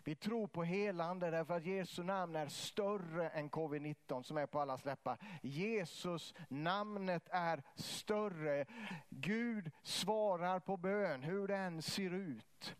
Vi 0.09 0.15
tror 0.15 0.47
på 0.47 0.65
helande 0.65 1.31
därför 1.31 1.55
att 1.55 1.65
Jesu 1.65 2.03
namn 2.03 2.37
är 2.37 2.49
större 2.49 3.29
än 3.29 3.51
covid-19 3.51 4.23
som 4.23 4.37
är 4.37 4.47
på 4.47 4.61
alla 4.61 4.79
läppar. 4.85 5.19
Jesus 5.43 6.35
namnet 6.49 7.29
är 7.31 7.63
större. 7.75 8.67
Gud 9.11 9.71
svarar 9.83 10.61
på 10.61 10.77
bön 10.77 11.23
hur 11.23 11.49
den 11.49 11.83
ser 11.83 12.11
ut. 12.11 12.77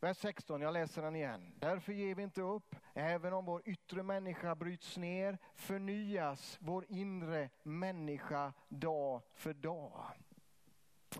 Vers 0.00 0.16
16, 0.16 0.60
jag 0.60 0.72
läser 0.72 1.02
den 1.02 1.16
igen. 1.16 1.52
Därför 1.58 1.92
ger 1.92 2.14
vi 2.14 2.22
inte 2.22 2.42
upp, 2.42 2.76
även 2.94 3.32
om 3.32 3.44
vår 3.44 3.62
yttre 3.64 4.02
människa 4.02 4.54
bryts 4.54 4.96
ner, 4.96 5.38
förnyas 5.54 6.58
vår 6.60 6.84
inre 6.88 7.50
människa 7.62 8.52
dag 8.68 9.22
för 9.34 9.54
dag. 9.54 10.25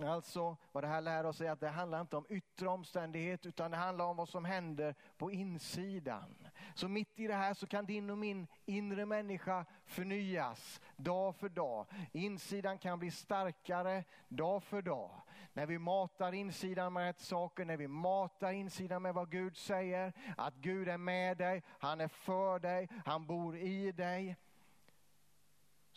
Alltså 0.05 0.57
vad 0.73 0.85
det 0.85 0.89
här 0.89 1.01
lär 1.01 1.27
oss 1.27 1.41
är 1.41 1.51
att 1.51 1.61
det 1.61 1.69
handlar 1.69 2.01
inte 2.01 2.17
om 2.17 2.27
yttre 2.29 2.69
omständighet 2.69 3.47
utan 3.47 3.71
det 3.71 3.77
handlar 3.77 4.05
om 4.05 4.17
vad 4.17 4.29
som 4.29 4.45
händer 4.45 4.95
på 5.17 5.31
insidan. 5.31 6.49
Så 6.75 6.89
mitt 6.89 7.21
i 7.21 7.27
det 7.27 7.35
här 7.35 7.55
så 7.55 7.67
kan 7.67 7.87
din 7.87 8.11
och 8.11 8.19
min 8.19 8.47
inre 8.65 9.07
människa 9.07 9.65
förnyas 9.85 10.81
dag 10.97 11.37
för 11.37 11.49
dag. 11.49 11.87
Insidan 12.13 12.79
kan 12.79 12.99
bli 12.99 13.11
starkare 13.11 14.05
dag 14.29 14.63
för 14.63 14.83
dag. 14.83 15.11
När 15.53 15.67
vi 15.67 15.79
matar 15.79 16.33
insidan 16.33 16.93
med 16.93 17.03
rätt 17.03 17.21
saker, 17.21 17.65
när 17.65 17.77
vi 17.77 17.89
matar 17.89 18.53
insidan 18.53 19.03
med 19.03 19.15
vad 19.15 19.31
Gud 19.31 19.57
säger, 19.57 20.13
att 20.37 20.55
Gud 20.55 20.89
är 20.89 20.99
med 20.99 21.37
dig, 21.37 21.63
han 21.79 22.01
är 22.01 22.09
för 22.09 22.59
dig, 22.59 22.89
han 23.05 23.27
bor 23.27 23.57
i 23.57 23.93
dig 23.93 24.37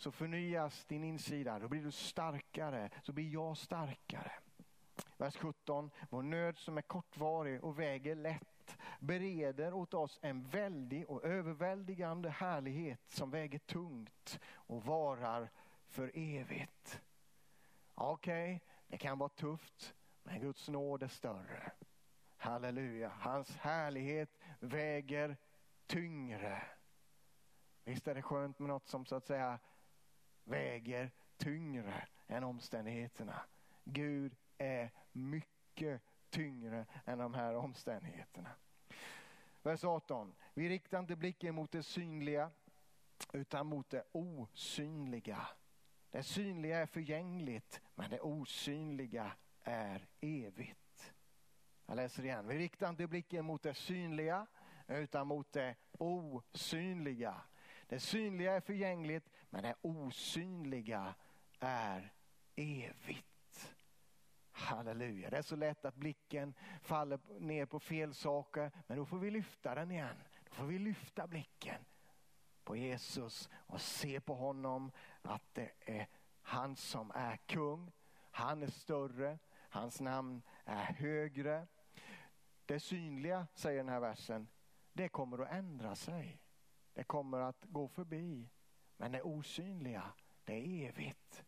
så 0.00 0.10
förnyas 0.12 0.84
din 0.84 1.04
insida. 1.04 1.58
Då 1.58 1.68
blir 1.68 1.82
du 1.82 1.90
starkare, 1.90 2.90
så 3.02 3.12
blir 3.12 3.32
jag 3.32 3.56
starkare. 3.56 4.32
Vers 5.16 5.36
17. 5.36 5.90
Vår 6.10 6.22
nöd 6.22 6.58
som 6.58 6.78
är 6.78 6.82
kortvarig 6.82 7.64
och 7.64 7.78
väger 7.78 8.14
lätt 8.14 8.78
bereder 9.00 9.72
åt 9.74 9.94
oss 9.94 10.18
en 10.22 10.48
väldig 10.48 11.10
och 11.10 11.24
överväldigande 11.24 12.30
härlighet 12.30 13.00
som 13.08 13.30
väger 13.30 13.58
tungt 13.58 14.40
och 14.52 14.84
varar 14.84 15.50
för 15.88 16.10
evigt. 16.14 17.02
Okej, 17.94 18.54
okay, 18.54 18.68
det 18.88 18.98
kan 18.98 19.18
vara 19.18 19.28
tufft, 19.28 19.94
men 20.22 20.40
Guds 20.40 20.68
nåd 20.68 21.02
är 21.02 21.08
större. 21.08 21.72
Halleluja, 22.36 23.12
hans 23.18 23.56
härlighet 23.56 24.38
väger 24.60 25.36
tyngre. 25.86 26.62
Visst 27.84 28.08
är 28.08 28.14
det 28.14 28.22
skönt 28.22 28.58
med 28.58 28.68
något 28.68 28.88
som 28.88 29.06
så 29.06 29.16
att 29.16 29.26
säga 29.26 29.58
väger 30.44 31.10
tyngre 31.36 32.08
än 32.26 32.44
omständigheterna. 32.44 33.40
Gud 33.84 34.36
är 34.58 34.90
mycket 35.12 36.02
tyngre 36.30 36.86
än 37.04 37.18
de 37.18 37.34
här 37.34 37.56
omständigheterna. 37.56 38.50
Vers 39.62 39.84
18. 39.84 40.34
Vi 40.54 40.68
riktar 40.68 40.98
inte 40.98 41.16
blicken 41.16 41.54
mot 41.54 41.72
det 41.72 41.82
synliga 41.82 42.50
utan 43.32 43.66
mot 43.66 43.90
det 43.90 44.04
osynliga. 44.12 45.46
Det 46.10 46.22
synliga 46.22 46.78
är 46.78 46.86
förgängligt 46.86 47.80
men 47.94 48.10
det 48.10 48.20
osynliga 48.20 49.32
är 49.64 50.06
evigt. 50.20 51.12
Jag 51.86 51.96
läser 51.96 52.24
igen. 52.24 52.48
Vi 52.48 52.58
riktar 52.58 52.88
inte 52.88 53.06
blicken 53.06 53.44
mot 53.44 53.62
det 53.62 53.74
synliga 53.74 54.46
utan 54.86 55.26
mot 55.26 55.52
det 55.52 55.76
osynliga. 55.98 57.34
Det 57.86 58.00
synliga 58.00 58.52
är 58.52 58.60
förgängligt 58.60 59.30
men 59.50 59.62
det 59.62 59.74
osynliga 59.80 61.14
är 61.60 62.12
evigt. 62.56 63.26
Halleluja. 64.50 65.30
Det 65.30 65.38
är 65.38 65.42
så 65.42 65.56
lätt 65.56 65.84
att 65.84 65.94
blicken 65.94 66.54
faller 66.82 67.20
ner 67.40 67.66
på 67.66 67.80
fel 67.80 68.14
saker 68.14 68.70
men 68.86 68.96
då 68.96 69.04
får 69.04 69.18
vi 69.18 69.30
lyfta 69.30 69.74
den 69.74 69.90
igen. 69.90 70.16
Då 70.44 70.54
får 70.54 70.66
vi 70.66 70.78
lyfta 70.78 71.26
blicken 71.26 71.84
på 72.64 72.76
Jesus 72.76 73.48
och 73.52 73.80
se 73.80 74.20
på 74.20 74.34
honom 74.34 74.92
att 75.22 75.54
det 75.54 75.70
är 75.80 76.08
han 76.42 76.76
som 76.76 77.10
är 77.14 77.36
kung. 77.36 77.92
Han 78.30 78.62
är 78.62 78.70
större, 78.70 79.38
hans 79.68 80.00
namn 80.00 80.42
är 80.64 80.84
högre. 80.84 81.66
Det 82.66 82.80
synliga, 82.80 83.46
säger 83.54 83.78
den 83.78 83.88
här 83.88 84.00
versen, 84.00 84.48
det 84.92 85.08
kommer 85.08 85.38
att 85.38 85.52
ändra 85.52 85.94
sig. 85.94 86.42
Det 86.92 87.04
kommer 87.04 87.40
att 87.40 87.64
gå 87.68 87.88
förbi. 87.88 88.50
Men 89.00 89.12
det 89.12 89.22
osynliga, 89.22 90.02
det 90.44 90.52
är 90.52 90.88
evigt. 90.88 91.44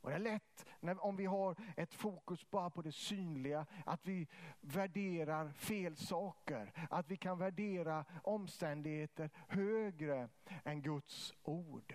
Och 0.00 0.10
det 0.10 0.16
är 0.16 0.20
lätt 0.20 0.66
när, 0.80 1.04
om 1.04 1.16
vi 1.16 1.26
har 1.26 1.56
ett 1.76 1.94
fokus 1.94 2.50
bara 2.50 2.70
på 2.70 2.82
det 2.82 2.92
synliga, 2.92 3.66
att 3.86 4.06
vi 4.06 4.26
värderar 4.60 5.48
fel 5.48 5.96
saker. 5.96 6.72
Att 6.90 7.08
vi 7.08 7.16
kan 7.16 7.38
värdera 7.38 8.04
omständigheter 8.22 9.30
högre 9.48 10.28
än 10.64 10.82
Guds 10.82 11.34
ord. 11.42 11.94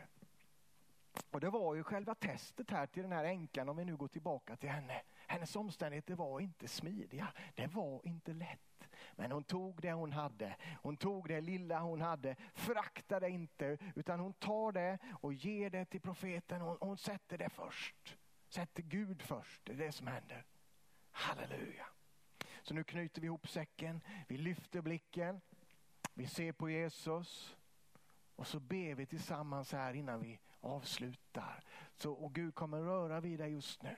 Och 1.32 1.40
det 1.40 1.50
var 1.50 1.76
ju 1.76 1.84
själva 1.84 2.16
testet 2.16 2.70
här 2.70 2.88
till 2.88 3.04
den 3.04 3.12
här 3.12 3.26
änkan, 3.26 3.70
om 3.70 3.78
vi 3.78 3.86
nu 3.86 3.96
går 3.98 4.08
tillbaka 4.08 4.56
till 4.56 4.70
henne. 4.70 5.02
Hennes 5.28 5.56
omständigheter 5.56 6.16
var 6.16 6.40
inte 6.40 6.68
smidiga, 6.68 7.28
det 7.56 7.68
var 7.68 8.02
inte 8.08 8.34
lätt. 8.34 8.75
Men 9.16 9.32
hon 9.32 9.44
tog 9.44 9.82
det 9.82 9.92
hon 9.92 10.12
hade. 10.14 10.56
Hon 10.82 10.98
tog 10.98 11.28
det 11.28 11.42
lilla 11.42 11.80
hon 11.80 12.02
hade, 12.02 12.36
föraktade 12.54 13.30
inte 13.30 13.78
utan 13.96 14.20
hon 14.20 14.34
tar 14.34 14.72
det 14.72 14.98
och 15.22 15.34
ger 15.34 15.70
det 15.70 15.86
till 15.86 16.02
profeten. 16.02 16.62
Hon, 16.62 16.78
hon 16.82 16.98
sätter 16.98 17.38
det 17.38 17.50
först. 17.50 18.18
Sätter 18.48 18.84
Gud 18.84 19.22
först, 19.22 19.62
det 19.64 19.72
är 19.72 19.78
det 19.78 19.92
som 19.92 20.08
händer. 20.08 20.46
Halleluja. 21.12 21.86
Så 22.62 22.74
nu 22.74 22.84
knyter 22.84 23.22
vi 23.22 23.28
ihop 23.28 23.48
säcken, 23.48 24.02
vi 24.28 24.38
lyfter 24.38 24.82
blicken, 24.82 25.42
vi 26.14 26.28
ser 26.28 26.52
på 26.52 26.70
Jesus. 26.70 27.56
Och 28.36 28.48
så 28.48 28.60
ber 28.60 28.96
vi 28.96 29.06
tillsammans 29.06 29.72
här 29.72 29.94
innan 29.94 30.22
vi 30.22 30.40
avslutar. 30.60 31.64
Så, 31.94 32.12
och 32.14 32.34
Gud 32.34 32.56
kommer 32.56 32.82
röra 32.82 33.20
vid 33.20 33.40
dig 33.40 33.52
just 33.52 33.84
nu. 33.84 33.96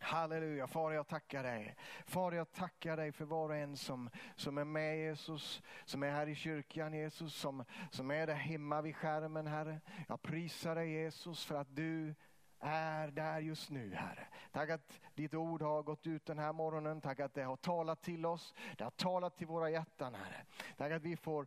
Halleluja, 0.00 0.66
Far 0.66 0.92
jag 0.92 1.08
tackar 1.08 1.42
dig. 1.42 1.76
Far 2.06 2.32
jag 2.32 2.52
tackar 2.52 2.96
dig 2.96 3.12
för 3.12 3.24
var 3.24 3.48
och 3.48 3.56
en 3.56 3.76
som, 3.76 4.10
som 4.36 4.58
är 4.58 4.64
med 4.64 4.98
Jesus, 4.98 5.62
som 5.84 6.02
är 6.02 6.10
här 6.10 6.26
i 6.26 6.34
kyrkan 6.34 6.94
Jesus, 6.94 7.34
som, 7.34 7.64
som 7.90 8.10
är 8.10 8.26
där 8.26 8.34
hemma 8.34 8.82
vid 8.82 8.96
skärmen 8.96 9.46
Herre. 9.46 9.80
Jag 10.08 10.22
prisar 10.22 10.74
dig 10.74 10.90
Jesus 10.90 11.44
för 11.44 11.54
att 11.54 11.76
du 11.76 12.14
är 12.60 13.08
där 13.08 13.40
just 13.40 13.70
nu 13.70 13.94
Herre. 13.94 14.26
Tack 14.52 14.70
att 14.70 15.00
ditt 15.14 15.34
ord 15.34 15.62
har 15.62 15.82
gått 15.82 16.06
ut 16.06 16.26
den 16.26 16.38
här 16.38 16.52
morgonen. 16.52 17.00
Tack 17.00 17.20
att 17.20 17.34
det 17.34 17.42
har 17.42 17.56
talat 17.56 18.02
till 18.02 18.26
oss. 18.26 18.54
Det 18.76 18.84
har 18.84 18.90
talat 18.90 19.36
till 19.36 19.46
våra 19.46 19.70
hjärtan 19.70 20.14
Herre. 20.14 20.44
Tack 20.76 20.92
att 20.92 21.02
vi 21.02 21.16
får 21.16 21.46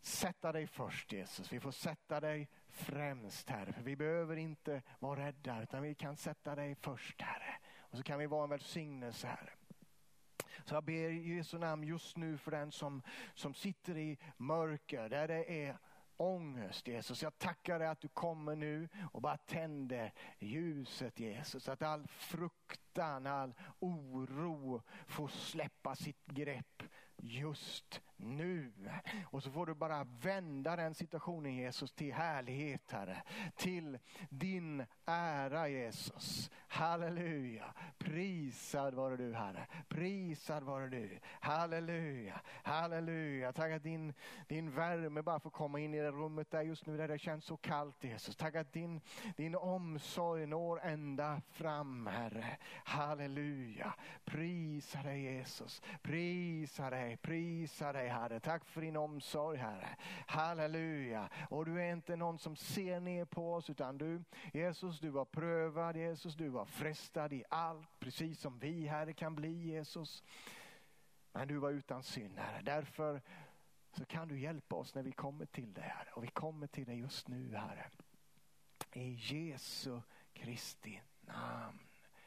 sätta 0.00 0.52
dig 0.52 0.66
först 0.66 1.12
Jesus. 1.12 1.52
Vi 1.52 1.60
får 1.60 1.70
sätta 1.70 2.20
dig 2.20 2.48
främst 2.76 3.50
Herre. 3.50 3.72
För 3.72 3.82
vi 3.82 3.96
behöver 3.96 4.36
inte 4.36 4.82
vara 4.98 5.26
rädda 5.26 5.62
utan 5.62 5.82
vi 5.82 5.94
kan 5.94 6.16
sätta 6.16 6.54
dig 6.54 6.74
först 6.74 7.22
Herre. 7.22 7.58
Och 7.78 7.96
så 7.96 8.02
kan 8.02 8.18
vi 8.18 8.26
vara 8.26 8.44
en 8.44 8.50
välsignelse 8.50 9.26
Herre. 9.26 9.52
Så 10.64 10.74
jag 10.74 10.84
ber 10.84 11.10
i 11.10 11.34
Jesu 11.34 11.58
namn 11.58 11.84
just 11.84 12.16
nu 12.16 12.38
för 12.38 12.50
den 12.50 12.72
som, 12.72 13.02
som 13.34 13.54
sitter 13.54 13.96
i 13.98 14.18
mörker 14.36 15.08
där 15.08 15.28
det 15.28 15.64
är 15.64 15.76
ångest 16.16 16.88
Jesus. 16.88 17.22
Jag 17.22 17.38
tackar 17.38 17.78
dig 17.78 17.88
att 17.88 18.00
du 18.00 18.08
kommer 18.08 18.56
nu 18.56 18.88
och 19.12 19.22
bara 19.22 19.36
tänder 19.36 20.12
ljuset 20.38 21.20
Jesus. 21.20 21.68
Att 21.68 21.82
all 21.82 22.06
fruktan, 22.06 23.26
all 23.26 23.54
oro 23.78 24.82
får 25.06 25.28
släppa 25.28 25.94
sitt 25.94 26.26
grepp 26.26 26.82
just 27.22 28.00
nu. 28.16 28.72
Och 29.24 29.42
så 29.42 29.50
får 29.50 29.66
du 29.66 29.74
bara 29.74 30.04
vända 30.04 30.76
den 30.76 30.94
situationen 30.94 31.54
Jesus 31.54 31.92
till 31.92 32.12
härlighet 32.12 32.90
Herre. 32.90 33.22
Till 33.56 33.98
din 34.30 34.84
ära 35.04 35.68
Jesus. 35.68 36.50
Halleluja. 36.68 37.74
Prisad 37.98 38.94
vare 38.94 39.16
du 39.16 39.34
Herre. 39.34 39.66
Prisad 39.88 40.62
vare 40.62 40.88
du. 40.88 41.18
Halleluja. 41.40 42.40
Halleluja. 42.62 43.52
Tack 43.52 43.72
att 43.72 43.82
din, 43.82 44.14
din 44.48 44.70
värme 44.70 45.22
bara 45.22 45.40
får 45.40 45.50
komma 45.50 45.80
in 45.80 45.94
i 45.94 46.00
det 46.00 46.10
rummet 46.10 46.50
där 46.50 46.62
just 46.62 46.86
nu 46.86 46.96
där 46.96 47.08
det 47.08 47.18
känns 47.18 47.44
så 47.44 47.56
kallt 47.56 48.04
Jesus. 48.04 48.36
Tack 48.36 48.54
att 48.54 48.72
din, 48.72 49.00
din 49.36 49.56
omsorg 49.56 50.46
når 50.46 50.80
ända 50.80 51.42
fram 51.50 52.06
Herre. 52.06 52.56
Halleluja. 52.84 53.94
Prisa 54.24 55.02
dig 55.02 55.22
Jesus. 55.22 55.82
Prisa 56.02 56.90
dig. 56.90 57.05
Prisa 57.16 57.92
dig 57.92 58.08
Herre. 58.08 58.40
Tack 58.40 58.64
för 58.64 58.80
din 58.80 58.96
omsorg 58.96 59.58
Herre. 59.58 59.96
Halleluja. 60.26 61.28
Och 61.50 61.64
du 61.64 61.82
är 61.82 61.92
inte 61.92 62.16
någon 62.16 62.38
som 62.38 62.56
ser 62.56 63.00
ner 63.00 63.24
på 63.24 63.54
oss 63.54 63.70
utan 63.70 63.98
du 63.98 64.24
Jesus 64.52 65.00
du 65.00 65.10
var 65.10 65.24
prövad 65.24 65.96
Jesus. 65.96 66.34
Du 66.34 66.48
var 66.48 66.64
frestad 66.64 67.32
i 67.32 67.44
allt 67.50 67.98
precis 67.98 68.40
som 68.40 68.58
vi 68.58 68.86
Herre 68.86 69.12
kan 69.12 69.34
bli 69.34 69.52
Jesus. 69.52 70.24
Men 71.32 71.48
du 71.48 71.56
var 71.56 71.70
utan 71.70 72.02
synd 72.02 72.38
Herre. 72.38 72.62
Därför 72.62 73.22
så 73.92 74.04
kan 74.04 74.28
du 74.28 74.40
hjälpa 74.40 74.76
oss 74.76 74.94
när 74.94 75.02
vi 75.02 75.12
kommer 75.12 75.46
till 75.46 75.74
dig 75.74 75.84
Herre. 75.84 76.10
Och 76.12 76.24
vi 76.24 76.28
kommer 76.28 76.66
till 76.66 76.84
dig 76.84 76.98
just 76.98 77.28
nu 77.28 77.54
Herre. 77.54 77.90
I 78.92 79.10
Jesu 79.10 80.00
Kristi 80.32 81.02
namn. 81.20 81.78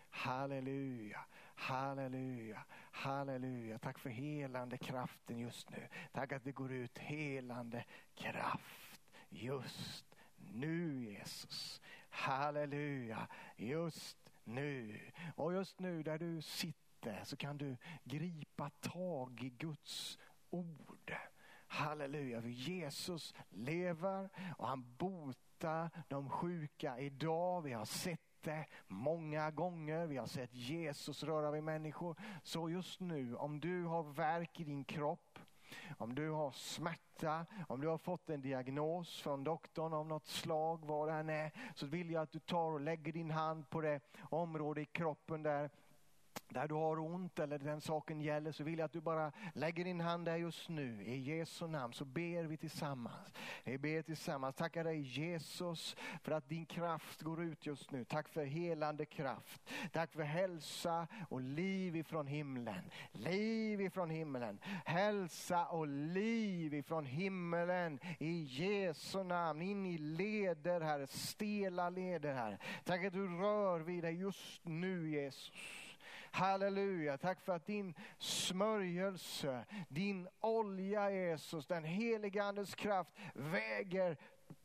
Halleluja, 0.09 1.25
halleluja, 1.59 2.63
halleluja. 2.91 3.79
Tack 3.79 3.99
för 3.99 4.09
helande 4.09 4.77
kraften 4.77 5.39
just 5.39 5.69
nu. 5.69 5.87
Tack 6.11 6.31
att 6.31 6.43
det 6.43 6.51
går 6.51 6.71
ut 6.71 6.97
helande 6.97 7.85
kraft 8.15 9.01
just 9.29 10.15
nu 10.35 11.03
Jesus. 11.03 11.81
Halleluja, 12.09 13.27
just 13.55 14.17
nu. 14.43 14.99
Och 15.35 15.53
just 15.53 15.79
nu 15.79 16.03
där 16.03 16.17
du 16.17 16.41
sitter 16.41 17.23
så 17.23 17.37
kan 17.37 17.57
du 17.57 17.77
gripa 18.03 18.69
tag 18.69 19.43
i 19.43 19.49
Guds 19.49 20.17
ord. 20.49 21.15
Halleluja, 21.67 22.41
för 22.41 22.49
Jesus 22.49 23.33
lever 23.49 24.29
och 24.57 24.67
han 24.67 24.95
botar 24.97 25.89
de 26.07 26.29
sjuka 26.29 26.99
idag. 26.99 27.61
Vi 27.61 27.73
har 27.73 27.85
sett 27.85 28.28
det 28.43 28.65
många 28.87 29.51
gånger. 29.51 30.05
Vi 30.05 30.17
har 30.17 30.27
sett 30.27 30.55
Jesus 30.55 31.23
röra 31.23 31.51
vid 31.51 31.63
människor. 31.63 32.15
Så 32.43 32.69
just 32.69 32.99
nu, 32.99 33.35
om 33.35 33.59
du 33.59 33.83
har 33.83 34.03
värk 34.03 34.59
i 34.59 34.63
din 34.63 34.83
kropp, 34.83 35.39
om 35.97 36.15
du 36.15 36.29
har 36.29 36.51
smärta, 36.51 37.45
om 37.67 37.81
du 37.81 37.87
har 37.87 37.97
fått 37.97 38.29
en 38.29 38.41
diagnos 38.41 39.21
från 39.21 39.43
doktorn 39.43 39.93
av 39.93 40.07
något 40.07 40.27
slag, 40.27 40.85
vad 40.85 41.07
det 41.07 41.13
än 41.13 41.29
är, 41.29 41.51
så 41.75 41.85
vill 41.85 42.11
jag 42.11 42.23
att 42.23 42.31
du 42.31 42.39
tar 42.39 42.71
och 42.71 42.81
lägger 42.81 43.13
din 43.13 43.31
hand 43.31 43.69
på 43.69 43.81
det 43.81 43.99
område 44.29 44.81
i 44.81 44.85
kroppen 44.85 45.43
där 45.43 45.69
där 46.47 46.67
du 46.67 46.75
har 46.75 46.99
ont 46.99 47.39
eller 47.39 47.59
den 47.59 47.81
saken 47.81 48.21
gäller 48.21 48.51
så 48.51 48.63
vill 48.63 48.79
jag 48.79 48.85
att 48.85 48.91
du 48.91 49.01
bara 49.01 49.31
lägger 49.53 49.83
din 49.83 50.01
hand 50.01 50.25
där 50.25 50.35
just 50.35 50.69
nu. 50.69 51.03
I 51.03 51.17
Jesu 51.17 51.67
namn 51.67 51.93
så 51.93 52.05
ber 52.05 52.43
vi 52.43 52.57
tillsammans. 52.57 53.33
Vi 53.63 53.77
ber 53.77 54.01
tillsammans. 54.01 54.55
Tackar 54.55 54.83
dig 54.83 54.99
Jesus 54.99 55.95
för 56.23 56.31
att 56.31 56.49
din 56.49 56.65
kraft 56.65 57.21
går 57.21 57.43
ut 57.43 57.65
just 57.65 57.91
nu. 57.91 58.05
Tack 58.05 58.29
för 58.29 58.45
helande 58.45 59.05
kraft. 59.05 59.61
Tack 59.91 60.11
för 60.11 60.23
hälsa 60.23 61.07
och 61.29 61.41
liv 61.41 61.95
ifrån 61.95 62.27
himlen. 62.27 62.91
Liv 63.11 63.81
ifrån 63.81 64.09
himlen. 64.09 64.59
Hälsa 64.85 65.65
och 65.65 65.87
liv 65.87 66.73
ifrån 66.73 67.05
himlen. 67.05 67.99
I 68.19 68.43
Jesu 68.43 69.23
namn. 69.23 69.61
In 69.61 69.85
i 69.85 69.97
leder 69.97 70.81
här, 70.81 71.05
stela 71.05 71.89
leder 71.89 72.33
här. 72.33 72.57
Tack 72.83 73.03
att 73.03 73.13
du 73.13 73.27
rör 73.27 73.79
vid 73.79 74.03
dig 74.03 74.15
just 74.15 74.65
nu 74.65 75.09
Jesus. 75.09 75.51
Halleluja, 76.31 77.17
tack 77.17 77.41
för 77.41 77.55
att 77.55 77.65
din 77.65 77.93
smörjelse, 78.17 79.65
din 79.89 80.27
olja 80.39 81.11
Jesus, 81.11 81.67
den 81.67 81.83
heliga 81.83 82.43
andes 82.43 82.75
kraft 82.75 83.13
väger 83.33 84.17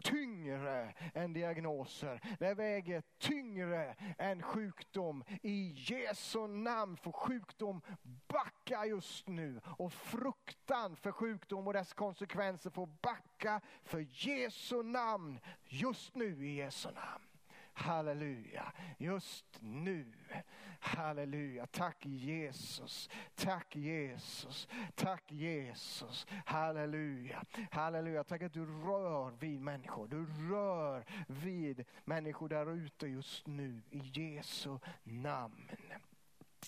tyngre 0.02 0.94
än 1.14 1.32
diagnoser. 1.32 2.20
Det 2.38 2.54
väger 2.54 3.02
tyngre 3.18 3.94
än 4.18 4.42
sjukdom. 4.42 5.24
I 5.42 5.72
Jesu 5.76 6.46
namn 6.46 6.96
får 6.96 7.12
sjukdom 7.12 7.80
backa 8.28 8.86
just 8.86 9.28
nu 9.28 9.60
och 9.64 9.92
fruktan 9.92 10.96
för 10.96 11.12
sjukdom 11.12 11.66
och 11.66 11.72
dess 11.72 11.92
konsekvenser 11.92 12.70
får 12.70 12.86
backa 12.86 13.60
för 13.82 14.06
Jesu 14.10 14.82
namn 14.82 15.40
just 15.64 16.14
nu 16.14 16.46
i 16.46 16.54
Jesu 16.54 16.88
namn. 16.90 17.24
Halleluja, 17.72 18.72
just 18.98 19.58
nu. 19.60 20.12
Halleluja, 20.86 21.66
tack 21.66 22.06
Jesus, 22.06 23.08
tack 23.34 23.76
Jesus, 23.76 24.68
tack 24.94 25.32
Jesus. 25.32 26.26
Halleluja, 26.44 27.42
halleluja. 27.70 28.24
Tack 28.24 28.42
att 28.42 28.52
du 28.52 28.66
rör 28.66 29.30
vid 29.30 29.60
människor. 29.60 30.08
Du 30.08 30.26
rör 30.50 31.04
vid 31.28 31.84
människor 32.04 32.48
där 32.48 32.72
ute 32.72 33.06
just 33.06 33.46
nu 33.46 33.82
i 33.90 33.98
Jesu 33.98 34.78
namn. 35.02 35.70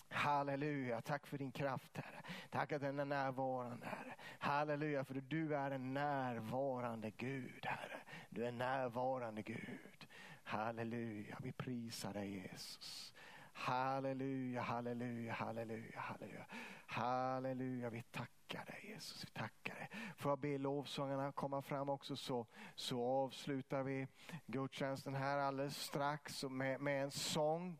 Halleluja, 0.08 1.00
tack 1.00 1.26
för 1.26 1.38
din 1.38 1.52
kraft 1.52 1.96
Herre. 1.96 2.22
Tack 2.50 2.72
att 2.72 2.80
den 2.80 2.98
är 2.98 3.04
närvarande 3.04 3.86
Herre. 3.86 4.14
Halleluja, 4.38 5.04
för 5.04 5.14
du 5.14 5.56
är 5.56 5.70
en 5.70 5.94
närvarande 5.94 7.10
Gud 7.10 7.66
Herre. 7.66 8.00
Du 8.30 8.44
är 8.44 8.48
en 8.48 8.58
närvarande 8.58 9.42
Gud. 9.42 10.06
Halleluja, 10.42 11.38
vi 11.42 11.52
prisar 11.52 12.12
dig 12.12 12.30
Jesus. 12.30 13.12
Halleluja, 13.56 14.62
halleluja, 14.62 15.32
halleluja, 15.32 16.00
halleluja. 16.00 16.46
Halleluja, 16.86 17.90
vi 17.90 18.02
tackar 18.02 18.64
dig 18.64 18.86
Jesus, 18.88 19.24
vi 19.24 19.30
tackar 19.30 19.74
dig. 19.74 19.90
Får 20.16 20.30
jag 20.30 20.38
be 20.38 20.58
lovsångarna 20.58 21.32
komma 21.32 21.62
fram 21.62 21.88
också 21.88 22.16
så, 22.16 22.46
så 22.74 23.04
avslutar 23.04 23.82
vi 23.82 24.08
gudstjänsten 24.46 25.14
här 25.14 25.38
alldeles 25.38 25.82
strax 25.82 26.44
med, 26.44 26.80
med 26.80 27.02
en 27.02 27.10
sång 27.10 27.78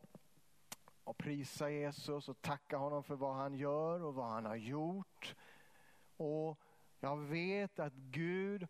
och 1.03 1.17
prisa 1.17 1.69
Jesus 1.69 2.29
och 2.29 2.41
tacka 2.41 2.77
honom 2.77 3.03
för 3.03 3.15
vad 3.15 3.35
han 3.35 3.53
gör 3.53 4.03
och 4.03 4.13
vad 4.13 4.29
han 4.29 4.45
har 4.45 4.55
gjort. 4.55 5.35
Och 6.17 6.59
jag 6.99 7.17
vet 7.17 7.79
att 7.79 7.93
Gud, 7.93 8.67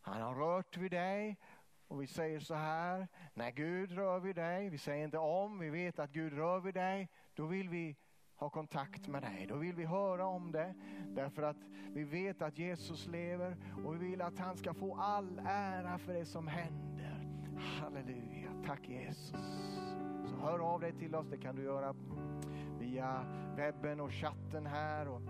han 0.00 0.22
har 0.22 0.34
rört 0.34 0.76
vid 0.76 0.90
dig 0.90 1.38
och 1.88 2.02
vi 2.02 2.06
säger 2.06 2.40
så 2.40 2.54
här, 2.54 3.08
när 3.34 3.50
Gud 3.50 3.92
rör 3.92 4.20
vid 4.20 4.36
dig, 4.36 4.68
vi 4.68 4.78
säger 4.78 5.04
inte 5.04 5.18
om, 5.18 5.58
vi 5.58 5.70
vet 5.70 5.98
att 5.98 6.12
Gud 6.12 6.32
rör 6.32 6.60
vid 6.60 6.74
dig, 6.74 7.08
då 7.34 7.46
vill 7.46 7.68
vi 7.68 7.96
ha 8.36 8.50
kontakt 8.50 9.08
med 9.08 9.22
dig. 9.22 9.46
Då 9.48 9.56
vill 9.56 9.74
vi 9.74 9.84
höra 9.84 10.26
om 10.26 10.52
det 10.52 10.74
därför 11.08 11.42
att 11.42 11.56
vi 11.92 12.04
vet 12.04 12.42
att 12.42 12.58
Jesus 12.58 13.06
lever 13.06 13.56
och 13.84 13.94
vi 13.94 13.98
vill 13.98 14.22
att 14.22 14.38
han 14.38 14.56
ska 14.56 14.74
få 14.74 14.96
all 14.96 15.40
ära 15.46 15.98
för 15.98 16.14
det 16.14 16.24
som 16.24 16.46
händer. 16.46 17.26
Halleluja, 17.56 18.50
tack 18.66 18.88
Jesus. 18.88 19.80
Så 20.24 20.36
hör 20.36 20.58
av 20.58 20.80
dig 20.80 20.92
till 20.92 21.14
oss, 21.14 21.26
det 21.30 21.36
kan 21.36 21.56
du 21.56 21.62
göra 21.62 21.94
via 22.78 23.24
webben 23.56 24.00
och 24.00 24.12
chatten 24.12 24.66
här. 24.66 25.08
Och 25.08 25.22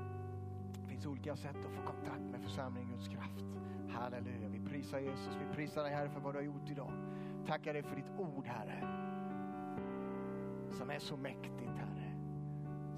det 0.82 0.88
finns 0.88 1.06
olika 1.06 1.36
sätt 1.36 1.56
att 1.56 1.72
få 1.72 1.82
kontakt 1.82 2.30
med 2.30 2.42
församlingen 2.42 2.90
Guds 2.90 3.08
kraft. 3.08 3.44
Halleluja, 3.90 4.48
prisar 4.84 4.98
Jesus, 4.98 5.36
vi 5.40 5.54
prisar 5.54 5.82
dig 5.82 5.92
Herre 5.92 6.08
för 6.08 6.20
vad 6.20 6.34
du 6.34 6.38
har 6.38 6.44
gjort 6.44 6.70
idag. 6.70 6.92
Tackar 7.46 7.72
dig 7.72 7.82
för 7.82 7.96
ditt 7.96 8.10
ord 8.18 8.46
Herre. 8.46 8.88
Som 10.70 10.90
är 10.90 10.98
så 10.98 11.16
mäktigt 11.16 11.76
Herre. 11.76 12.14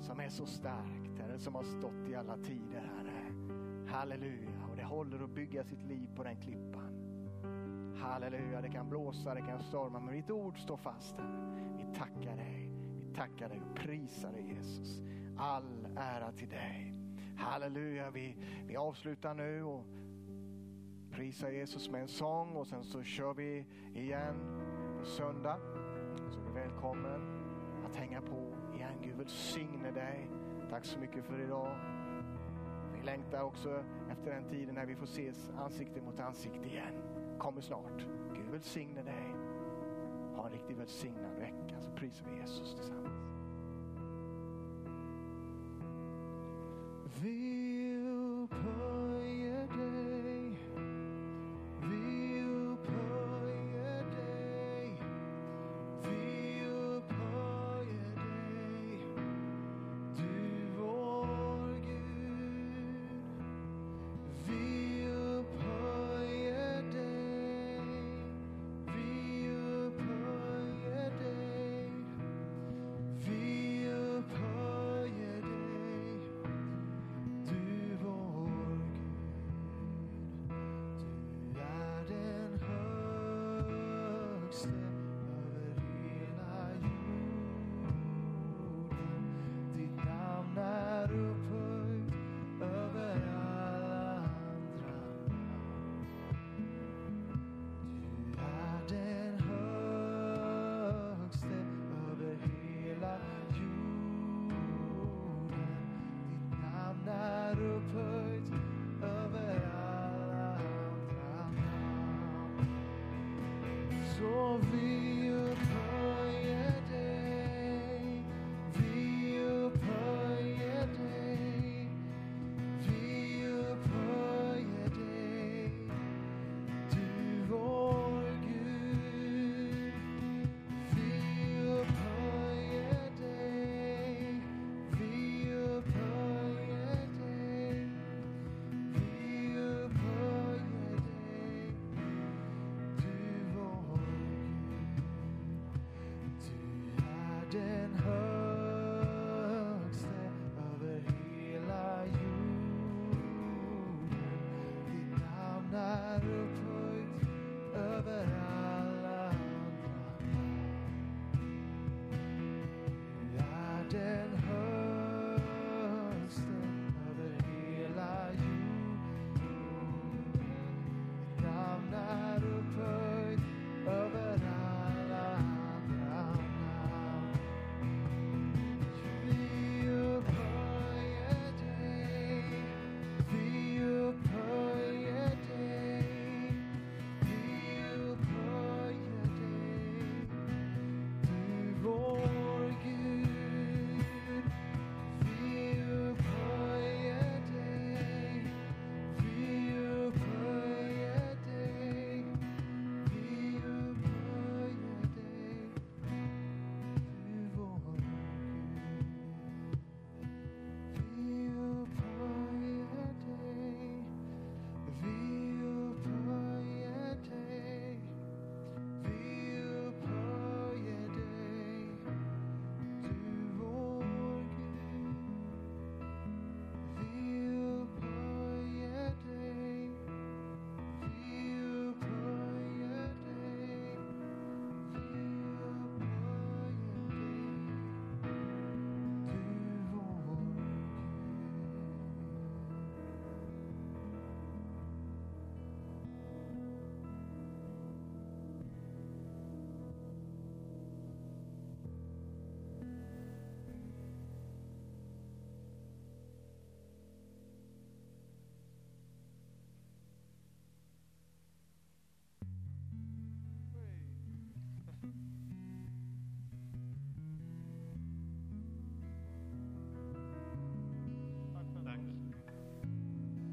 Som 0.00 0.20
är 0.20 0.28
så 0.28 0.46
starkt 0.46 1.18
Herre, 1.18 1.38
som 1.38 1.54
har 1.54 1.62
stått 1.62 2.08
i 2.08 2.14
alla 2.14 2.36
tider 2.36 2.90
Herre. 2.96 3.32
Halleluja, 3.88 4.66
och 4.70 4.76
det 4.76 4.84
håller 4.84 5.24
att 5.24 5.30
bygga 5.30 5.64
sitt 5.64 5.82
liv 5.82 6.08
på 6.16 6.22
den 6.22 6.36
klippan. 6.36 6.92
Halleluja, 8.00 8.60
det 8.60 8.68
kan 8.68 8.88
blåsa, 8.88 9.34
det 9.34 9.40
kan 9.40 9.62
storma, 9.62 10.00
men 10.00 10.14
ditt 10.14 10.30
ord 10.30 10.58
står 10.58 10.76
fast 10.76 11.16
Herre. 11.18 11.76
Vi 11.78 11.98
tackar 11.98 12.36
dig, 12.36 12.70
vi 13.08 13.14
tackar 13.14 13.48
dig 13.48 13.60
och 13.70 13.76
prisar 13.76 14.32
dig 14.32 14.54
Jesus. 14.56 15.02
All 15.38 15.86
ära 15.96 16.32
till 16.32 16.48
dig. 16.48 16.94
Halleluja, 17.36 18.10
vi, 18.10 18.36
vi 18.66 18.76
avslutar 18.76 19.34
nu 19.34 19.62
och 19.62 19.84
prisar 21.16 21.48
Jesus 21.48 21.90
med 21.90 22.02
en 22.02 22.08
sång 22.08 22.56
och 22.56 22.66
sen 22.66 22.84
så 22.84 23.02
kör 23.02 23.34
vi 23.34 23.66
igen 23.94 24.34
på 25.00 25.06
söndag. 25.06 25.58
Så 26.30 26.40
du 26.40 26.46
är 26.46 26.64
välkommen 26.64 27.20
att 27.86 27.96
hänga 27.96 28.20
på 28.20 28.54
igen. 28.74 28.92
Gud 29.02 29.16
välsigne 29.16 29.90
dig. 29.90 30.30
Tack 30.70 30.84
så 30.84 30.98
mycket 30.98 31.24
för 31.24 31.40
idag. 31.40 31.76
Vi 32.94 33.02
längtar 33.02 33.42
också 33.42 33.84
efter 34.10 34.30
den 34.30 34.48
tiden 34.48 34.74
när 34.74 34.86
vi 34.86 34.96
får 34.96 35.04
ses 35.04 35.50
ansikte 35.58 36.00
mot 36.00 36.20
ansikte 36.20 36.66
igen. 36.66 36.94
Kommer 37.38 37.60
snart. 37.60 38.06
Gud 38.34 38.50
välsigne 38.50 39.02
dig. 39.02 39.34
Ha 40.36 40.46
en 40.46 40.52
riktigt 40.52 40.78
välsignad 40.78 41.38
vecka 41.38 41.80
så 41.80 41.90
prisar 41.90 42.26
vi 42.30 42.40
Jesus 42.40 42.74
tillsammans. 42.74 43.36
Vi 47.22 47.55